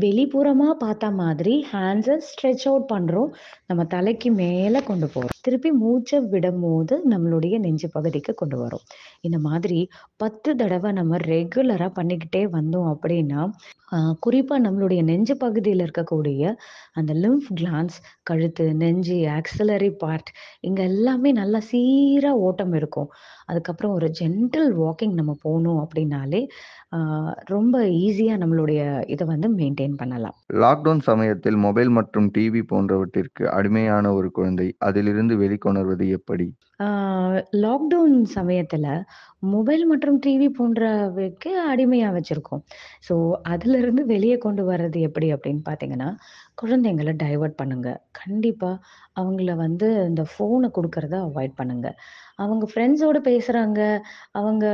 வெளிப்புறமா 0.00 0.68
பார்த்தா 0.84 1.08
மாதிரி 1.14 1.54
ஹேண்ட்ஸை 1.72 2.16
ஸ்ட்ரெச் 2.28 2.66
அவுட் 2.70 2.88
பண்ணுறோம் 2.92 3.30
நம்ம 3.66 3.84
தலைக்கு 3.84 4.30
மேலே 4.32 4.82
கொண்டு 4.82 5.06
போகிறோம் 5.06 5.36
திருப்பி 5.40 5.70
மூச்சை 5.82 6.18
விடும்போது 6.32 6.96
நம்மளுடைய 7.10 7.58
நெஞ்சு 7.58 7.88
பகுதிக்கு 7.92 8.34
கொண்டு 8.34 8.56
வரோம். 8.64 8.84
இந்த 9.20 9.38
மாதிரி 9.38 9.78
பத்து 10.16 10.50
தடவை 10.56 10.90
நம்ம 10.92 11.16
ரெகுலராக 11.26 11.90
பண்ணிக்கிட்டே 11.98 12.42
வந்தோம் 12.56 12.90
அப்படின்னா 12.94 13.42
குறிப்பாக 14.20 14.60
நம்மளுடைய 14.62 15.00
நெஞ்சு 15.02 15.34
பகுதியில் 15.36 15.84
இருக்கக்கூடிய 15.86 16.42
அந்த 16.92 17.12
லிம்ஃப் 17.14 17.48
கிளான்ஸ் 17.60 17.96
கழுத்து 18.22 18.64
நெஞ்சு 18.74 19.16
ஆக்சலரி 19.38 19.90
பார்ட் 20.02 20.30
இங்கே 20.60 20.82
எல்லாமே 20.82 21.32
நல்லா 21.32 21.60
சீராக 21.70 22.44
ஓட்டம் 22.48 22.74
இருக்கும். 22.74 23.08
அதுக்கப்புறம் 23.46 23.92
ஒரு 23.92 24.08
ஜென்டில் 24.20 24.70
வாக்கிங் 24.82 25.14
நம்ம 25.14 25.32
போகணும் 25.42 25.80
அப்படின்னாலே 25.84 26.42
ஆஹ் 26.96 27.34
ரொம்ப 27.46 27.76
ஈஸியாக 28.04 28.40
நம்மளுடைய 28.50 28.82
இதை 29.06 29.26
வந்து 29.26 29.48
மெயின்டைன் 29.56 29.94
பண்ணலாம். 29.96 30.36
லாக்டவுன் 30.62 31.00
சமயத்தில் 31.00 31.56
மொபைல் 31.56 31.88
மற்றும் 31.88 32.26
டிவி 32.38 32.62
போன்றவற்றிற்கு 32.62 33.44
அடிமையான 33.48 34.12
ஒரு 34.12 34.30
குழந்தை 34.30 34.66
அதிலிருந்து 34.78 35.36
வெளிக்கொணர்வது 35.36 36.06
எப்படி? 36.08 36.46
லாக்டவுன் 37.62 38.18
சமயத்தில் 38.36 38.86
மொபைல் 39.52 39.82
மற்றும் 39.90 40.18
டிவி 40.24 40.48
போன்றவைக்கு 40.58 41.50
அடிமையாக 41.70 42.14
வச்சுருக்கோம். 42.16 42.62
ஸோ 43.08 43.14
அதிலிருந்து 43.52 44.02
வெளியே 44.12 44.36
கொண்டு 44.44 44.62
வர்றது 44.70 44.98
எப்படி 45.08 45.28
அப்படின்னு 45.34 45.62
பார்த்தீங்கன்னா 45.68 46.08
குழந்தைங்களை 46.62 47.12
டைவர்ட் 47.24 47.58
பண்ணுங்க. 47.60 47.88
கண்டிப்பாக 48.20 48.82
அவங்கள 49.20 49.54
வந்து 49.64 49.88
இந்த 50.10 50.24
ஃபோனை 50.32 50.70
கொடுக்கறத 50.78 51.16
அவாய்ட் 51.28 51.54
பண்ணுங்க. 51.60 51.88
அவங்க 52.44 52.64
ஃப்ரெண்ட்ஸோடு 52.72 53.20
பேசுகிறாங்க 53.30 53.80
அவங்க 54.40 54.66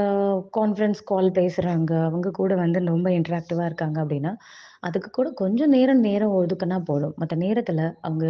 கான்ஃபரன்ஸ் 0.59 1.03
கால் 1.12 1.31
பேசுகிறாங்க 1.40 1.92
அவங்க 2.09 2.35
கூட 2.40 2.55
வந்து 2.64 2.81
ரொம்ப 2.95 3.11
இன்ட்ராக்டிவாக 3.19 3.71
இருக்காங்க 3.71 3.99
அப்படின்னா 4.05 4.35
அதுக்கு 4.88 5.09
கூட 5.11 5.29
கொஞ்சம் 5.42 5.73
நேரம் 5.77 6.03
நேரம் 6.09 6.37
ஒதுக்குனா 6.40 6.79
போதும். 6.90 7.14
மற்ற 7.21 7.35
நேரத்தில் 7.45 7.85
அவங்க 8.07 8.27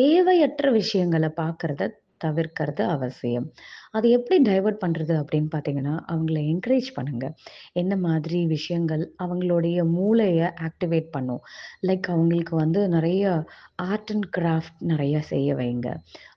தேவையற்ற 0.00 0.66
விஷயங்களை 0.80 1.30
பார்க்குறத 1.42 1.88
தவிர்க்கிறது 2.24 2.82
அவசியம். 2.84 3.46
அது 3.90 4.10
எப்படி 4.10 4.36
டைவர்ட் 4.50 4.80
பண்ணுறது 4.84 5.14
அப்படின்னு 5.20 5.48
பார்த்தீங்கன்னா 5.54 5.94
அவங்கள 6.12 6.38
என்கரேஜ் 6.52 6.90
பண்ணுங்க. 6.94 7.26
என்ன 7.72 7.96
மாதிரி 7.96 8.46
விஷயங்கள் 8.46 9.14
அவங்களுடைய 9.22 9.84
மூளையை 9.84 10.48
ஆக்டிவேட் 10.68 11.08
பண்ணும். 11.10 11.42
லைக் 11.86 12.06
அவங்களுக்கு 12.08 12.56
வந்து 12.56 12.88
நிறைய 12.88 13.44
ஆர்ட் 13.76 14.10
அண்ட் 14.10 14.28
கிராஃப்ட் 14.38 14.78
நிறைய 14.78 15.20
செய்ய 15.20 15.54
வைங்க. 15.54 15.88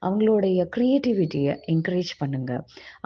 அவங்களுடைய 0.02 0.60
க்ரியேட்டிவிட்டியை 0.78 1.56
என்கரேஜ் 1.68 2.14
பண்ணுங்க. 2.18 2.52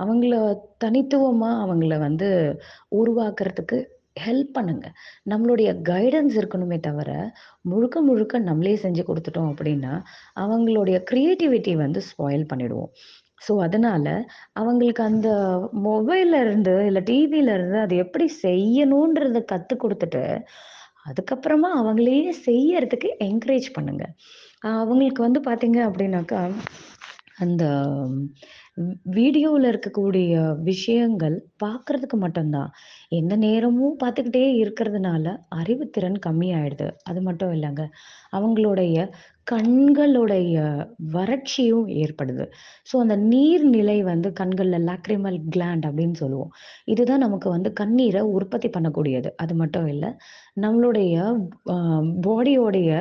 அவங்கள 0.01 0.33
தனித்துவமாக 0.77 1.61
அவங்கள 1.65 1.99
வந்து 1.99 2.29
உருவாக்குறதுக்கு 2.95 3.77
ஹெல்ப் 4.25 4.51
பண்ணுங்க. 4.57 4.85
நம்மளுடைய 5.31 5.69
கைடன்ஸ் 5.89 6.35
இருக்கணுமே 6.41 6.77
தவிர 6.87 7.09
முழுக்க 7.71 8.01
முழுக்க 8.01 8.39
நம்மளே 8.49 8.75
செஞ்சு 8.85 9.03
கொடுத்துட்டோம் 9.09 9.51
அப்படின்னா 9.53 9.93
அவங்களுடைய 10.43 10.99
க்ரியேட்டிவிட்டி 11.11 11.73
வந்து 11.83 12.01
ஸ்பாயில் 12.09 12.49
பண்ணிடுவோம். 12.53 12.91
ஸோ 13.47 13.53
அதனால 13.65 14.05
அவங்களுக்கு 14.61 15.03
அந்த 15.03 15.29
மொபைல்ல 15.89 16.39
இருந்து 16.45 16.73
இல்லை 16.85 17.01
டிவியில 17.09 17.53
இருந்து 17.57 17.77
அது 17.85 17.95
எப்படி 18.05 18.25
செய்யணுன்றதை 18.45 19.41
கற்றுக் 19.53 19.83
கொடுத்துட்டு 19.83 20.23
அதுக்கப்புறமா 21.09 21.69
அவங்களே 21.81 22.19
செய்யறதுக்கு 22.47 23.09
என்கரேஜ் 23.27 23.67
பண்ணுங்க. 23.77 24.05
அவங்களுக்கு 24.61 25.21
வந்து 25.27 25.41
பார்த்தீங்க 25.49 25.79
அப்படின்னாக்கா 25.89 26.41
அந்த 27.43 27.63
வீடியோவில் 29.03 29.67
இருக்கக்கூடிய 29.71 30.33
விஷயங்கள் 30.63 31.35
பார்க்கறதுக்கு 31.63 32.17
மட்டும்தான். 32.17 32.71
எந்த 33.09 33.35
நேரமும் 33.35 33.97
பார்த்துக்கிட்டே 34.03 34.45
இருக்கிறதுனால 34.63 35.25
அறிவுத்திறன் 35.55 36.17
கம்மியாயிடுது. 36.25 36.89
அது 37.03 37.21
மட்டும் 37.21 37.53
இல்லைங்க. 37.53 37.85
அவங்களுடைய 38.31 38.97
கண்களுடைய 39.51 40.55
வறட்சியும் 41.15 41.87
ஏற்படுது. 42.03 42.45
ஸோ 42.89 42.95
அந்த 43.03 43.15
நீர்நிலை 43.33 43.97
வந்து 44.11 44.29
கண்களில் 44.39 44.85
லாக்ரிமல் 44.89 45.37
கிளாண்ட் 45.55 45.85
அப்படின்னு 45.89 46.17
சொல்லுவோம். 46.23 46.51
இதுதான் 46.93 47.23
நமக்கு 47.25 47.49
வந்து 47.55 47.71
கண்ணீரை 47.81 48.23
உற்பத்தி 48.37 48.69
பண்ணக்கூடியது. 48.75 49.31
அது 49.43 49.55
மட்டும் 49.61 49.87
இல்லை 49.93 50.11
நம்மளுடைய 50.65 51.15
பாடியோடைய 52.27 52.91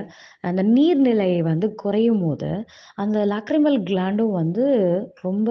அந்த 0.49 0.63
நீர்நிலையை 0.77 1.41
வந்து 1.51 1.69
குறையும் 1.85 2.23
போது 2.27 2.51
அந்த 3.05 3.19
லாக்ரிமல் 3.33 3.79
கிளாண்டும் 3.91 4.35
வந்து 4.41 4.67
ரொம்ப 5.27 5.51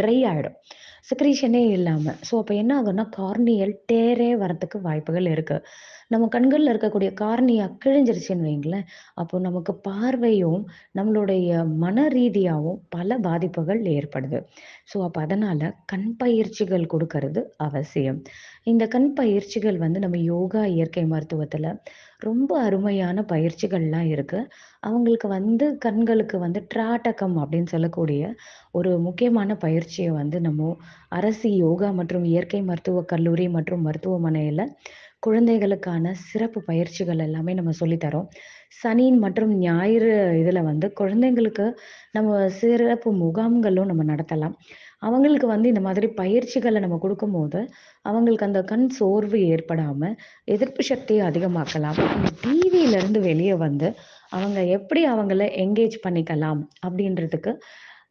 ட்ரை 0.00 0.16
ஆகிடும் 0.32 0.58
செக்ரீஷனே 1.10 1.62
இல்லாமல் 1.76 2.18
ஸோ 2.28 2.34
அப்போ 2.40 2.54
என்ன 2.62 2.72
ஆகும்னா 2.80 3.04
கார்னியல் 3.18 3.74
டேரே 3.92 4.30
வரத்துக்கு 4.42 4.78
வாய்ப்புகள் 4.80 5.28
இருக்குது 5.34 5.64
நம்ம 6.10 6.26
கண்களில் 6.34 6.70
இருக்கக்கூடிய 6.72 7.10
கார்னியா 7.20 7.64
கிழிஞ்சிருச்சுன்னு 7.82 8.46
வைங்களேன் 8.46 8.86
அப்போ 9.14 9.36
நமக்கு 9.46 9.72
பார்வையும் 9.88 10.60
நம்மளுடைய 10.98 11.48
மன 11.82 12.06
ரீதியாகவும் 12.08 12.80
பல 12.88 13.18
பாதிப்புகள் 13.26 13.82
ஏற்படுது. 13.96 14.38
ஸோ 14.90 14.96
அப்போ 15.06 15.20
அதனால் 15.26 15.64
கண் 15.86 16.08
பயிற்சிகள் 16.18 16.90
கொடுக்கறது 16.92 17.42
அவசியம். 17.58 18.20
இந்த 18.66 18.84
கண் 18.88 19.10
பயிற்சிகள் 19.14 19.78
வந்து 19.78 19.98
நம்ம 20.00 20.20
யோகா 20.32 20.62
இயற்கை 20.76 21.04
மருத்துவத்தில் 21.12 21.70
ரொம்ப 22.20 22.50
அருமையான 22.66 23.18
பயிற்சிகள்லாம் 23.32 24.08
இருக்குது 24.14 24.48
அவங்களுக்கு 24.82 25.28
வந்து 25.28 25.66
கண்களுக்கு 25.84 26.36
வந்து 26.44 26.60
ட்ராட்டகம் 26.72 27.36
அப்படின்னு 27.42 27.70
சொல்லக்கூடிய 27.74 28.22
ஒரு 28.72 28.90
முக்கியமான 29.06 29.56
பயிற்சியை 29.64 30.10
வந்து 30.12 30.38
நம்ம 30.40 30.70
அரசு 31.12 31.48
யோகா 31.56 31.90
மற்றும் 31.98 32.24
இயற்கை 32.32 32.60
மருத்துவ 32.62 33.02
கல்லூரி 33.12 33.46
மற்றும் 33.56 33.84
மருத்துவமனையில் 33.86 34.64
குழந்தைகளுக்கான 35.22 36.12
சிறப்பு 36.28 36.62
பயிற்சிகள் 36.62 37.18
எல்லாமே 37.18 37.54
நம்ம 37.54 37.72
சொல்லித்தரோம். 37.80 38.28
சனி 38.80 39.06
மற்றும் 39.24 39.52
ஞாயிறு 39.58 40.12
இதில் 40.40 40.62
வந்து 40.62 40.92
குழந்தைங்களுக்கு 41.00 41.66
நம்ம 42.12 42.48
சிறப்பு 42.60 43.10
முகாம்களும் 43.14 43.90
நம்ம 43.90 44.04
நடத்தலாம். 44.12 44.54
அவங்களுக்கு 44.98 45.46
வந்து 45.46 45.68
இந்த 45.68 45.80
மாதிரி 45.80 46.06
பயிற்சிகளை 46.06 46.78
நம்ம 46.80 46.98
கொடுக்கும்போது 46.98 47.60
அவங்களுக்கு 48.02 48.46
அந்த 48.46 48.62
கண் 48.62 48.88
சோர்வு 48.88 49.40
ஏற்படாமல் 49.46 50.16
எதிர்ப்பு 50.44 50.82
சக்தியை 50.82 51.22
அதிகமாக்கலாம். 51.30 51.98
டிவியில 52.42 52.88
டிவியிலேருந்து 52.88 53.20
வெளியே 53.20 53.54
வந்து 53.54 53.88
அவங்க 54.36 54.58
எப்படி 54.76 55.00
அவங்கள 55.08 55.44
என்கேஜ் 55.64 55.96
பண்ணிக்கலாம் 56.06 56.60
அப்படின்றதுக்கு 56.86 57.52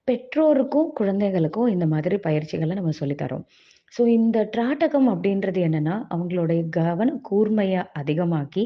பெற்றோருக்கும் 0.04 0.89
குழந்தைகளுக்கும் 0.93 1.67
இந்த 1.67 1.86
மாதிரி 1.86 2.17
பயிற்சிகளை 2.17 2.74
நம்ம 2.76 2.91
சொல்லித்தரோம். 3.00 3.46
ஸோ 3.93 4.02
இந்த 4.17 4.38
ட்ராட்டகம் 4.56 5.08
அப்படின்றது 5.13 5.60
என்னன்னா 5.67 5.95
அவங்களுடைய 6.13 6.62
கவன 6.78 7.10
கூர்மையை 7.30 7.82
அதிகமாக்கி 8.02 8.63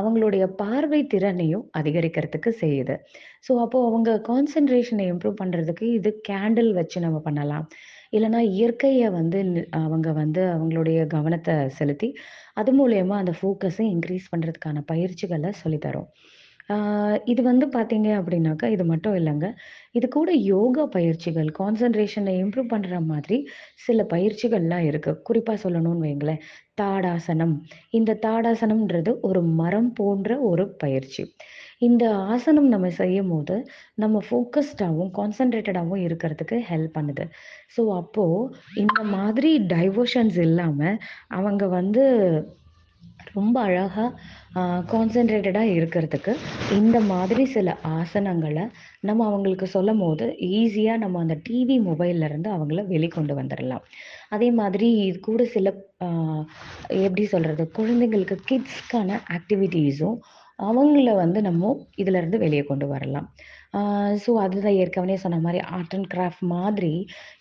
அவங்களுடைய 0.00 0.44
பார்வை 0.60 1.00
திறனையும் 1.14 1.64
அதிகரிக்கிறதுக்கு 1.78 2.50
செய்யுது. 2.62 2.94
ஸோ 3.46 3.52
அப்போது 3.64 3.88
அவங்க 3.90 4.10
கான்சென்ட்ரேஷனை 4.28 5.06
இம்ப்ரூவ் 5.12 5.40
பண்ணுறதுக்கு 5.42 5.86
இது 5.98 6.12
கேண்டில் 6.30 6.72
வச்சு 6.72 7.00
நம்ம 7.00 7.20
பண்ணலாம். 7.28 7.66
இல்லைனா 8.12 8.40
இயற்கையை 8.54 9.08
வந்து 9.10 9.40
அவங்க 9.84 10.08
வந்து 10.12 10.42
அவங்களுடைய 10.54 11.00
கவனத்தை 11.16 11.54
செலுத்தி 11.78 12.08
அது 12.54 12.70
மூலயமா 12.80 13.16
அந்த 13.22 13.32
ஃபோக்கஸை 13.38 13.84
இன்க்ரீஸ் 13.94 14.30
பண்ணுறதுக்கான 14.32 14.82
பயிற்சிகளை 14.92 15.50
சொல்லித்தரோம் 15.62 16.08
இது 17.32 17.40
வந்து 17.48 17.66
பார்த்தீங்க 17.74 18.08
அப்படின்னாக்கா 18.20 18.66
இது 18.74 18.84
மட்டும் 18.90 19.16
இல்லைங்க. 19.20 19.46
இது 19.98 20.06
கூட 20.16 20.30
யோகா 20.50 20.84
பயிற்சிகள் 20.96 21.48
கான்சன்ட்ரேஷனை 21.60 22.32
இம்ப்ரூவ் 22.42 22.68
பண்ணுற 22.74 22.98
மாதிரி 23.12 23.38
சில 23.86 24.04
பயிற்சிகள்லாம் 24.12 24.86
இருக்குது 24.90 25.22
குறிப்பாக 25.28 25.58
சொல்லணும்னு 25.64 26.04
வைங்களேன் 26.06 26.42
தாடாசனம். 26.80 27.54
இந்த 27.98 28.18
தாடாசனம்ன்றது 28.26 29.12
ஒரு 29.30 29.42
மரம் 29.60 29.90
போன்ற 30.00 30.38
ஒரு 30.50 30.66
பயிற்சி. 30.84 31.24
இந்த 31.88 32.04
ஆசனம் 32.32 32.68
நம்ம 32.74 32.88
செய்யும் 33.00 33.30
போது 33.32 33.54
நம்ம 34.02 34.20
ஃபோக்கஸ்டாகவும் 34.26 35.12
கான்சன்ட்ரேட்டடாகவும் 35.18 36.04
இருக்கிறதுக்கு 36.06 36.56
ஹெல்ப் 36.70 36.96
பண்ணுது. 36.98 37.24
ஸோ 37.76 37.82
அப்போது 38.00 38.50
இந்த 38.84 39.00
மாதிரி 39.16 39.52
டைவர்ஷன்ஸ் 39.74 40.38
இல்லாமல் 40.48 40.98
அவங்க 41.38 41.66
வந்து 41.78 42.04
ரொம்ப 43.34 43.56
அழகாக 43.60 44.06
கான்சென்ட்ரேட்டடாக 44.92 45.74
இருக்கிறதுக்கு 45.78 46.32
இந்த 46.78 47.00
மாதிரி 47.12 47.44
சில 47.44 47.76
ஆசனங்களை 47.98 48.64
நம்ம 49.00 49.26
அவங்களுக்கு 49.26 49.66
சொல்லும் 49.66 49.98
போது 49.98 50.26
ஈஸியாக 50.60 51.02
நம்ம 51.04 51.20
அந்த 51.20 51.36
டிவி 51.48 51.76
மொபைல்லேருந்து 51.88 52.50
அவங்கள 52.56 52.82
வெளிக்கொண்டு 52.94 53.34
வந்துடலாம். 53.40 53.84
அதே 54.28 54.50
மாதிரி 54.60 54.88
இது 55.06 55.20
கூட 55.20 55.44
சில 55.44 55.68
எப்படி 57.04 57.24
சொல்கிறது 57.34 57.64
குழந்தைங்களுக்கு 57.78 58.36
கிட்ஸ்க்கான 58.50 59.18
ஆக்டிவிட்டீஸும் 59.36 60.18
அவங்கள 60.58 61.10
வந்து 61.14 61.40
நம்ம 61.42 61.68
இதிலேருந்து 61.96 62.38
வெளியே 62.38 62.62
கொண்டு 62.62 62.86
வரலாம். 62.88 63.28
ஸோ 64.22 64.30
அதுதான் 64.36 64.78
ஏற்கனவே 64.82 65.16
சொன்ன 65.16 65.40
மாதிரி 65.40 65.60
ஆர்ட் 65.70 65.94
அண்ட் 65.94 66.08
கிராஃப்ட் 66.14 66.44
மாதிரி 66.52 66.92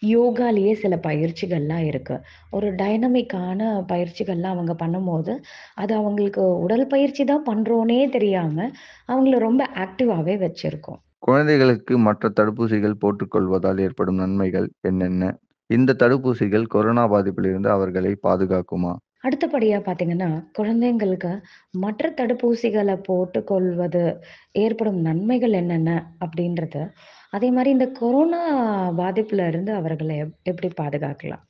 யோகாலேயே 0.09 0.73
சில 0.73 0.95
பயிற்சிகள்லாம் 1.03 1.85
இருக்குது 1.89 2.23
ஒரு 2.51 2.67
டைனமிக்கான 2.75 3.61
பயிற்சிகள்லாம் 3.87 4.55
அவங்க 4.55 4.75
பண்ணும்போது 4.83 5.33
அது 5.75 5.93
அவங்களுக்கு 5.95 6.43
உடல் 6.65 6.87
பயிற்சி 6.87 7.25
தான் 7.25 7.47
பண்ணுறோன்னே 7.49 7.99
தெரியாமல் 8.09 8.73
அவங்கள 9.09 9.37
ரொம்ப 9.39 9.63
ஆக்டிவாகவே 9.85 10.35
வச்சுருக்கோம். 10.45 10.99
குழந்தைகளுக்கு 11.19 11.93
மற்ற 11.99 12.29
தடுப்பூசிகள் 12.37 12.99
போட்டுக்கொள்வதால் 13.01 13.79
ஏற்படும் 13.79 14.19
நன்மைகள் 14.21 14.67
என்னென்ன? 14.81 15.23
இந்த 15.69 15.95
தடுப்பூசிகள் 16.01 16.65
கொரோனா 16.67 17.03
பாதிப்பிலிருந்து 17.13 17.69
அவர்களை 17.69 18.13
பாதுகாக்குமா? 18.27 18.93
அடுத்தபடியா 19.23 19.79
பார்த்தீங்கன்னா, 19.79 20.27
குழந்தைங்களுக்கு 20.57 21.31
மற்ற 21.71 22.09
தடுப்பூசிகளை 22.09 22.95
போட்டுக்கொள்வது 23.03 24.03
ஏற்படும் 24.51 25.01
நன்மைகள் 25.01 25.51
என்னென்ன 25.51 25.89
அப்படின்றது, 26.19 26.81
அதே 27.29 27.49
மாதிரி 27.49 27.69
இந்த 27.69 27.87
கொரோனா 27.87 28.43
பாதிப்புல 28.91 29.47
இருந்து 29.47 29.73
அவர்களை 29.73 30.17
எப் 30.17 30.33
எப்படி 30.43 30.69
பாதுகாக்கலாம்? 30.81 31.43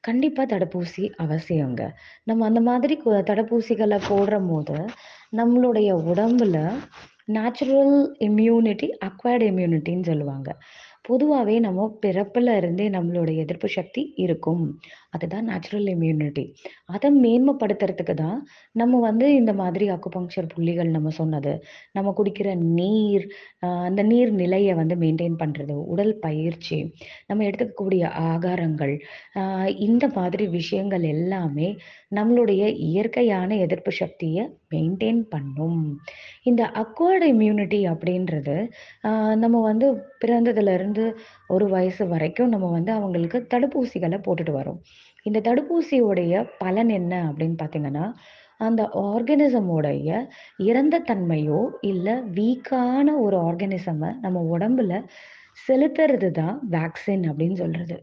கண்டிப்பா 0.00 0.44
தடுப்பூசி 0.44 1.10
அவசியங்க. 1.18 1.82
நம்ம 2.24 2.44
அந்த 2.44 2.60
மாதிரி 2.60 3.00
தடுப்பூசிகளை 3.04 4.00
போடுற 4.08 4.08
போடுறம்போது, 4.08 4.76
நம்மளுடைய 5.36 5.90
உடம்புல 6.10 6.58
நேச்சுரல் 7.26 8.16
இம்யூனிட்டி, 8.20 8.88
அக்வயர்ட் 9.04 9.44
இம்யூனிட்டின்னு 9.50 10.02
சொல்லுவாங்க. 10.02 10.56
பொதுவாகவே 11.02 11.58
நம்ம 11.58 11.98
பிறப்புல 12.06 12.56
இருந்தே 12.56 12.88
நம்மளுடைய 12.88 13.36
எதிர்ப்பு 13.36 13.68
சக்தி 13.68 14.12
இருக்கும். 14.16 14.62
அதுதான் 15.16 15.46
நேச்சுரல் 15.50 15.88
இம்யூனிட்டி. 15.94 16.44
அதை 16.94 17.08
மேன்மைப்படுத்துறதுக்கு 17.24 18.14
தான் 18.22 18.38
நம்ம 18.80 19.00
வந்து 19.08 19.26
இந்த 19.40 19.52
மாதிரி 19.62 19.86
அக்குபங்க்சர் 19.96 20.50
புள்ளிகள் 20.54 20.90
நம்ம 20.96 21.12
சொன்னது, 21.20 21.52
நம்ம 21.96 22.12
குடிக்கிற 22.18 22.48
நீர், 22.78 23.26
அந்த 23.88 24.00
நீர் 24.12 24.32
நிலையை 24.42 24.74
வந்து 24.80 24.96
மெயின்டைன் 25.04 25.36
பண்ணுறது 25.42 25.76
உடல் 25.94 26.14
பயிற்சி, 26.26 26.78
நம்ம 27.28 27.44
எடுத்துக்கக்கூடிய 27.48 28.04
ஆகாரங்கள், 28.30 28.94
இந்த 29.88 30.04
மாதிரி 30.18 30.46
விஷயங்கள் 30.58 31.06
எல்லாமே 31.14 31.68
நம்மளுடைய 32.18 32.62
இயற்கையான 32.88 33.56
எதிர்ப்பு 33.66 33.92
சக்தியை 34.00 34.42
மெயின்டெயின் 34.72 35.22
பண்ணும். 35.32 35.80
இந்த 36.50 36.62
அக்வர்டு 36.82 37.26
இம்யூனிட்டி 37.34 37.80
அப்படின்றது, 37.92 38.56
நம்ம 39.42 39.56
வந்து 39.70 39.86
பிறந்ததுலேருந்து 40.22 41.04
ஒரு 41.54 41.66
வயசு 41.74 42.02
வரைக்கும் 42.12 42.52
நம்ம 42.54 42.66
வந்து 42.76 42.92
அவங்களுக்கு 42.98 43.38
தடுப்பூசிகளை 43.52 44.18
போட்டுட்டு 44.26 44.54
வரோம். 44.60 44.80
இந்த 45.26 45.38
தடுப்பூசியோடைய 45.40 46.32
பலன் 46.58 46.88
என்ன 46.88 47.14
அப்படின்னு 47.30 47.56
பார்த்தீங்கன்னா, 47.62 48.06
அந்த 48.60 48.82
ஆர்கனிசமோடைய 48.94 50.08
இறந்த 50.62 51.02
தன்மையோ, 51.08 51.60
இல்லை 51.80 52.14
வீக்கான 52.38 53.06
ஒரு 53.20 53.36
ஆர்கனிசமை 53.40 54.10
நம்ம 54.20 54.58
உடம்புல 54.58 54.92
செலுத்துறது 55.68 56.30
தான் 56.30 56.56
வேக்சின் 56.70 57.24
அப்படின்னு 57.30 57.54
சொல்றது. 57.54 57.96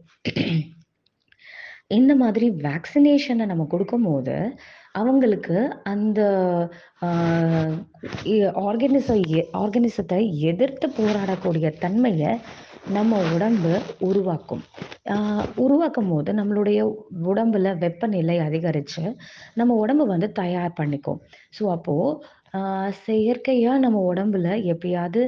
இந்த 1.88 2.12
மாதிரி 2.16 2.46
வேக்சினேஷனை 2.50 3.46
நம்ம 3.46 3.64
கொடுக்கும் 3.68 4.02
போது 4.02 4.36
அவங்களுக்கு 4.94 5.56
அந்த 5.84 6.20
ஆர்கனிச 8.64 9.08
எ 9.36 9.42
எதிர்த்து 10.50 10.86
போராடக்கூடிய 10.98 11.66
தன்மையை 11.78 12.32
நம்ம 12.88 13.18
உடம்பு 13.34 13.72
உருவாக்கும். 14.00 14.62
உருவாக்கும் 15.56 16.08
போது 16.08 16.30
நம்மளுடைய 16.32 16.80
உடம்புல 17.24 17.78
வெப்பநிலை 17.78 18.36
அதிகரித்து 18.40 19.04
நம்ம 19.54 19.74
உடம்பு 19.76 20.06
வந்து 20.06 20.28
தயார் 20.32 20.78
பண்ணிக்கும். 20.80 21.20
ஸோ 21.56 21.62
அப்போது 21.70 22.18
ஆ 22.54 22.60
செயற்கையா 22.98 23.72
நம்ம 23.78 23.98
உடம்புல 24.08 24.46
எப்பயாவது 24.72 25.20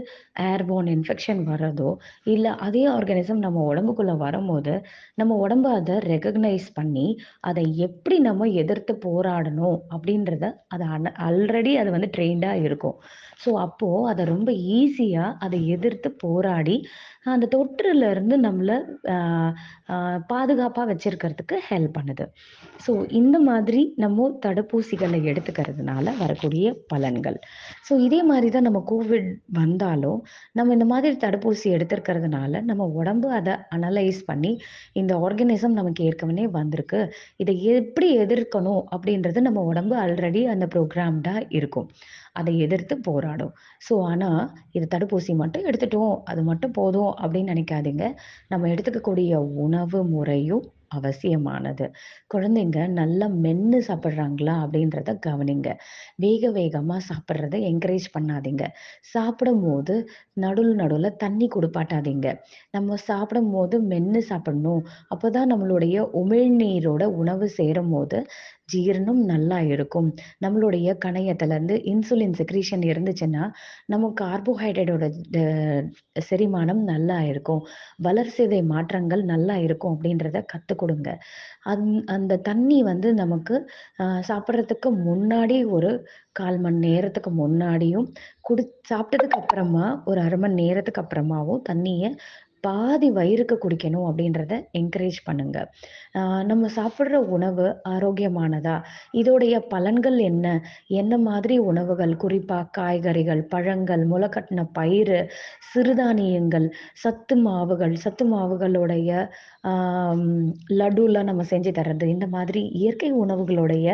ஏர்போன் 0.44 0.88
இன்ஃபெக்ஷன் 0.92 1.40
வர்றதோ, 1.46 1.90
இல்ல 2.26 2.46
அதே 2.60 2.82
ஆர்கானிசம் 2.88 3.40
நம்ம 3.40 3.62
உடம்புக்குள்ள 3.68 4.12
வரும்போது, 4.16 4.74
நம்ம 5.16 5.36
உடம்பு 5.40 5.68
அத 5.70 5.98
ரெகக்னைஸ் 6.06 6.68
பண்ணி, 6.74 7.06
அத 7.42 7.58
எப்படி 7.86 8.18
நம்ம 8.20 8.48
எதிர்த்து 8.62 8.94
போராடணும் 9.06 9.78
அப்படின்றத 9.90 10.44
அது 10.70 10.86
அன 10.90 11.12
ஆல்ரெடி 11.28 11.74
அது 11.76 11.90
வந்து 11.90 12.10
ட்ரெயின்டா 12.16 12.52
இருக்கும். 12.62 12.96
ஸோ 13.42 13.50
அப்போ 13.62 13.90
அத 14.10 14.24
ரொம்ப 14.26 14.50
ஈஸியா 14.76 15.24
அத 15.40 15.54
எதிர்த்து 15.74 16.10
போராடி, 16.22 16.76
அந்த 17.26 17.48
தொற்றுலருந்து 17.54 18.12
இருந்து 18.14 18.36
நம்மளை 18.46 18.76
பாதுகாப்பாக 20.32 20.86
வச்சிருக்கிறதுக்கு 20.90 21.56
ஹெல்ப் 21.68 21.94
பண்ணுது. 21.96 22.24
ஸோ 22.84 22.92
இந்த 23.20 23.36
மாதிரி 23.48 23.80
நம்ம 24.04 24.28
தடுப்பூசிகளை 24.44 25.18
எடுத்துக்கிறதுனால 25.30 26.04
வரக்கூடிய 26.22 26.66
பலன்கள். 26.92 27.38
ஸோ 27.86 27.92
இதே 28.06 28.20
மாதிரி 28.30 28.48
தான் 28.56 28.66
நம்ம 28.68 28.80
கோவிட் 28.92 29.28
வந்தாலும், 29.60 30.18
நம்ம 30.58 30.74
இந்த 30.76 30.86
மாதிரி 30.92 31.16
தடுப்பூசி 31.24 31.66
எடுத்துருக்கிறதுனால 31.76 32.62
நம்ம 32.70 32.88
உடம்பு 33.00 33.28
அதை 33.38 33.54
அனலைஸ் 33.76 34.20
பண்ணி, 34.30 34.52
இந்த 35.02 35.14
ஆர்கனிசம் 35.26 35.78
நமக்கு 35.80 36.02
ஏற்கனவே 36.10 36.46
வந்திருக்கு. 36.58 37.00
இதை 37.44 37.56
எப்படி 37.76 38.08
எதிர்க்கணும் 38.26 38.82
அப்படின்றது 38.96 39.40
நம்ம 39.48 39.62
உடம்பு 39.72 39.96
ஆல்ரெடி 40.04 40.42
அந்த 40.54 40.66
ப்ரோக்ராம்டாக 40.76 41.46
இருக்கும். 41.60 41.88
அதை 42.36 42.52
எதிர்த்து 42.66 42.94
போராடும். 43.08 43.52
ஸோ 43.86 43.96
ஆனால் 44.10 44.40
இது 44.76 44.86
தடுப்பூசி 44.94 45.34
மட்டும் 45.42 45.66
எடுத்துட்டோம், 45.70 46.14
அது 46.32 46.42
மட்டும் 46.50 46.76
போதும் 46.80 47.12
அப்படின்னு 47.22 47.52
நினைக்காதீங்க 47.54 48.06
நம்ம 48.52 48.70
எடுத்துக்கக்கூடிய 48.74 49.34
உணவு 49.66 50.00
முறையும் 50.14 50.64
அவசியமானது. 50.96 51.84
குழந்தைங்க 52.32 52.80
நல்லா 52.98 53.26
மென்று 53.44 53.78
சாப்பிட்றாங்களா 53.86 54.54
அப்படின்றத 54.64 55.12
கவனிங்க. 55.26 55.68
வேக 56.24 56.50
வேகமாக 56.58 57.00
சாப்பிட்றத 57.08 57.58
என்கரேஜ் 57.70 58.06
பண்ணாதீங்க. 58.16 58.64
சாப்பிடும்போது 59.14 59.94
நடுவில் 60.44 60.76
நடுவில் 60.82 61.16
தண்ணி 61.24 61.48
குடுப்பாட்டாதீங்க. 61.56 62.28
நம்ம 62.76 62.98
சாப்பிடும்போது 63.08 63.78
மென்று 63.92 64.22
சாப்பிடணும். 64.30 64.82
அப்பதான் 65.14 65.50
நம்மளுடைய 65.54 65.96
உமிழ்நீரோட 66.22 67.04
உணவு 67.22 67.48
சேரும் 67.58 67.92
போது 67.94 68.20
ஜீரணம் 68.68 69.20
நல்லா 69.30 69.58
இருக்கும். 69.72 70.08
நம்மளுடைய 70.44 70.88
கணையத்திலருந்து 71.04 71.74
இன்சுலின் 71.90 72.36
செக்ரீஷன் 72.38 72.84
இருந்துச்சுன்னா, 72.90 73.42
நம்ம 73.86 74.10
கார்போஹைட்ரேட்டோட 74.20 75.04
செரிமானம் 76.26 76.82
நல்லா 76.92 77.18
இருக்கும். 77.30 77.62
வளர்சிதை 78.06 78.60
மாற்றங்கள் 78.72 79.24
நல்லா 79.32 79.56
இருக்கும் 79.66 79.94
அப்படின்றத 79.94 80.42
கற்றுக் 80.52 80.80
கொடுங்க 80.82 81.10
அந் 81.72 81.86
அந்த 82.14 82.40
தண்ணி 82.48 82.78
வந்து 82.90 83.10
நமக்கு 83.14 83.56
சாப்பிட்றதுக்கு 84.28 84.90
முன்னாடி 85.06 85.58
ஒரு 85.76 85.92
1/4 86.38 86.56
மணி 86.62 86.78
நேரத்துக்கு 86.86 87.30
முன்னாடியும், 87.40 88.06
குடி 88.40 88.62
சாப்பிட்டதுக்கு 88.90 89.38
அப்புறமா 89.40 89.84
ஒரு 90.10 90.20
அரை 90.20 90.38
மணி 90.38 90.56
நேரத்துக்கு 90.62 91.02
அப்புறமாவும் 91.02 91.62
தண்ணியை 91.68 92.10
பாதி 92.66 93.08
வயிறுக்கு 93.18 93.56
குடிக்கணும் 93.62 94.06
அப்படின்றத 94.08 94.52
என்கரேஜ் 94.78 95.18
பண்ணுங்க. 95.24 95.58
நம்ம 96.50 96.68
சாப்பிட்ற 96.76 97.18
உணவு 97.36 97.66
ஆரோக்கியமானதா? 97.88 98.76
இதோடைய 99.20 99.54
பலன்கள் 99.74 100.18
என்ன? 100.30 100.46
என்ன 101.00 101.18
மாதிரி 101.28 101.56
உணவுகள்? 101.70 102.12
குறிப்பா 102.24 102.58
காய்கறிகள், 102.78 103.42
பழங்கள், 103.54 104.04
முளைக்கட்டின 104.12 104.66
பயிறு, 104.78 105.20
சிறுதானியங்கள், 105.70 106.68
சத்து 107.04 107.36
மாவுகள், 107.46 107.94
சத்து 108.04 108.26
மாவுகளுடைய 108.34 109.10
ஆம் 109.72 110.28
நம்ம 111.30 111.42
செஞ்சு 111.52 111.72
தர்றது. 111.80 112.06
இந்த 112.14 112.26
மாதிரி 112.36 112.62
இயற்கை 112.80 113.10
உணவுகளுடைய 113.24 113.88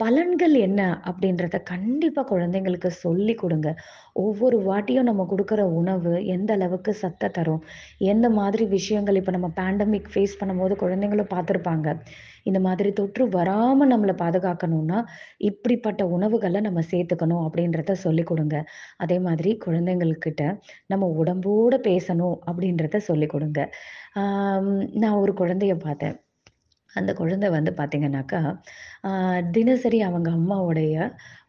பலன்கள் 0.00 0.54
என்ன? 0.64 0.80
அப்படின்றத 1.08 1.56
கண்டிப்பா 1.70 2.22
குழந்தைங்களுக்கு 2.30 2.90
சொல்லிக் 3.04 3.40
கொடுங்க 3.40 3.68
ஒவ்வொரு 4.24 4.56
வாட்டியும் 4.68 5.08
நம்ம 5.08 5.24
கொடுக்குற 5.30 5.62
உணவு 5.80 6.12
எந்த 6.34 6.50
அளவுக்கு 6.56 6.92
சத்தை 7.00 7.28
தரும்? 7.38 7.62
எந்த 8.12 8.26
மாதிரி 8.38 8.64
விஷயங்கள் 8.76 9.18
இப்ப 9.20 9.32
நம்ம 9.36 9.48
பேண்டமிக் 9.58 10.10
ஃபேஸ் 10.12 10.38
பண்ணும்போது 10.40 10.76
குழந்தைங்களும் 10.82 11.30
பார்த்துருப்பாங்க. 11.34 11.86
இந்த 12.50 12.60
மாதிரி 12.66 12.90
தொற்று 13.00 13.24
வராம 13.36 13.88
நம்மள 13.92 14.12
பாதுகாக்கணும்னா, 14.22 15.00
இப்படிப்பட்ட 15.50 16.02
உணவுகளை 16.16 16.62
நம்ம 16.68 16.82
சேர்த்துக்கணும் 16.92 17.44
அப்படின்றத 17.48 17.96
சொல்லிக் 18.04 18.30
கொடுங்க 18.30 18.56
அதே 19.04 19.18
மாதிரி 19.26 19.52
குழந்தைங்கள்கிட்ட 19.66 20.44
நம்ம 20.94 21.10
உடம்போட 21.22 21.74
பேசணும் 21.90 22.38
அப்படின்றத 22.50 23.02
சொல்லி 23.10 23.28
கொடுங்க 23.34 23.60
நான் 25.04 25.20
ஒரு 25.24 25.34
குழந்தைய 25.42 25.74
பார்த்தேன். 25.86 26.16
அந்த 26.94 27.10
குழந்தை 27.12 27.48
வந்து 27.50 27.72
பார்த்தீங்கன்னாக்கா, 27.76 28.40
தினசரி 29.50 30.00
அவங்க 30.00 30.30
அம்மாவுடைய 30.30 30.94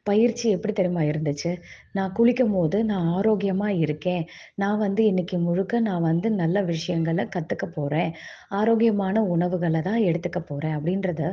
பயிற்சி 0.04 0.46
எப்படி 0.50 0.74
தெரியுமா 0.74 1.02
இருந்துச்சு? 1.02 1.50
நான் 1.92 2.14
குளிக்கும் 2.14 2.54
போது 2.54 2.78
நான் 2.86 3.08
ஆரோக்கியமா 3.18 3.68
இருக்கேன். 3.84 4.24
நான் 4.56 4.78
வந்து 4.78 5.02
இன்னைக்கு 5.06 5.38
முழுக்க 5.38 5.80
நான் 5.80 6.02
வந்து 6.02 6.28
நல்ல 6.32 6.62
விஷயங்களை 6.64 7.26
கத்துக்க 7.36 7.66
போறேன். 7.76 8.12
ஆரோக்கியமான 8.50 9.24
உணவுகளை 9.36 9.82
தான் 9.82 10.02
எடுத்துக்க 10.02 10.40
போறேன் 10.40 10.76
அப்படின்றத 10.78 11.24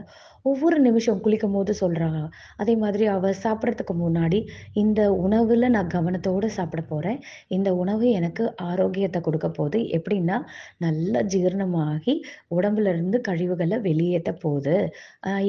ஒவ்வொரு 0.46 0.78
நிமிஷம் 0.80 1.20
குளிக்கும் 1.24 1.54
போது 1.56 1.72
சொல்றா. 1.80 2.08
அதே 2.56 2.74
மாதிரி 2.82 3.04
அவ 3.14 3.30
சாப்பிட்றதுக்கு 3.44 3.94
முன்னாடி, 4.02 4.38
இந்த 4.82 5.00
உணவுல 5.24 5.68
நான் 5.76 5.92
கவனத்தோட 5.94 6.46
சாப்பிட 6.56 6.82
போறேன். 6.90 7.18
இந்த 7.56 7.70
உணவு 7.82 8.06
எனக்கு 8.18 8.44
ஆரோக்கியத்தை 8.68 9.20
கொடுக்க 9.20 9.48
போகுது 9.50 9.80
எப்படின்னா, 9.98 10.36
நல்லா 10.78 11.22
ஜீரணமாகி 11.34 12.14
உடம்புல 12.56 12.92
இருந்து 12.94 13.20
கழிவுகளை 13.28 13.78
வெளியேற்ற 13.88 14.32
போகுது 14.44 14.76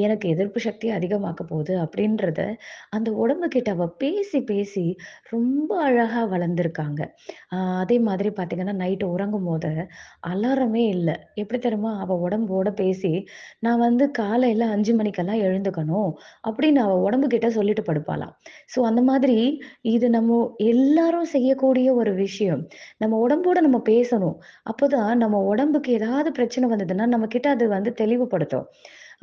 எனக்கு 0.06 0.26
எதிர்ப்பு 0.30 0.60
சக்தி 0.60 0.88
அதிகமாக்க 0.92 1.42
போகுது 1.46 1.74
அப்படின்றத, 1.84 2.40
அந்த 2.98 3.10
உடம்புகிட்ட 3.24 3.70
அவ 3.78 3.88
பேசி 4.04 4.40
பேசி 4.50 4.86
ரொம்ப 5.34 5.72
அழகா 5.88 6.24
வளர்ந்துருக்காங்க. 6.34 7.02
அதே 7.82 7.98
மாதிரி 8.08 8.30
பார்த்தீங்கன்னா, 8.38 8.76
நைட்டு 8.82 9.06
உறங்கும் 9.16 9.48
போது 9.50 9.72
அலாரமே 10.32 10.84
இல்லை 10.96 11.16
எப்படி 11.42 11.60
தெரியுமா? 11.60 11.94
அவ 12.04 12.18
உடம்போட 12.26 12.70
பேசி, 12.82 13.14
நான் 13.66 13.84
வந்து 13.86 14.06
காலையில 14.20 14.66
அஞ்சு 14.88 14.96
மணிக்கெல்லாம் 14.96 15.40
எழுந்துக்கணும். 15.40 16.12
அப்படின்னு 16.48 16.80
அவ 16.80 17.10
உடம்புகிட்ட 17.10 17.48
சொல்லிட்டு 17.48 17.84
படுப்பாளாம். 17.84 18.34
ஸோ 18.74 18.80
அந்த 18.82 19.02
மாதிரி 19.02 19.38
இது 19.88 20.10
நம்ம 20.10 20.38
எல்லாரும் 20.66 21.26
செய்யக்கூடிய 21.26 21.94
ஒரு 21.94 22.14
விஷயம். 22.16 22.62
நம்ம 22.98 23.20
உடம்போட 23.24 23.60
நம்ம 23.60 23.82
பேசணும். 23.90 24.38
அப்போதான் 24.66 25.16
நம்ம 25.16 25.40
உடம்புக்கு 25.46 25.92
ஏதாவது 25.94 26.32
பிரச்சனை 26.32 26.70
வந்ததுன்னா, 26.70 27.06
நம்ம 27.06 27.28
கிட்ட 27.28 27.50
அது 27.50 27.68
வந்து 27.68 27.92
தெளிவுபடுத்தும். 28.02 28.68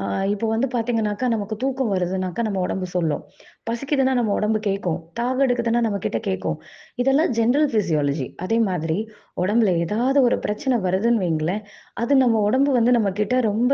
ஆஹ் 0.03 0.25
இப்போ 0.25 0.47
வந்து 0.49 0.69
பார்த்தீங்கன்னாக்கா, 0.75 1.29
நமக்கு 1.29 1.57
தூக்கம் 1.57 1.91
வருதுனாக்கா 1.95 2.43
நம்ம 2.43 2.61
உடம்பு 2.61 2.87
சொல்லும். 2.87 3.23
பசிக்குதுன்னா 3.67 4.13
நம்ம 4.13 4.33
உடம்பு 4.33 4.59
கேட்கும். 4.59 5.11
தாக 5.13 5.47
எடுக்குதுன்னா 5.47 5.81
நம்ம 5.81 5.99
கிட்ட 5.99 6.19
கேட்கும். 6.19 6.57
இதெல்லாம் 6.95 7.33
ஜென்ரல் 7.33 7.69
பிசியாலஜி. 7.75 8.27
அதே 8.37 8.59
மாதிரி 8.61 8.99
உடம்புல 9.41 9.71
ஏதாவது 9.79 10.23
ஒரு 10.23 10.39
பிரச்சனை 10.39 10.79
வருதுன்னு 10.81 11.23
வைங்களேன், 11.25 11.63
அது 11.95 12.17
நம்ம 12.17 12.41
உடம்பு 12.41 12.73
வந்து 12.73 12.91
நம்ம 12.91 13.13
கிட்ட 13.13 13.41
ரொம்ப 13.41 13.73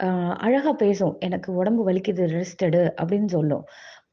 அ 0.00 0.08
அழகா 0.38 0.72
பேசும். 0.74 1.16
"எனக்கு 1.20 1.50
உடம்பு 1.54 1.82
வலிக்குது, 1.84 2.24
ரெஸ்ட் 2.32 2.62
எடு" 2.62 2.82
அப்படின்னு 3.00 3.28
சொல்லும். 3.28 3.64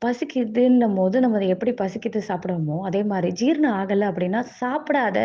பசிக்குதுன்னும் 0.05 0.95
போது 0.95 1.19
நம்ம 1.19 1.37
அதை 1.37 1.49
எப்படி 1.49 1.73
பசிக்குது 1.73 2.21
சாப்பிடுவோமோ 2.27 2.77
அதே 2.85 3.03
மாதிரி 3.03 3.29
ஜீரணம் 3.41 3.75
ஆகலை 3.75 4.05
அப்படின்னா, 4.11 4.41
"சாப்பிடாத, 4.61 5.19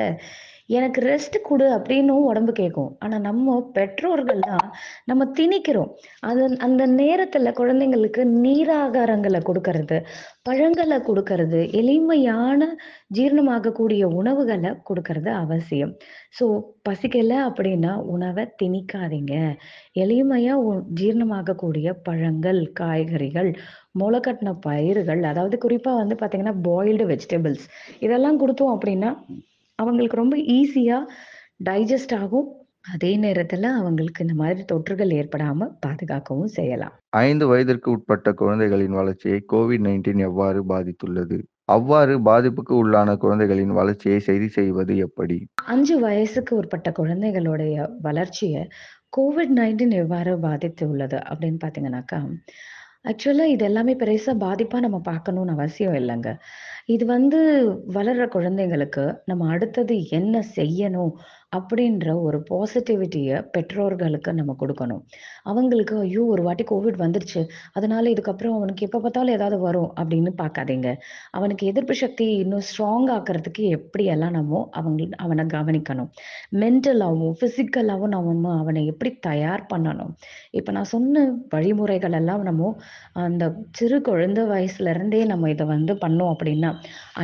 எனக்கு 0.70 1.00
ரெஸ்ட் 1.02 1.36
குடு" 1.42 1.66
அப்படின்னும் 1.76 2.26
உடம்பு 2.30 2.52
கேட்கும். 2.52 2.90
ஆனா 2.98 3.16
நம்ம 3.18 3.56
பெற்றோர்கள் 3.72 4.42
தான் 4.48 4.66
நம்ம 5.04 5.22
திணிக்கிறோம். 5.38 5.90
அது 6.22 6.42
அந்த 6.58 6.82
நேரத்துல 6.94 7.52
குழந்தைங்களுக்கு 7.60 8.24
நீராகாரங்களை 8.44 9.40
கொடுக்கறது 9.48 9.98
பழங்களை 10.42 10.98
கொடுக்கறது 11.00 11.60
எளிமையான 11.72 12.60
ஜீரணமாகக்கூடிய 13.16 14.02
உணவுகளை 14.20 14.70
கொடுக்கறது 14.88 15.30
அவசியம். 15.42 15.92
ஸோ 16.38 16.44
பசிக்கல 16.88 17.32
அப்படின்னா 17.48 17.92
உணவை 18.14 18.44
திணிக்காதீங்க. 18.62 19.34
எளிமையா 19.96 20.54
உ 20.66 20.70
ஜீரணமாகக்கூடிய 21.00 21.88
பழங்கள், 22.02 22.60
காய்கறிகள், 22.72 23.50
முளைக்கட்டின 24.00 24.50
பயிர்கள், 24.60 25.22
அதாவது 25.24 25.56
குறிப்பா 25.64 25.92
வந்து 25.96 26.16
பார்த்தீங்கன்னா, 26.20 26.54
பாயில்டு 26.68 27.06
வெஜிடபிள்ஸ் 27.06 27.64
இதெல்லாம் 28.00 28.40
கொடுத்தோம் 28.42 28.74
அப்படின்னா, 28.76 29.10
அவங்களுக்கு 29.80 30.22
ரொம்ப 30.22 30.36
ஈஸியா 30.58 30.98
டைஜஸ்ட் 31.68 32.14
ஆகும். 32.22 32.48
அதே 32.92 33.10
நேரத்துல 33.24 33.70
அவங்களுக்கு 33.78 34.22
இந்த 34.24 34.34
மாதிரி 34.40 34.62
தொற்றுகள் 34.70 35.10
ஏற்படாம 35.18 35.66
பாதுகாக்கவும் 35.84 36.52
செய்யலாம். 36.58 36.94
5 37.18 37.48
வயதிற்கு 37.50 37.88
உட்பட்ட 37.94 38.28
குழந்தைகளின் 38.40 38.96
வளர்ச்சியை 39.00 39.38
கோவிட்-19 39.52 40.22
எவ்வாறு 40.28 40.60
பாதித்துள்ளது? 40.72 41.38
அவ்வாறு 41.74 42.14
பாதிப்புக்கு 42.28 42.74
உள்ளான 42.82 43.10
குழந்தைகளின் 43.24 43.74
வளர்ச்சியை 43.78 44.20
சரி 44.28 44.48
செய்வது 44.56 44.94
எப்படி? 45.06 45.38
5 45.74 45.98
வயசுக்கு 46.06 46.52
உட்பட்ட 46.60 46.90
குழந்தைகளுடைய 47.00 47.76
வளர்ச்சிய 48.06 48.64
கோவிட்-19 49.16 49.94
எவ்வாறு 50.02 50.32
பாதித்துள்ளது 50.46 51.18
அப்படின்னு 51.30 51.60
பார்த்தீங்கன்னாக்கா, 51.62 52.20
ஆக்சுவலா 53.04 53.44
இது 53.46 53.64
எல்லாமே 53.64 53.92
பெருசா 53.94 54.32
பாதிப்பா 54.40 54.78
நம்ம 54.80 54.98
பார்க்கணும்னு 55.04 55.52
அவசியம் 55.52 55.94
இல்லங்க. 55.94 56.28
இது 56.86 57.04
வந்து 57.06 57.38
வளர்ற 57.92 58.24
குழந்தைங்களுக்கு 58.28 59.04
நம்ம 59.24 59.48
அடுத்தது 59.50 60.08
என்ன 60.10 60.42
செய்யணும் 60.56 61.12
அப்படின்ற 61.52 62.08
ஒரு 62.24 62.38
பாசிட்டிவிட்டியை 62.48 63.36
பெற்றோர்களுக்கு 63.54 64.30
நம்ம 64.34 64.52
கொடுக்கணும் 64.60 65.00
அவங்களுக்கு 65.46 65.94
ஐயோ! 66.00 66.22
ஒரு 66.26 66.42
வாட்டி 66.42 66.64
கோவிட் 66.64 66.98
வந்துருச்சு. 67.02 67.40
அதனால 67.76 68.04
இதுக்கப்புறம் 68.10 68.56
அவனுக்கு 68.56 68.86
எப்போ 68.86 68.98
பார்த்தாலும் 69.00 69.34
ஏதாவது 69.34 69.56
வரும் 69.62 69.90
அப்படின்னு 70.00 70.30
பார்க்காதீங்க. 70.40 70.88
அவனுக்கு 71.34 71.64
எதிர்ப்பு 71.66 71.94
சக்தி 71.94 72.26
இன்னும் 72.42 72.64
ஸ்ட்ராங் 72.68 73.08
ஆக்குறதுக்கு 73.16 73.64
எப்படியெல்லாம் 73.76 74.36
நம்ம 74.38 74.48
அவங்க 74.78 74.88
அவனை 75.24 75.44
கவனிக்கணும். 75.54 76.10
மென்டலாகவும் 76.60 77.34
ஃபிசிக்கலாகவும் 77.40 78.14
நம்ம 78.16 78.28
அவனை 78.60 78.84
எப்படி 78.92 79.12
தயார் 79.22 79.64
பண்ணணும். 79.72 80.12
இப்போ 80.54 80.70
நான் 80.72 80.90
சொன்ன 80.90 81.24
வழிமுறைகள் 81.54 82.16
எல்லாம் 82.20 82.44
நம்ம 82.44 82.72
அந்த 83.20 83.44
சிறு 83.78 83.98
குழந்தை 84.02 84.44
வயசுல 84.50 84.92
இருந்தே 84.94 85.22
நம்ம 85.26 85.50
இதை 85.50 85.66
வந்து 85.68 85.94
பண்ணோம் 86.02 86.32
அப்படின்னா, 86.34 86.70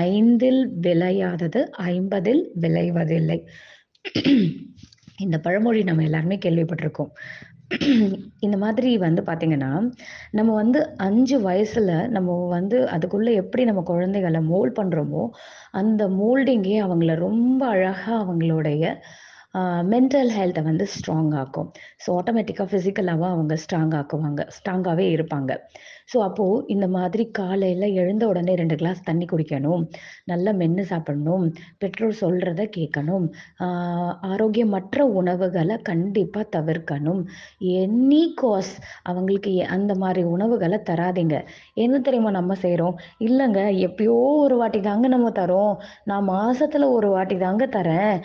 "ஐந்தில் 0.07 0.63
விளையாதது 0.87 1.61
ஐம்பதில் 1.89 2.43
விளைவதில்லை." 2.61 3.39
இந்த 5.17 5.39
பழமொழி 5.39 5.83
நம்ம 5.83 6.03
எல்லாருமே 6.03 6.37
கேள்விப்பட்டிருக்கோம். 6.37 7.13
இந்த 8.39 8.57
மாதிரி 8.57 8.99
வந்து 8.99 9.23
பார்த்தீங்கன்னா, 9.23 9.71
நம்ம 10.31 10.51
வந்து 10.55 10.97
அஞ்சு 10.97 11.37
வயசுல 11.41 12.09
நம்ம 12.09 12.47
வந்து 12.49 12.85
அதுக்குள்ள 12.87 13.33
எப்படி 13.35 13.65
நம்ம 13.65 13.83
குழந்தைகளை 13.83 14.41
மோல்ட் 14.41 14.77
பண்றோமோ, 14.79 15.23
அந்த 15.71 16.09
மோல்டிங்கே 16.09 16.77
அவங்கள 16.87 17.15
ரொம்ப 17.15 17.67
அழகா 17.67 18.15
அவங்களுடைய 18.23 18.85
மென்டல் 19.91 20.31
ஹெல்த்தை 20.39 20.63
வந்து 20.63 20.87
ஸ்ட்ராங் 20.95 21.35
ஆக்கும். 21.35 21.69
ஸோ 22.05 22.09
ஆட்டோமேட்டிக்காக 22.19 22.69
ஃபிசிக்கலாகவும் 22.73 23.35
அவங்க 23.35 23.55
ஸ்ட்ராங் 23.63 23.95
ஆக்குவாங்க. 24.01 24.43
ஸ்ட்ராங்காகவே 24.57 25.07
இருப்பாங்க. 25.17 25.53
ஸோ 26.09 26.17
அப்போது 26.23 26.65
இந்த 26.69 26.87
மாதிரி 26.89 27.25
காலையில் 27.33 27.87
எழுந்த 28.01 28.25
உடனே 28.29 28.53
ரெண்டு 28.55 28.77
கிளாஸ் 28.77 29.01
தண்ணி 29.03 29.27
குடிக்கணும். 29.27 29.83
நல்லா 30.25 30.51
மென்று 30.53 30.85
சாப்பிடணும். 30.85 31.45
பெற்றோர் 31.79 32.15
சொல்கிறத 32.21 32.65
கேட்கணும். 32.77 33.27
ஆரோக்கியமற்ற 34.31 34.99
உணவுகளை 35.21 35.77
கண்டிப்பாக 35.83 36.47
தவிர்க்கணும். 36.57 37.23
எனி 37.81 38.23
காஸ் 38.37 38.73
அவங்களுக்கு 39.05 39.53
எ 39.57 39.67
அந்த 39.77 39.93
மாதிரி 39.97 40.23
உணவுகளை 40.35 40.81
தராதீங்க. 40.91 41.37
என்ன 41.77 41.95
தெரியுமா 42.01 42.33
நம்ம 42.33 42.55
செய்கிறோம் 42.65 42.97
இல்லைங்க 43.27 43.61
எப்பயோ 43.87 44.17
ஒரு 44.45 44.57
வாட்டி 44.57 44.81
தாங்க 44.83 45.07
நம்ம 45.09 45.29
தரோம் 45.37 45.75
நான் 46.05 46.29
மாதத்தில் 46.31 46.87
ஒரு 46.97 47.11
வாட்டி 47.11 47.39
தாங்க 47.39 47.65
தரேன். 47.77 48.17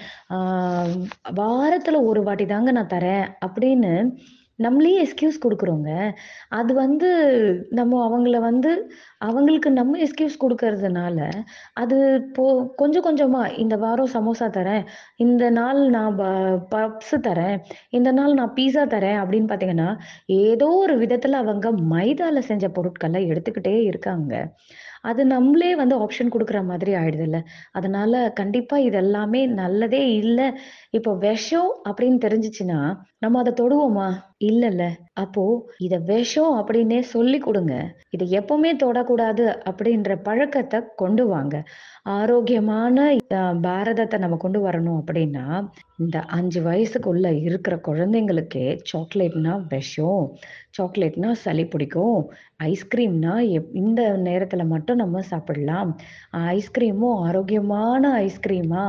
வாரத்தில் 1.41 1.99
ஒரு 2.09 2.23
வாட்டி 2.23 2.45
தாங்க 2.47 2.71
நான் 2.71 2.93
தரேன்." 2.93 3.25
அப்படின்னு 3.47 3.93
நம்மளே 4.61 4.91
எஸ்கியூஸ் 5.03 5.37
கொடுக்குறோங்க 5.45 5.89
அது 6.51 6.71
வந்து 6.73 7.09
நம்ம 7.71 7.99
அவங்கள 8.07 8.39
வந்து 8.41 8.71
அவங்களுக்கு 9.19 9.69
நம்ம 9.71 9.97
எஸ்கியூஸ் 9.99 10.35
குடுக்கறதுனால, 10.43 11.17
அது 11.73 11.97
இப்போ 12.21 12.45
கொஞ்சம் 12.75 13.05
கொஞ்சமா 13.07 13.41
இந்த 13.57 13.75
வாரம் 13.77 14.13
சமோசா 14.13 14.47
தரேன். 14.51 14.83
இந்த 15.17 15.43
நாள் 15.49 15.81
நான் 15.89 16.15
ப 16.15 16.23
பப்ஸ் 16.73 17.15
தரேன். 17.27 17.57
இந்த 17.91 18.11
நாள் 18.11 18.33
நான் 18.33 18.55
பீஸா 18.57 18.85
தரேன் 18.95 19.19
அப்படின்னு 19.21 19.49
பார்த்தீங்கன்னா, 19.51 19.89
ஏதோ 20.41 20.69
ஒரு 20.83 20.95
விதத்துல 21.03 21.39
அவங்க 21.43 21.67
மைதால 21.93 22.39
செஞ்ச 22.49 22.65
பொருட்களை 22.69 23.21
எடுத்துக்கிட்டே 23.31 23.75
இருக்காங்க. 23.83 24.33
அது 25.03 25.21
நம்மளே 25.25 25.75
வந்து 25.75 25.95
ஆப்ஷன் 25.99 26.33
கொடுக்குற 26.33 26.59
மாதிரி 26.65 26.91
ஆயிடுது 26.93 27.19
இல்ல 27.19 27.37
அதனால 27.71 28.31
கண்டிப்பா 28.33 28.77
இது 28.79 28.97
எல்லாமே 28.97 29.41
நல்லதே 29.53 30.03
இல்ல. 30.15 30.39
இப்போ 30.89 31.11
விஷம் 31.19 31.71
அப்படின்னு 31.89 32.19
தெரிஞ்சுச்சுன்னா, 32.25 32.79
நம்ம 33.19 33.39
அதை 33.39 33.53
தொடுவோமா? 33.55 34.09
இல்லல்ல. 34.43 34.83
அப்போ 35.13 35.43
இத 35.77 35.95
விஷம் 36.05 36.53
அப்படின்னே 36.59 36.99
சொல்லிக் 37.09 37.43
கொடுங்க 37.43 37.73
இதை 38.09 38.25
எப்பவுமே 38.39 38.71
தொடக்கூடாது 38.83 39.45
அப்படின்ற 39.69 40.15
பழக்கத்தை 40.23 40.79
கொண்டு 40.95 41.27
வாங்க. 41.27 41.55
ஆரோக்கியமான 42.15 42.97
பாரதத்தை 43.61 44.17
நம்ம 44.19 44.37
கொண்டு 44.37 44.61
வரணும் 44.67 44.99
அப்படின்னா, 45.01 45.45
இந்த 45.97 46.19
அஞ்சு 46.31 46.61
வயசுக்குள்ள 46.61 47.27
இருக்கிற 47.41 47.75
குழந்தைங்களுக்கே 47.87 48.65
சாக்லேட்னா 48.91 49.53
விஷம். 49.69 50.23
சாக்லேட்னா 50.77 51.31
சளி 51.31 51.65
பிடிக்கும். 51.65 52.19
ஐஸ்கிரீம்னா 52.63 53.49
எப் 53.49 53.69
இந்த 53.73 54.01
நேரத்துல 54.23 54.65
மட்டும் 54.65 54.95
நம்ம 54.95 55.21
சாப்பிடலாம். 55.21 55.91
ஐஸ்கிரீமும் 56.51 57.19
ஆரோக்கியமான 57.19 58.03
ஐஸ்கிரீமா, 58.21 58.85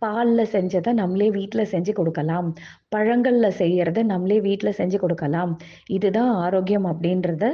பால்ல 0.00 0.44
செஞ்சத 0.52 0.92
நம்மளே 0.92 1.30
வீட்ல 1.30 1.62
செஞ்சு 1.62 1.92
கொடுக்கலாம். 1.92 2.48
பழங்கள்ல 2.96 3.50
செய்யறத 3.58 4.02
நம்மளே 4.02 4.40
வீட்ல 4.40 4.70
செஞ்சு 4.70 4.96
கொடுக்கலாம். 4.96 5.52
இதுதான் 5.88 6.32
ஆரோக்கியம் 6.36 6.86
அப்படின்றத 6.86 7.44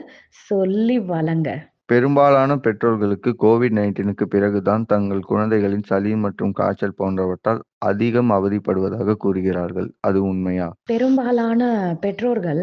சொல்லி 0.47 0.99
வளங்க. 0.99 1.49
பெரும்பாலான 1.85 2.57
பெற்றோர்களுக்கு 2.57 3.31
கோவிட்-19க்கு 3.43 4.24
பிறகு 4.24 4.62
தான் 4.62 4.85
தங்கள் 4.87 5.20
குழந்தைகளின் 5.20 5.85
சளி 5.87 6.16
மற்றும் 6.16 6.53
காய்ச்சல் 6.53 6.99
போன்றவற்றால் 6.99 7.61
அதிகம் 7.79 8.31
அவதிப்படுவதாக 8.31 9.14
கூறுகிறார்கள். 9.14 9.95
அது 10.01 10.18
உண்மையா? 10.22 10.66
பெரும்பாலான 10.85 11.62
பெற்றோர்கள் 12.01 12.62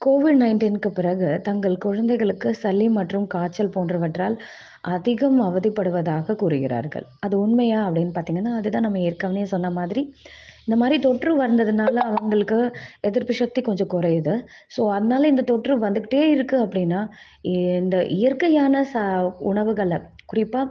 கோவிட்-19க்கு 0.00 0.88
பிறகு 0.92 1.28
தங்கள் 1.42 1.76
குழந்தைகளுக்கு 1.78 2.48
சளி 2.54 2.86
மற்றும் 2.96 3.26
காய்ச்சல் 3.26 3.74
போன்றவற்றால் 3.74 4.36
அதிகம் 4.88 5.38
அவதிப்படுவதாக 5.42 6.36
கூறுகிறார்கள். 6.36 7.06
அது 7.20 7.34
உண்மையா 7.40 7.78
அப்படின்னு 7.86 8.12
பார்த்தீங்கன்னா, 8.16 8.52
அதுதான் 8.58 8.86
நம்ம 8.86 9.00
ஏற்கனவே 9.08 9.44
சொன்ன 9.46 9.70
மாதிரி, 9.70 10.02
இந்த 10.66 10.76
மாதிரி 10.76 10.96
தொற்று 11.00 11.32
வந்ததுனால 11.40 11.96
அவங்களுக்கு 12.10 12.58
எதிர்ப்பு 13.02 13.34
சக்தி 13.34 13.60
கொஞ்சம் 13.62 13.92
குறையுது. 13.94 14.34
ஸோ 14.76 14.82
அதனால 14.92 15.28
இந்த 15.28 15.44
தொற்று 15.50 15.74
வந்துகிட்டே 15.86 16.22
இருக்கு 16.34 16.58
அப்படின்னா, 16.64 17.00
இந்த 17.80 17.98
இயற்கையான 18.18 18.84
ச 18.92 18.96
உணவுகளை 19.52 19.98
குறிப்பா 20.28 20.62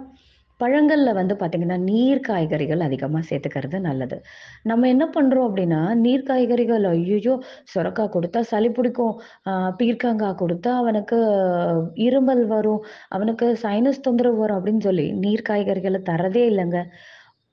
பழங்கள்ல 0.59 1.09
வந்து 1.13 1.35
பார்த்தீங்கன்னா, 1.35 1.77
நீர் 1.89 2.21
காய்கறிகள் 2.27 2.79
அதிகமா 2.79 3.19
சேர்த்துக்கிறது 3.29 3.77
நல்லது. 3.79 4.17
நம்ம 4.63 4.87
என்ன 4.87 5.05
பண்றோம் 5.15 5.47
அப்படின்னா, 5.49 5.81
நீர் 6.03 6.23
காய்கறிகள் 6.23 6.85
ஐயோ 6.91 7.35
சுரக்காய் 7.73 8.13
கொடுத்தா 8.15 8.41
சளி 8.51 8.69
பிடிக்கும். 8.69 9.15
பீர்க்காங்காய் 9.79 10.39
கொடுத்தா 10.43 10.73
அவனுக்கு 10.83 11.19
இருமல் 12.07 12.45
வரும். 12.53 12.81
அவனுக்கு 13.09 13.47
சைனஸ் 13.63 14.05
தொந்தரவு 14.07 14.39
வரும் 14.43 14.59
அப்படின்னு 14.59 14.85
சொல்லி 14.89 15.07
நீர் 15.25 15.47
காய்கறிகளை 15.49 16.01
தரதே 16.11 16.45
இல்லைங்க 16.51 16.81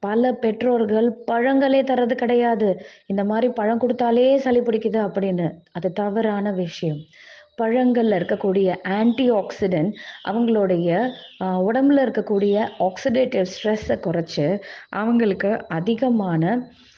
பல 0.03 0.31
பெற்றோர்கள் 0.45 1.09
பழங்களே 1.31 1.81
தரது 1.91 2.15
கிடையாது. 2.23 2.69
இந்த 3.07 3.23
மாதிரி 3.25 3.49
பழம் 3.59 3.81
கொடுத்தாலே 3.81 4.25
சளி 4.47 4.61
பிடிக்குது 4.61 4.99
அப்படின்னு. 5.09 5.47
அது 5.73 5.89
தவறான 6.01 6.53
விஷயம். 6.63 7.01
பழங்கள்ல 7.63 8.19
இருக்கக்கூடிய 8.21 8.77
ஆன்டி 8.99 9.27
ஆக்சிடென்ட் 9.33 9.93
அவங்களுடைய 10.31 11.01
உடம்புல 11.69 12.05
இருக்கக்கூடிய 12.07 12.69
ஆக்சிடேட்டிவ் 12.89 13.51
ஸ்ட்ரெஸ்ஸை 13.55 13.99
குறைச்சி 14.07 14.47
அவங்களுக்கு 15.03 15.53
அதிகமான 15.69 16.41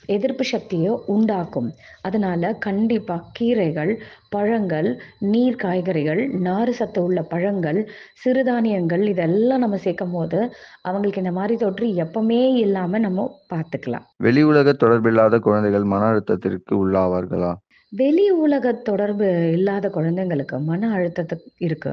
எதிர்ப்பு 0.09 0.45
சக்தியை 0.45 0.91
உண்டாக்கும். 1.07 1.69
அதனால 2.03 2.51
கண்டிப்பாக 2.67 3.29
கீரைகள் 3.37 3.93
பழங்கள் 4.29 4.89
நீர் 5.33 5.57
காய்கறிகள் 5.57 6.21
நார் 6.47 6.73
சத்து 6.73 7.01
உள்ள 7.03 7.23
பழங்கள் 7.23 7.79
சிறுதானியங்கள் 8.23 9.05
இதெல்லாம் 9.13 9.63
நம்ம 9.65 9.77
சேர்க்கும் 9.77 10.13
போது 10.13 10.39
அவங்களுக்கு 10.83 11.23
இந்த 11.23 11.33
மாதிரி 11.33 11.57
தொற்று 11.57 11.89
எப்பவுமே 12.05 12.43
இல்லாம 12.65 12.99
நம்ம 12.99 13.27
பார்த்துக்கலாம். 13.55 14.07
வெளி 14.17 14.43
உலக 14.43 14.77
தொடர்பில்லாத 14.85 15.39
குழந்தைகள் 15.39 15.85
மன 15.85 16.11
அழுத்தத்திற்கு 16.13 16.75
உள்ளாவார்களா? 16.83 17.53
வெளி 18.01 18.25
உலக 18.45 18.73
தொடர்பு 18.89 19.27
இல்லாத 19.57 19.87
குழந்தைங்களுக்கு 19.89 20.57
மன 20.69 20.89
அழுத்தத்துக்கு 20.97 21.49
இருக்கு. 21.67 21.93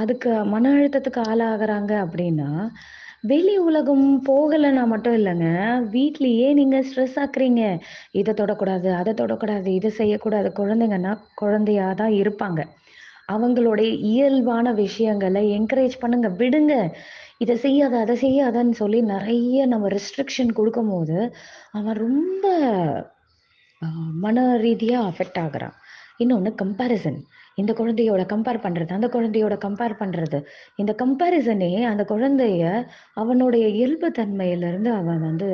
அதுக்கு 0.00 0.30
மன 0.44 0.70
அழுத்தத்துக்கு 0.76 1.20
ஆளாகிறாங்க 1.30 1.92
அப்படின்னா 2.04 2.50
வெளி 3.30 3.54
உலகம் 3.58 4.06
போகலைன்னா 4.28 4.84
மட்டும் 4.92 5.16
இல்லைங்க. 5.18 5.46
வீட்லயே 5.94 6.48
நீங்க 6.52 6.78
ஸ்ட்ரெஸ் 6.88 7.16
ஆக்குறீங்க. 7.22 7.62
இதை 8.20 8.34
தொடக்கூடாது 8.34 8.88
அதை 8.92 9.12
தொடக்கூடாது 9.14 9.66
இதை 9.66 9.90
செய்யக்கூடாது. 9.90 10.50
குழந்தைங்கன்னா 10.60 11.12
குழந்தையா 11.34 11.86
தான் 11.92 12.14
இருப்பாங்க. 12.22 12.62
அவங்களுடைய 13.32 13.90
இயல்பான 14.12 14.72
விஷயங்களை 14.72 15.42
என்கரேஜ் 15.58 15.96
பண்ணுங்க. 16.00 16.28
விடுங்க. 16.42 16.74
இதை 17.38 17.56
செய்யாத 17.56 17.94
அதை 17.98 18.16
செய்யாதன்னு 18.24 18.74
சொல்லி 18.82 19.00
நிறைய 19.14 19.66
நம்ம 19.66 19.88
ரெஸ்ட்ரிக்ஷன் 19.88 20.52
கொடுக்கும் 20.52 20.92
போது 20.94 21.18
அவன் 21.72 21.98
ரொம்ப 22.06 22.46
மன 24.24 24.44
ரீதியாக 24.64 25.08
அஃபெக்ட் 25.10 25.40
ஆகுறான். 25.44 25.74
இன்னொன்று 26.22 26.50
கம்பேரிசன் 26.62 27.18
இந்த 27.60 27.72
குழந்தையோட 27.80 28.22
கம்பேர் 28.32 28.64
பண்ணுறது 28.64 28.92
அந்த 28.96 29.08
குழந்தையோட 29.14 29.54
கம்பேர் 29.64 29.94
பண்ணுறது 30.02 30.38
இந்த 30.80 30.92
கம்பேரிசனே 31.02 31.72
அந்த 31.92 32.02
குழந்தைய 32.12 32.62
அவனுடைய 33.22 33.64
இயல்பு 33.78 34.08
தன்மையிலிருந்து 34.18 34.90
அவன் 35.00 35.20
வந்து 35.28 35.48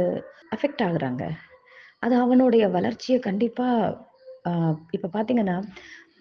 அஃபெக்ட் 0.57 0.85
ஆகுறாங்க. 0.89 1.25
அது 2.05 2.15
அவனுடைய 2.25 2.65
வளர்ச்சியை 2.77 3.19
கண்டிப்பாக 3.29 3.97
இப்போ 4.97 5.09
பார்த்தீங்கன்னா 5.17 5.57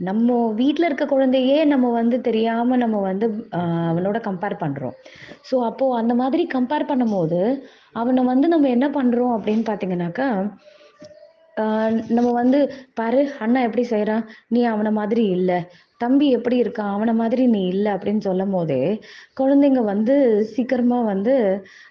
நம்ம 0.08 0.36
வீட்டில் 0.60 0.88
இருக்க 0.88 1.06
குழந்தையே 1.06 1.58
நம்ம 1.72 1.88
வந்து 2.00 2.18
தெரியாமல் 2.28 2.82
நம்ம 2.84 2.98
வந்து 3.10 3.26
அவனோட 3.90 4.18
கம்பேர் 4.28 4.56
பண்ணுறோம் 4.64 4.96
ஸோ 5.50 5.56
அப்போது 5.70 5.98
அந்த 6.02 6.14
மாதிரி 6.22 6.44
கம்பேர் 6.56 6.90
பண்ணும்போது 6.92 7.40
அவனை 8.02 8.24
வந்து 8.32 8.48
நம்ம 8.54 8.70
என்ன 8.76 8.88
பண்ணுறோம் 8.98 9.34
அப்படின்னு 9.38 9.66
பார்த்தீங்கன்னாக்கா 9.70 10.30
நம்ம 12.10 12.30
வந்து 12.34 12.60
பாரு 12.94 13.22
அண்ணா 13.40 13.60
எப்படி 13.62 13.84
செய்கிறான் 13.86 14.24
நீ 14.48 14.62
அவனை 14.66 14.92
மாதிரி 14.92 15.24
இல்ல. 15.30 15.52
தம்பி 16.02 16.28
எப்படி 16.30 16.58
இருக்கான்? 16.62 16.94
அவனை 16.94 17.14
மாதிரி 17.14 17.44
நீ 17.48 17.62
இல்ல 17.68 17.88
அப்படின்னு 17.96 18.20
சொல்லும் 18.20 18.52
போதே 18.52 18.82
குழந்தைங்க 19.38 19.82
வந்து 19.86 20.16
சீக்கிரமா 20.54 21.00
வந்து 21.06 21.36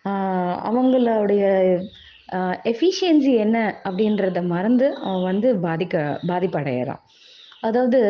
ஆஹ் 0.04 0.56
அவங்களுடைய 0.68 1.44
எஃபிஷியன்சி 2.64 3.32
என்ன 3.36 3.58
அப்படின்றத 3.84 4.40
மறந்து 4.46 4.86
அவன் 5.02 5.22
வந்து 5.22 5.50
பாதிக்க 5.58 5.96
பாதிப்படைகிறான் 6.28 7.02
அதாவது 7.60 8.00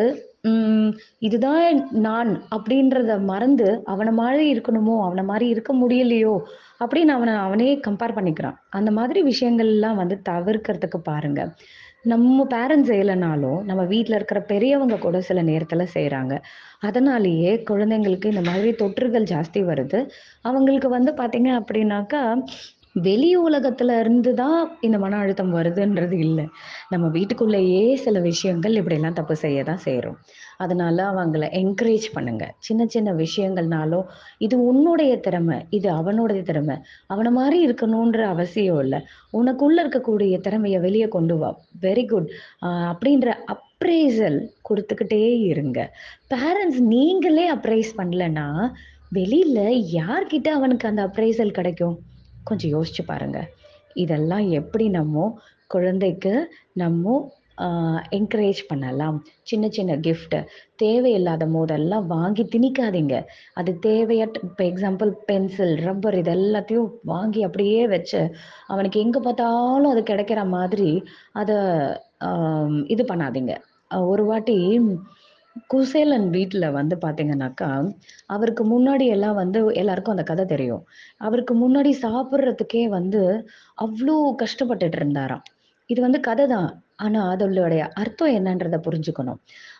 உம் 0.43 0.91
இதுதான் 1.19 1.79
நான் 2.05 2.29
அப்படின்றத 2.55 3.13
மறந்து 3.21 3.65
அவனை 3.85 4.11
மாதிரி 4.19 4.45
இருக்கணுமோ 4.53 4.95
அவனை 5.05 5.23
மாதிரி 5.23 5.45
இருக்க 5.47 5.71
முடியலையோ 5.73 6.35
அப்படின்னு 6.81 7.13
அவனை 7.17 7.33
அவனே 7.45 7.69
கம்பேர் 7.87 8.15
பண்ணிக்கிறான். 8.17 8.57
அந்த 8.69 8.91
மாதிரி 8.91 9.21
விஷயங்கள் 9.21 9.67
எல்லாம் 9.67 9.99
வந்து 10.01 10.17
தவிர்க்கிறதுக்கு 10.29 10.99
பாருங்க. 11.03 11.41
நம்ம 12.03 12.45
பேரண்ட்ஸ் 12.53 12.89
செய்யலைனாலும் 12.91 13.59
நம்ம 13.63 13.81
வீட்டில் 13.83 14.17
இருக்கிற 14.17 14.39
பெரியவங்க 14.51 14.97
கூட 14.97 15.17
சில 15.29 15.39
நேரத்துல 15.43 15.85
செய்கிறாங்க 15.95 16.33
அதனாலேயே 16.79 17.51
குழந்தைங்களுக்கு 17.69 18.31
இந்த 18.33 18.43
மாதிரி 18.49 18.71
தொற்றுகள் 18.81 19.29
ஜாஸ்தி 19.33 19.61
வருது. 19.71 19.99
அவங்களுக்கு 20.41 20.89
வந்து 20.97 21.13
பாத்தீங்க 21.21 21.51
அப்படின்னாக்கா 21.61 22.23
வெளி 22.95 23.29
உலகத்துல 23.47 23.95
இருந்து 24.03 24.31
தான் 24.39 24.61
இந்த 24.85 24.97
மன 25.03 25.17
அழுத்தம் 25.23 25.51
வருதுன்றது 25.57 26.15
இல்லை. 26.25 26.45
நம்ம 26.91 27.05
வீட்டுக்குள்ளேயே 27.15 27.83
சில 28.05 28.19
விஷயங்கள் 28.27 28.77
இப்படியெல்லாம் 28.79 29.17
தப்பு 29.19 29.35
செய்ய 29.43 29.63
தான் 29.69 29.81
செய்கிறோம் 29.85 30.17
அதனால 30.63 30.97
அவங்கள 31.11 31.43
என்கரேஜ் 31.61 32.07
பண்ணுங்க. 32.15 32.45
சின்ன 32.67 32.87
சின்ன 32.95 33.09
விஷயங்கள்னாலும் 33.23 34.07
இது 34.47 34.55
உன்னுடைய 34.71 35.13
திறமை 35.27 35.57
இது 35.77 35.89
அவனுடைய 35.99 36.41
திறமை. 36.49 36.77
அவனை 37.13 37.31
மாதிரி 37.39 37.59
இருக்கணுன்ற 37.67 38.23
அவசியம் 38.33 38.81
இல்லை. 38.85 39.01
உனக்குள்ள 39.41 39.77
இருக்கக்கூடிய 39.83 40.37
திறமையை 40.47 40.81
வெளியே 40.87 41.09
கொண்டு 41.17 41.37
வா. 41.43 41.51
வெரி 41.85 42.05
குட் 42.13 42.29
அப்படின்ற 42.91 43.29
அப்ரைசல் 43.55 44.39
கொடுத்துக்கிட்டே 44.69 45.23
இருங்க. 45.51 45.79
பேரண்ட்ஸ் 46.33 46.83
நீங்களே 46.95 47.47
அப்ரைஸ் 47.57 47.91
பண்ணலன்னா 48.01 48.47
வெளியில 49.17 49.59
யார்கிட்ட 49.97 50.47
அவனுக்கு 50.57 50.85
அந்த 50.89 51.01
அப்ரைசல் 51.07 51.57
கிடைக்கும்? 51.59 51.95
கொஞ்சம் 52.47 52.73
யோசிச்சு 52.75 53.03
பாருங்க. 53.11 53.39
இதெல்லாம் 54.03 54.45
எப்படி 54.59 54.85
நம்ம 54.99 55.33
குழந்தைக்கு 55.73 56.33
நம்ம 56.81 57.27
என்கரேஜ் 58.17 58.59
பண்ணலாம்? 58.69 59.15
சின்ன 59.49 59.65
சின்ன 59.77 59.95
கிஃப்ட்டு 60.05 60.37
தேவையில்லாத 60.81 61.45
போதெல்லாம் 61.55 62.05
வாங்கி 62.13 62.43
திணிக்காதீங்க. 62.53 63.15
அது 63.59 63.71
தேவையற்ற 63.87 64.43
இப்போ 64.47 64.63
எக்ஸாம்பிள் 64.71 65.11
பென்சில் 65.29 65.73
ரப்பர் 65.87 66.17
இது 66.21 66.31
எல்லாத்தையும் 66.37 66.89
வாங்கி 67.13 67.41
அப்படியே 67.47 67.81
வச்சு 67.95 68.21
அவனுக்கு 68.73 69.03
எங்கே 69.05 69.21
பார்த்தாலும் 69.27 69.91
அது 69.93 70.03
கிடைக்கிற 70.11 70.43
மாதிரி 70.57 70.91
அதை 71.41 71.57
இது 72.95 73.05
பண்ணாதீங்க. 73.11 73.55
ஒரு 74.13 74.23
வாட்டி 74.29 74.57
குசேலன் 75.67 76.29
வீட்டில் 76.29 76.71
வந்து 76.71 76.95
பார்த்தீங்கன்னாக்கா 76.95 77.69
அவருக்கு 78.27 78.63
முன்னாடி 78.65 79.05
எல்லாம் 79.05 79.35
வந்து 79.35 79.73
எல்லாருக்கும் 79.73 80.11
அந்த 80.11 80.23
கதை 80.23 80.45
தெரியும். 80.45 80.83
அவருக்கு 81.19 81.53
முன்னாடி 81.55 81.91
சாப்பிட்றதுக்கே 82.01 82.83
வந்து 82.89 83.21
அவ்வளோ 83.77 84.15
கஷ்டப்பட்டுட்டு 84.43 84.95
இருந்தாராம். 84.95 85.43
இது 85.89 86.01
வந்து 86.01 86.19
கதை 86.19 86.47
தான் 86.47 86.69
ஆனா 86.95 87.19
அதோடைய 87.33 87.89
அர்த்தம் 87.93 88.35
என்னன்றதை 88.35 88.79
புரிஞ்சுக்கணும். 88.87 89.39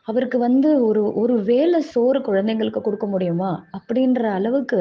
அவருக்கு 0.09 0.37
வந்து 0.39 0.69
ஒரு 0.83 1.01
ஒரு 1.15 1.35
வேளை 1.43 1.79
சோறு 1.89 2.19
குழந்தைங்களுக்கு 2.19 2.81
கொடுக்க 2.81 3.05
முடியுமா? 3.07 3.49
அப்படின்ற 3.77 4.23
அளவுக்கு 4.37 4.79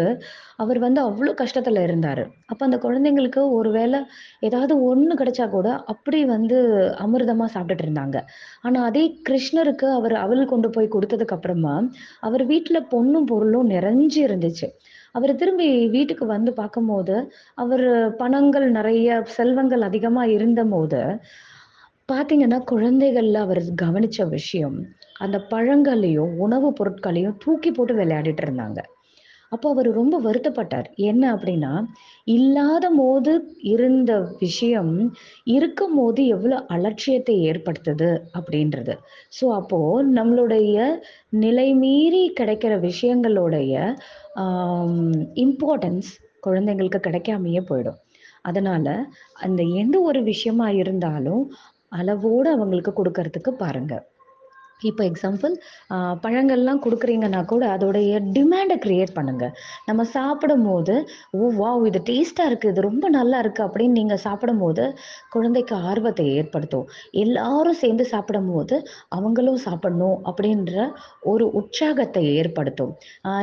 அவர் 0.56 0.78
வந்து 0.78 1.00
அவ்வளோ 1.02 1.32
கஷ்டத்துல 1.40 1.82
இருந்தாரு. 1.86 2.22
அப்ப 2.46 2.60
அந்த 2.64 2.78
குழந்தைங்களுக்கு 2.78 3.42
ஒரு 3.52 3.70
வேளை 3.70 4.00
ஏதாவது 4.40 4.74
ஒண்ணு 4.88 5.14
கிடைச்சா 5.14 5.46
கூட 5.48 5.68
அப்படி 5.86 6.20
வந்து 6.26 6.58
அமிர்தமா 6.98 7.48
சாப்பிட்டுட்டு 7.54 7.86
இருந்தாங்க. 7.86 8.18
ஆனா 8.62 8.78
அதே 8.84 9.04
கிருஷ்ணருக்கு 9.28 9.88
அவர் 9.92 10.16
அவள் 10.24 10.44
கொண்டு 10.46 10.70
போய் 10.70 10.94
கொடுத்ததுக்கு 10.96 11.36
அப்புறமா 11.38 11.74
அவர் 12.20 12.44
வீட்டுல 12.46 12.80
பொண்ணும் 12.92 13.28
பொருளும் 13.32 13.70
நிறைஞ்சு 13.70 14.20
இருந்துச்சு. 14.28 14.68
அவர் 15.14 15.32
திரும்பி 15.34 15.66
வீட்டுக்கு 15.88 16.24
வந்து 16.26 16.50
பார்க்கும்போது 16.52 17.14
அவர் 17.58 17.84
பணங்கள் 18.18 18.66
நிறைய 18.70 19.06
செல்வங்கள் 19.36 19.82
அதிகமா 19.82 20.22
இருந்த 20.28 20.62
போது 20.66 21.00
பார்த்தீங்கன்னா 22.08 22.58
குழந்தைகள்ல 22.70 23.40
அவர் 23.46 23.62
கவனிச்ச 23.82 24.26
விஷயம் 24.28 24.76
அந்த 25.16 25.36
பழங்களையும் 25.50 26.32
உணவுப் 26.38 26.78
பொருட்களையும் 26.78 27.36
தூக்கி 27.44 27.70
போட்டு 27.70 27.94
விளையாடிட்டு 27.94 28.42
இருந்தாங்க. 28.44 28.80
அப்போ 29.52 29.66
அவர் 29.70 29.88
ரொம்ப 29.92 30.16
வருத்தப்பட்டார். 30.20 30.88
என்ன 31.10 31.24
அப்படின்னா 31.34 31.72
இல்லாத 32.26 32.86
போது 32.96 33.32
இருந்த 33.72 34.12
விஷயம் 34.40 34.92
இருக்கும் 35.48 35.94
போது 35.94 36.22
எவ்வளோ 36.26 36.56
அலட்சியத்தை 36.68 37.36
ஏற்படுத்துது 37.50 38.10
அப்படின்றது. 38.38 38.94
ஸோ 39.38 39.46
அப்போ 39.60 39.80
நம்மளுடைய 40.18 40.76
நிலை 41.38 41.68
மீறி 41.84 42.24
கிடைக்கிற 42.40 42.74
விஷயங்களுடைய 42.88 43.72
இம்பார்ட்டன்ஸ் 45.46 46.10
குழந்தைங்களுக்கு 46.46 47.00
கிடைக்காமையே 47.00 47.62
போயிடும். 47.70 47.98
அதனால 48.44 48.88
அந்த 49.38 49.62
எந்த 49.80 49.96
ஒரு 50.00 50.20
விஷயமா 50.24 50.68
இருந்தாலும் 50.82 51.42
அளவோடு 51.92 52.48
அவங்களுக்கு 52.50 52.92
கொடுக்கறதுக்கு 52.92 53.50
பாருங்கள் 53.56 54.04
இப்போ 54.90 55.02
எக்ஸாம்பிள் 55.10 55.54
பழங்கள்லாம் 56.24 56.82
கொடுக்குறீங்கன்னா 56.84 57.40
கூட 57.52 57.62
அதோடைய 57.76 58.20
டிமாண்டை 58.36 58.76
கிரியேட் 58.84 59.12
பண்ணுங்க. 59.18 59.44
நம்ம 59.88 60.02
சாப்பிடும் 60.16 60.66
போது 60.68 60.94
ஓ 61.38 61.50
வா 61.60 61.70
இது 61.88 62.00
டேஸ்ட்டாக 62.10 62.50
இருக்குது 62.50 62.72
இது 62.72 62.86
ரொம்ப 62.88 63.06
நல்லா 63.18 63.38
இருக்குது 63.44 63.66
அப்படின்னு 63.68 63.98
நீங்கள் 64.00 64.22
சாப்பிடும் 64.26 64.62
போது 64.64 64.84
குழந்தைக்கு 65.34 65.74
ஆர்வத்தை 65.90 66.26
ஏற்படுத்தும். 66.38 66.86
எல்லாரும் 67.24 67.80
சேர்ந்து 67.82 68.06
சாப்பிடும் 68.12 68.50
போது 68.52 68.76
அவங்களும் 69.18 69.60
சாப்பிடணும் 69.66 70.18
அப்படின்ற 70.30 70.86
ஒரு 71.32 71.44
உற்சாகத்தை 71.60 72.24
ஏற்படுத்தும். 72.40 72.92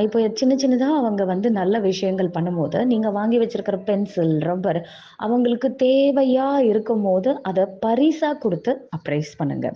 இப்போ 0.06 0.18
சின்ன 0.42 0.54
சின்னதாக 0.64 1.00
அவங்க 1.02 1.24
வந்து 1.34 1.48
நல்ல 1.60 1.76
விஷயங்கள் 1.90 2.34
பண்ணும்போது 2.38 2.80
நீங்கள் 2.92 3.16
வாங்கி 3.20 3.38
வச்சிருக்கிற 3.42 3.78
பென்சில் 3.90 4.36
ரப்பர் 4.50 4.80
அவங்களுக்கு 5.26 5.68
தேவையாக 5.84 6.64
இருக்கும் 6.72 7.06
போது 7.08 7.30
அதை 7.50 7.66
பரிசாக 7.84 8.40
கொடுத்து 8.44 8.72
அப்ரைஸ் 8.98 9.32
பண்ணுங்க. 9.40 9.68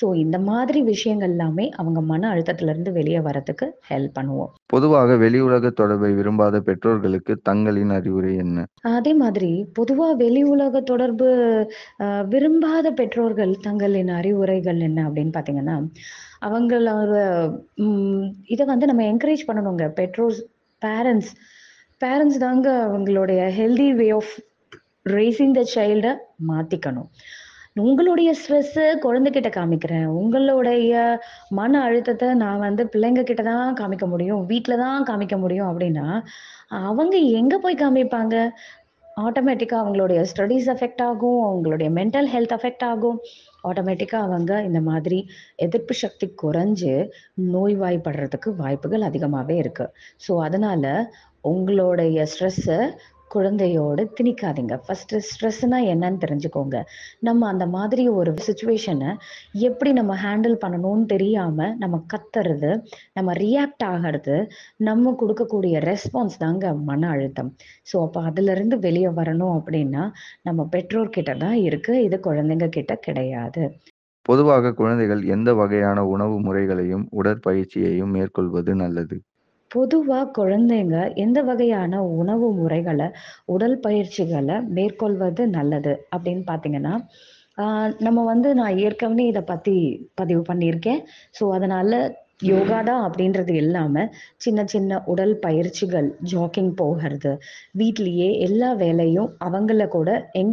ஸோ 0.00 0.06
இந்த 0.24 0.36
மாதிரி 0.50 0.80
விஷயம் 0.82 1.02
விஷயங்கள் 1.04 1.32
எல்லாமே 1.32 1.64
அவங்க 1.80 2.00
மன 2.10 2.28
அழுத்தத்துல 2.32 2.72
இருந்து 2.72 2.90
வெளியே 2.98 3.20
வரதுக்கு 3.26 3.66
ஹெல்ப் 3.88 4.14
பண்ணுவோம். 4.18 4.52
பொதுவாக 4.72 5.16
வெளி 5.22 5.40
உலக 5.46 5.70
தொடர்பை 5.80 6.10
விரும்பாத 6.18 6.60
பெற்றோர்களுக்கு 6.68 7.32
தங்களின் 7.48 7.92
அறிவுரை 7.96 8.32
என்ன? 8.44 8.64
அதே 8.98 9.12
மாதிரி 9.22 9.50
பொதுவா 9.78 10.08
வெளி 10.22 10.42
உலக 10.52 10.82
தொடர்பு 10.92 11.28
விரும்பாத 12.32 12.92
பெற்றோர்கள் 13.00 13.52
தங்களின் 13.66 14.12
அறிவுரைகள் 14.18 14.80
என்ன 14.88 14.98
அப்படின்னு 15.08 15.36
பாத்தீங்கன்னா 15.36 15.76
அவங்களோட 16.48 17.12
இதை 18.54 18.64
வந்து 18.72 18.88
நம்ம 18.90 19.04
என்கரேஜ் 19.12 19.46
பண்ணணுங்க. 19.50 19.84
பெற்றோர்ஸ் 20.00 20.42
பேரண்ட்ஸ் 20.82 21.32
பேரண்ட்ஸ் 22.02 22.42
தாங்க 22.46 22.68
அவங்களுடைய 22.88 23.40
healthy 23.60 23.90
way 24.00 24.08
of 24.18 24.34
raising 25.16 25.56
the 25.58 25.62
சைல்டை 25.76 26.12
மாற்றிக்கணும் 26.50 27.10
உங்களுடைய 27.76 28.30
ஸ்ட்ரெஸ்ஸு 28.40 28.82
குழந்தைகிட்ட 29.04 29.48
காமிக்கிறேன். 29.56 30.04
உங்களுடைய 30.18 30.92
மன 31.58 31.80
அழுத்தத்தை 31.86 32.28
நான் 32.42 32.62
வந்து 32.66 32.82
பிள்ளைங்க 32.92 33.22
கிட்ட 33.30 33.42
தான் 33.48 33.78
காமிக்க 33.80 34.06
முடியும். 34.12 34.42
வீட்டில் 34.50 34.82
தான் 34.82 35.06
காமிக்க 35.08 35.36
முடியும் 35.44 35.70
அப்படின்னா 35.70 36.06
அவங்க 36.90 37.16
எங்கே 37.40 37.58
போய் 37.64 37.82
காமிப்பாங்க? 37.82 38.36
ஆட்டோமேட்டிக்காக 39.24 39.82
அவங்களுடைய 39.84 40.20
ஸ்டடீஸ் 40.30 40.68
அஃபெக்ட் 40.74 41.02
ஆகும். 41.08 41.40
அவங்களுடைய 41.48 41.88
மென்டல் 41.98 42.30
ஹெல்த் 42.34 42.54
அஃபெக்ட் 42.58 42.86
ஆகும். 42.92 43.18
ஆட்டோமேட்டிக்காக 43.68 44.26
அவங்க 44.28 44.52
இந்த 44.68 44.80
மாதிரி 44.90 45.18
எதிர்ப்பு 45.66 45.96
சக்தி 46.04 46.28
குறைஞ்சு 46.42 46.94
நோய்வாய்ப்படுறதுக்கு 47.54 48.50
வாய்ப்புகள் 48.62 49.08
அதிகமாகவே 49.10 49.56
இருக்குது 49.64 49.92
ஸோ 50.26 50.34
அதனால் 50.46 50.90
உங்களுடைய 51.52 52.18
ஸ்ட்ரெஸ்ஸை 52.32 52.80
குழந்தையோடு 53.36 54.02
திணிக்காதீங்க. 54.18 54.74
ஃபஸ்ட்டு 54.84 55.20
ஸ்ட்ரெஸ்னால் 55.28 55.88
என்னன்னு 55.92 56.18
தெரிஞ்சுக்கோங்க. 56.24 56.76
நம்ம 57.28 57.48
அந்த 57.52 57.66
மாதிரி 57.76 58.04
ஒரு 58.18 58.32
சுச்சுவேஷனை 58.46 59.10
எப்படி 59.68 59.92
நம்ம 60.00 60.16
ஹேண்டில் 60.24 60.56
பண்ணணும்னு 60.64 61.06
தெரியாமல் 61.14 61.74
நம்ம 61.82 62.02
கத்துறது 62.14 62.72
நம்ம 63.18 63.32
ரியாக்ட் 63.44 63.86
ஆகிறது 63.92 64.36
நம்ம 64.88 65.14
கொடுக்கக்கூடிய 65.22 65.76
ரெஸ்பான்ஸ் 65.90 66.40
தாங்க 66.44 66.74
மன 66.90 67.08
அழுத்தம். 67.14 67.50
ஸோ 67.92 67.96
அப்போ 68.06 68.20
அதுலேருந்து 68.30 68.78
வெளியே 68.86 69.12
வரணும் 69.20 69.56
அப்படின்னா 69.58 70.04
நம்ம 70.48 70.68
பெற்றோர்கிட்ட 70.76 71.32
தான் 71.44 71.58
இருக்குது 71.68 72.04
இது 72.08 72.16
குழந்தைங்க 72.28 72.68
கிட்ட 72.78 72.94
கிடையாது. 73.08 73.64
பொதுவாக 74.28 74.72
குழந்தைகள் 74.80 75.22
எந்த 75.34 75.50
வகையான 75.60 75.98
உணவு 76.14 76.36
முறைகளையும் 76.46 77.02
உடற்பயிற்சியையும் 77.20 78.14
மேற்கொள்வது 78.16 78.72
நல்லது? 78.82 79.16
பொதுவாக 79.74 80.32
குழந்தைங்க 80.38 80.96
எந்த 81.16 81.38
வகையான 81.42 82.02
உணவு 82.18 82.48
முறைகளை 82.52 83.08
உடல் 83.54 83.78
பயிற்சிகளை 83.80 84.56
மேற்கொள்வது 84.76 85.44
நல்லது 85.56 85.94
அப்படின்னு 86.14 86.44
பார்த்தீங்கன்னா 86.50 86.94
நம்ம 87.98 88.20
வந்து 88.24 88.48
நான் 88.54 88.78
ஏற்கனவே 88.78 89.24
இதை 89.26 89.42
பற்றி 89.44 89.74
பதிவு 90.14 90.42
பண்ணியிருக்கேன். 90.48 91.00
ஸோ 91.32 91.44
அதனால் 91.52 91.96
யோகா 92.42 92.78
தான் 92.82 93.02
அப்படின்றது 93.06 93.52
இல்லாமல் 93.54 94.08
சின்ன 94.36 94.60
சின்ன 94.64 94.98
உடல் 95.04 95.34
பயிற்சிகள் 95.38 96.08
ஜாக்கிங் 96.32 96.72
போகிறது 96.80 97.32
வீட்லேயே 97.80 98.28
எல்லா 98.46 98.70
வேலையும் 98.82 99.30
அவங்கள 99.40 99.86
கூட 99.88 100.10
எங் 100.32 100.52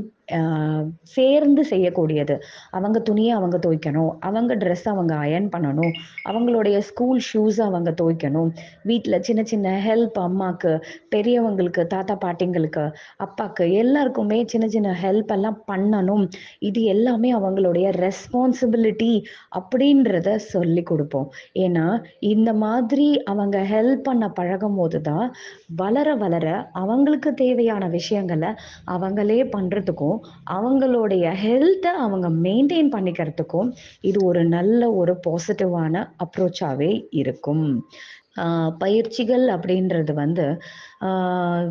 சேர்ந்து 1.15 1.63
செய்யக்கூடியது. 1.69 2.35
அவங்க 2.71 2.99
துணியை 3.09 3.33
அவங்க 3.39 3.57
துவைக்கணும். 3.65 4.11
அவங்க 4.19 4.55
ட்ரெஸ் 4.55 4.87
அவங்க 4.93 5.13
அயர்ன் 5.25 5.49
பண்ணணும். 5.55 5.93
அவங்களுடைய 6.29 6.77
ஸ்கூல் 6.89 7.21
ஷூஸை 7.29 7.63
அவங்க 7.69 7.91
துவைக்கணும். 8.01 8.51
வீட்டில் 8.83 9.21
சின்ன 9.21 9.43
சின்ன 9.43 9.75
ஹெல்ப் 9.87 10.19
அம்மாக்கு 10.27 10.73
பெரியவங்களுக்கு 11.15 11.83
தாத்தா 11.87 12.17
பாட்டிங்களுக்கு 12.25 12.85
அப்பாக்கு 13.25 13.65
எல்லாருக்குமே 13.81 14.39
சின்ன 14.45 14.67
சின்ன 14.67 14.89
ஹெல்ப் 15.03 15.33
எல்லாம் 15.37 15.59
பண்ணணும். 15.71 16.25
இது 16.59 16.81
எல்லாமே 16.95 17.31
அவங்களுடைய 17.39 17.87
ரெஸ்பான்சிபிலிட்டி 18.05 19.13
அப்படின்றத 19.59 20.35
சொல்லி 20.35 20.83
கொடுப்போம். 20.83 21.27
ஏன்னா 21.65 21.87
இந்த 22.19 22.49
மாதிரி 22.65 23.07
அவங்க 23.33 23.57
ஹெல்ப் 23.73 24.03
பண்ண 24.03 24.29
பழகும் 24.39 24.75
போது 24.75 25.01
தான் 25.01 25.27
வளர 25.75 26.09
வளர 26.15 26.47
அவங்களுக்கு 26.81 27.29
தேவையான 27.33 27.83
விஷயங்களை 27.97 28.49
அவங்களே 28.95 29.39
பண்ணுறதுக்கும் 29.55 30.17
அவங்களுடைய 30.51 31.25
ஹெல்த்தை 31.45 31.91
அவங்க 31.97 32.29
மெயின்டைன் 32.29 32.89
பண்ணிக்கிறதுக்கும் 32.91 33.71
இது 34.01 34.25
ஒரு 34.25 34.45
நல்ல 34.45 34.91
ஒரு 34.91 35.19
பாசிட்டிவான 35.27 36.09
அப்ரோச்சாகவே 36.17 37.07
இருக்கும். 37.09 37.87
ஆஹ் 38.35 38.71
பயிற்சிகள் 38.77 39.47
அப்படின்றது 39.47 40.13
வந்து 40.13 40.45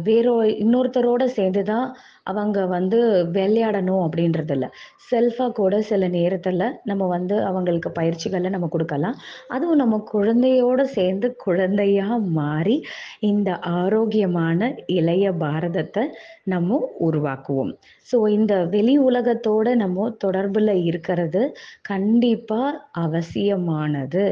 வேறோ 0.07 0.35
இன்னொருத்தரோட 0.63 1.25
சேர்ந்து 1.37 1.63
தான் 1.65 1.87
அவங்க 2.31 2.59
வந்து 2.67 2.99
விளையாடணும் 3.37 4.03
அப்படின்றது 4.07 4.53
இல்லை 4.57 4.69
செல்ஃபாக 5.11 5.55
கூட 5.59 5.75
சில 5.91 6.09
நேரத்தில் 6.17 6.65
நம்ம 6.83 7.07
வந்து 7.15 7.37
அவங்களுக்கு 7.49 7.91
பயிற்சிகளை 7.91 8.51
நம்ம 8.55 8.67
கொடுக்கலாம். 8.75 9.17
அதுவும் 9.55 9.81
நம்ம 9.83 9.97
குழந்தையோட 10.13 10.81
சேர்ந்து 10.97 11.29
குழந்தையாக 11.45 12.19
மாறி 12.39 12.77
இந்த 13.31 13.51
ஆரோக்கியமான 13.81 14.61
இளைய 14.99 15.33
பாரதத்தை 15.43 16.05
நம்ம 16.45 16.81
உருவாக்குவோம். 17.09 17.73
ஸோ 18.11 18.19
இந்த 18.39 18.55
வெளி 18.75 18.95
உலகத்தோட 19.09 19.67
நம்ம 19.83 20.09
தொடர்பில் 20.25 20.75
இருக்கிறது 20.91 21.43
கண்டிப்பாக 21.91 22.79
அவசியமானது. 23.05 24.25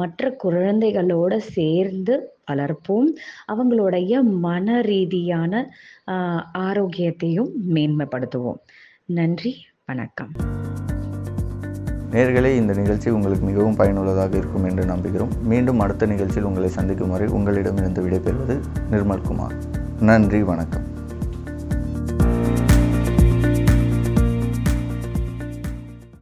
மற்ற 0.00 0.30
குழந்தைகளோட 0.44 1.34
சேர்ந்து 1.56 2.14
வளர்ப்போம் 2.52 3.14
அவங்களுடைய 3.52 4.22
மன 4.22 4.80
ரீதியான 4.80 5.72
ஆரோக்கியத்தையும் 6.52 7.50
மேன்மைப்படுத்துவோம். 7.70 8.58
நன்றி 9.04 9.66
வணக்கம். 9.86 10.30
நேர்களே 12.10 12.56
இந்த 12.56 12.72
நிகழ்ச்சி 12.72 13.10
உங்களுக்கு 13.10 13.46
மிகவும் 13.46 13.76
பயனுள்ளதாக 13.76 14.36
இருக்கும் 14.36 14.64
என்று 14.64 14.84
நம்புகிறோம். 14.84 15.28
மீண்டும் 15.42 15.80
அடுத்த 15.80 16.06
நிகழ்ச்சியில் 16.06 16.44
உங்களை 16.44 16.68
சந்திக்கும் 16.68 17.10
வரை 17.10 17.26
உங்களிடமிருந்து 17.26 18.02
விடைபெறுவது 18.02 18.60
நிர்மல்குமார் 18.90 19.54
நன்றி 20.00 20.42
வணக்கம். 20.42 20.95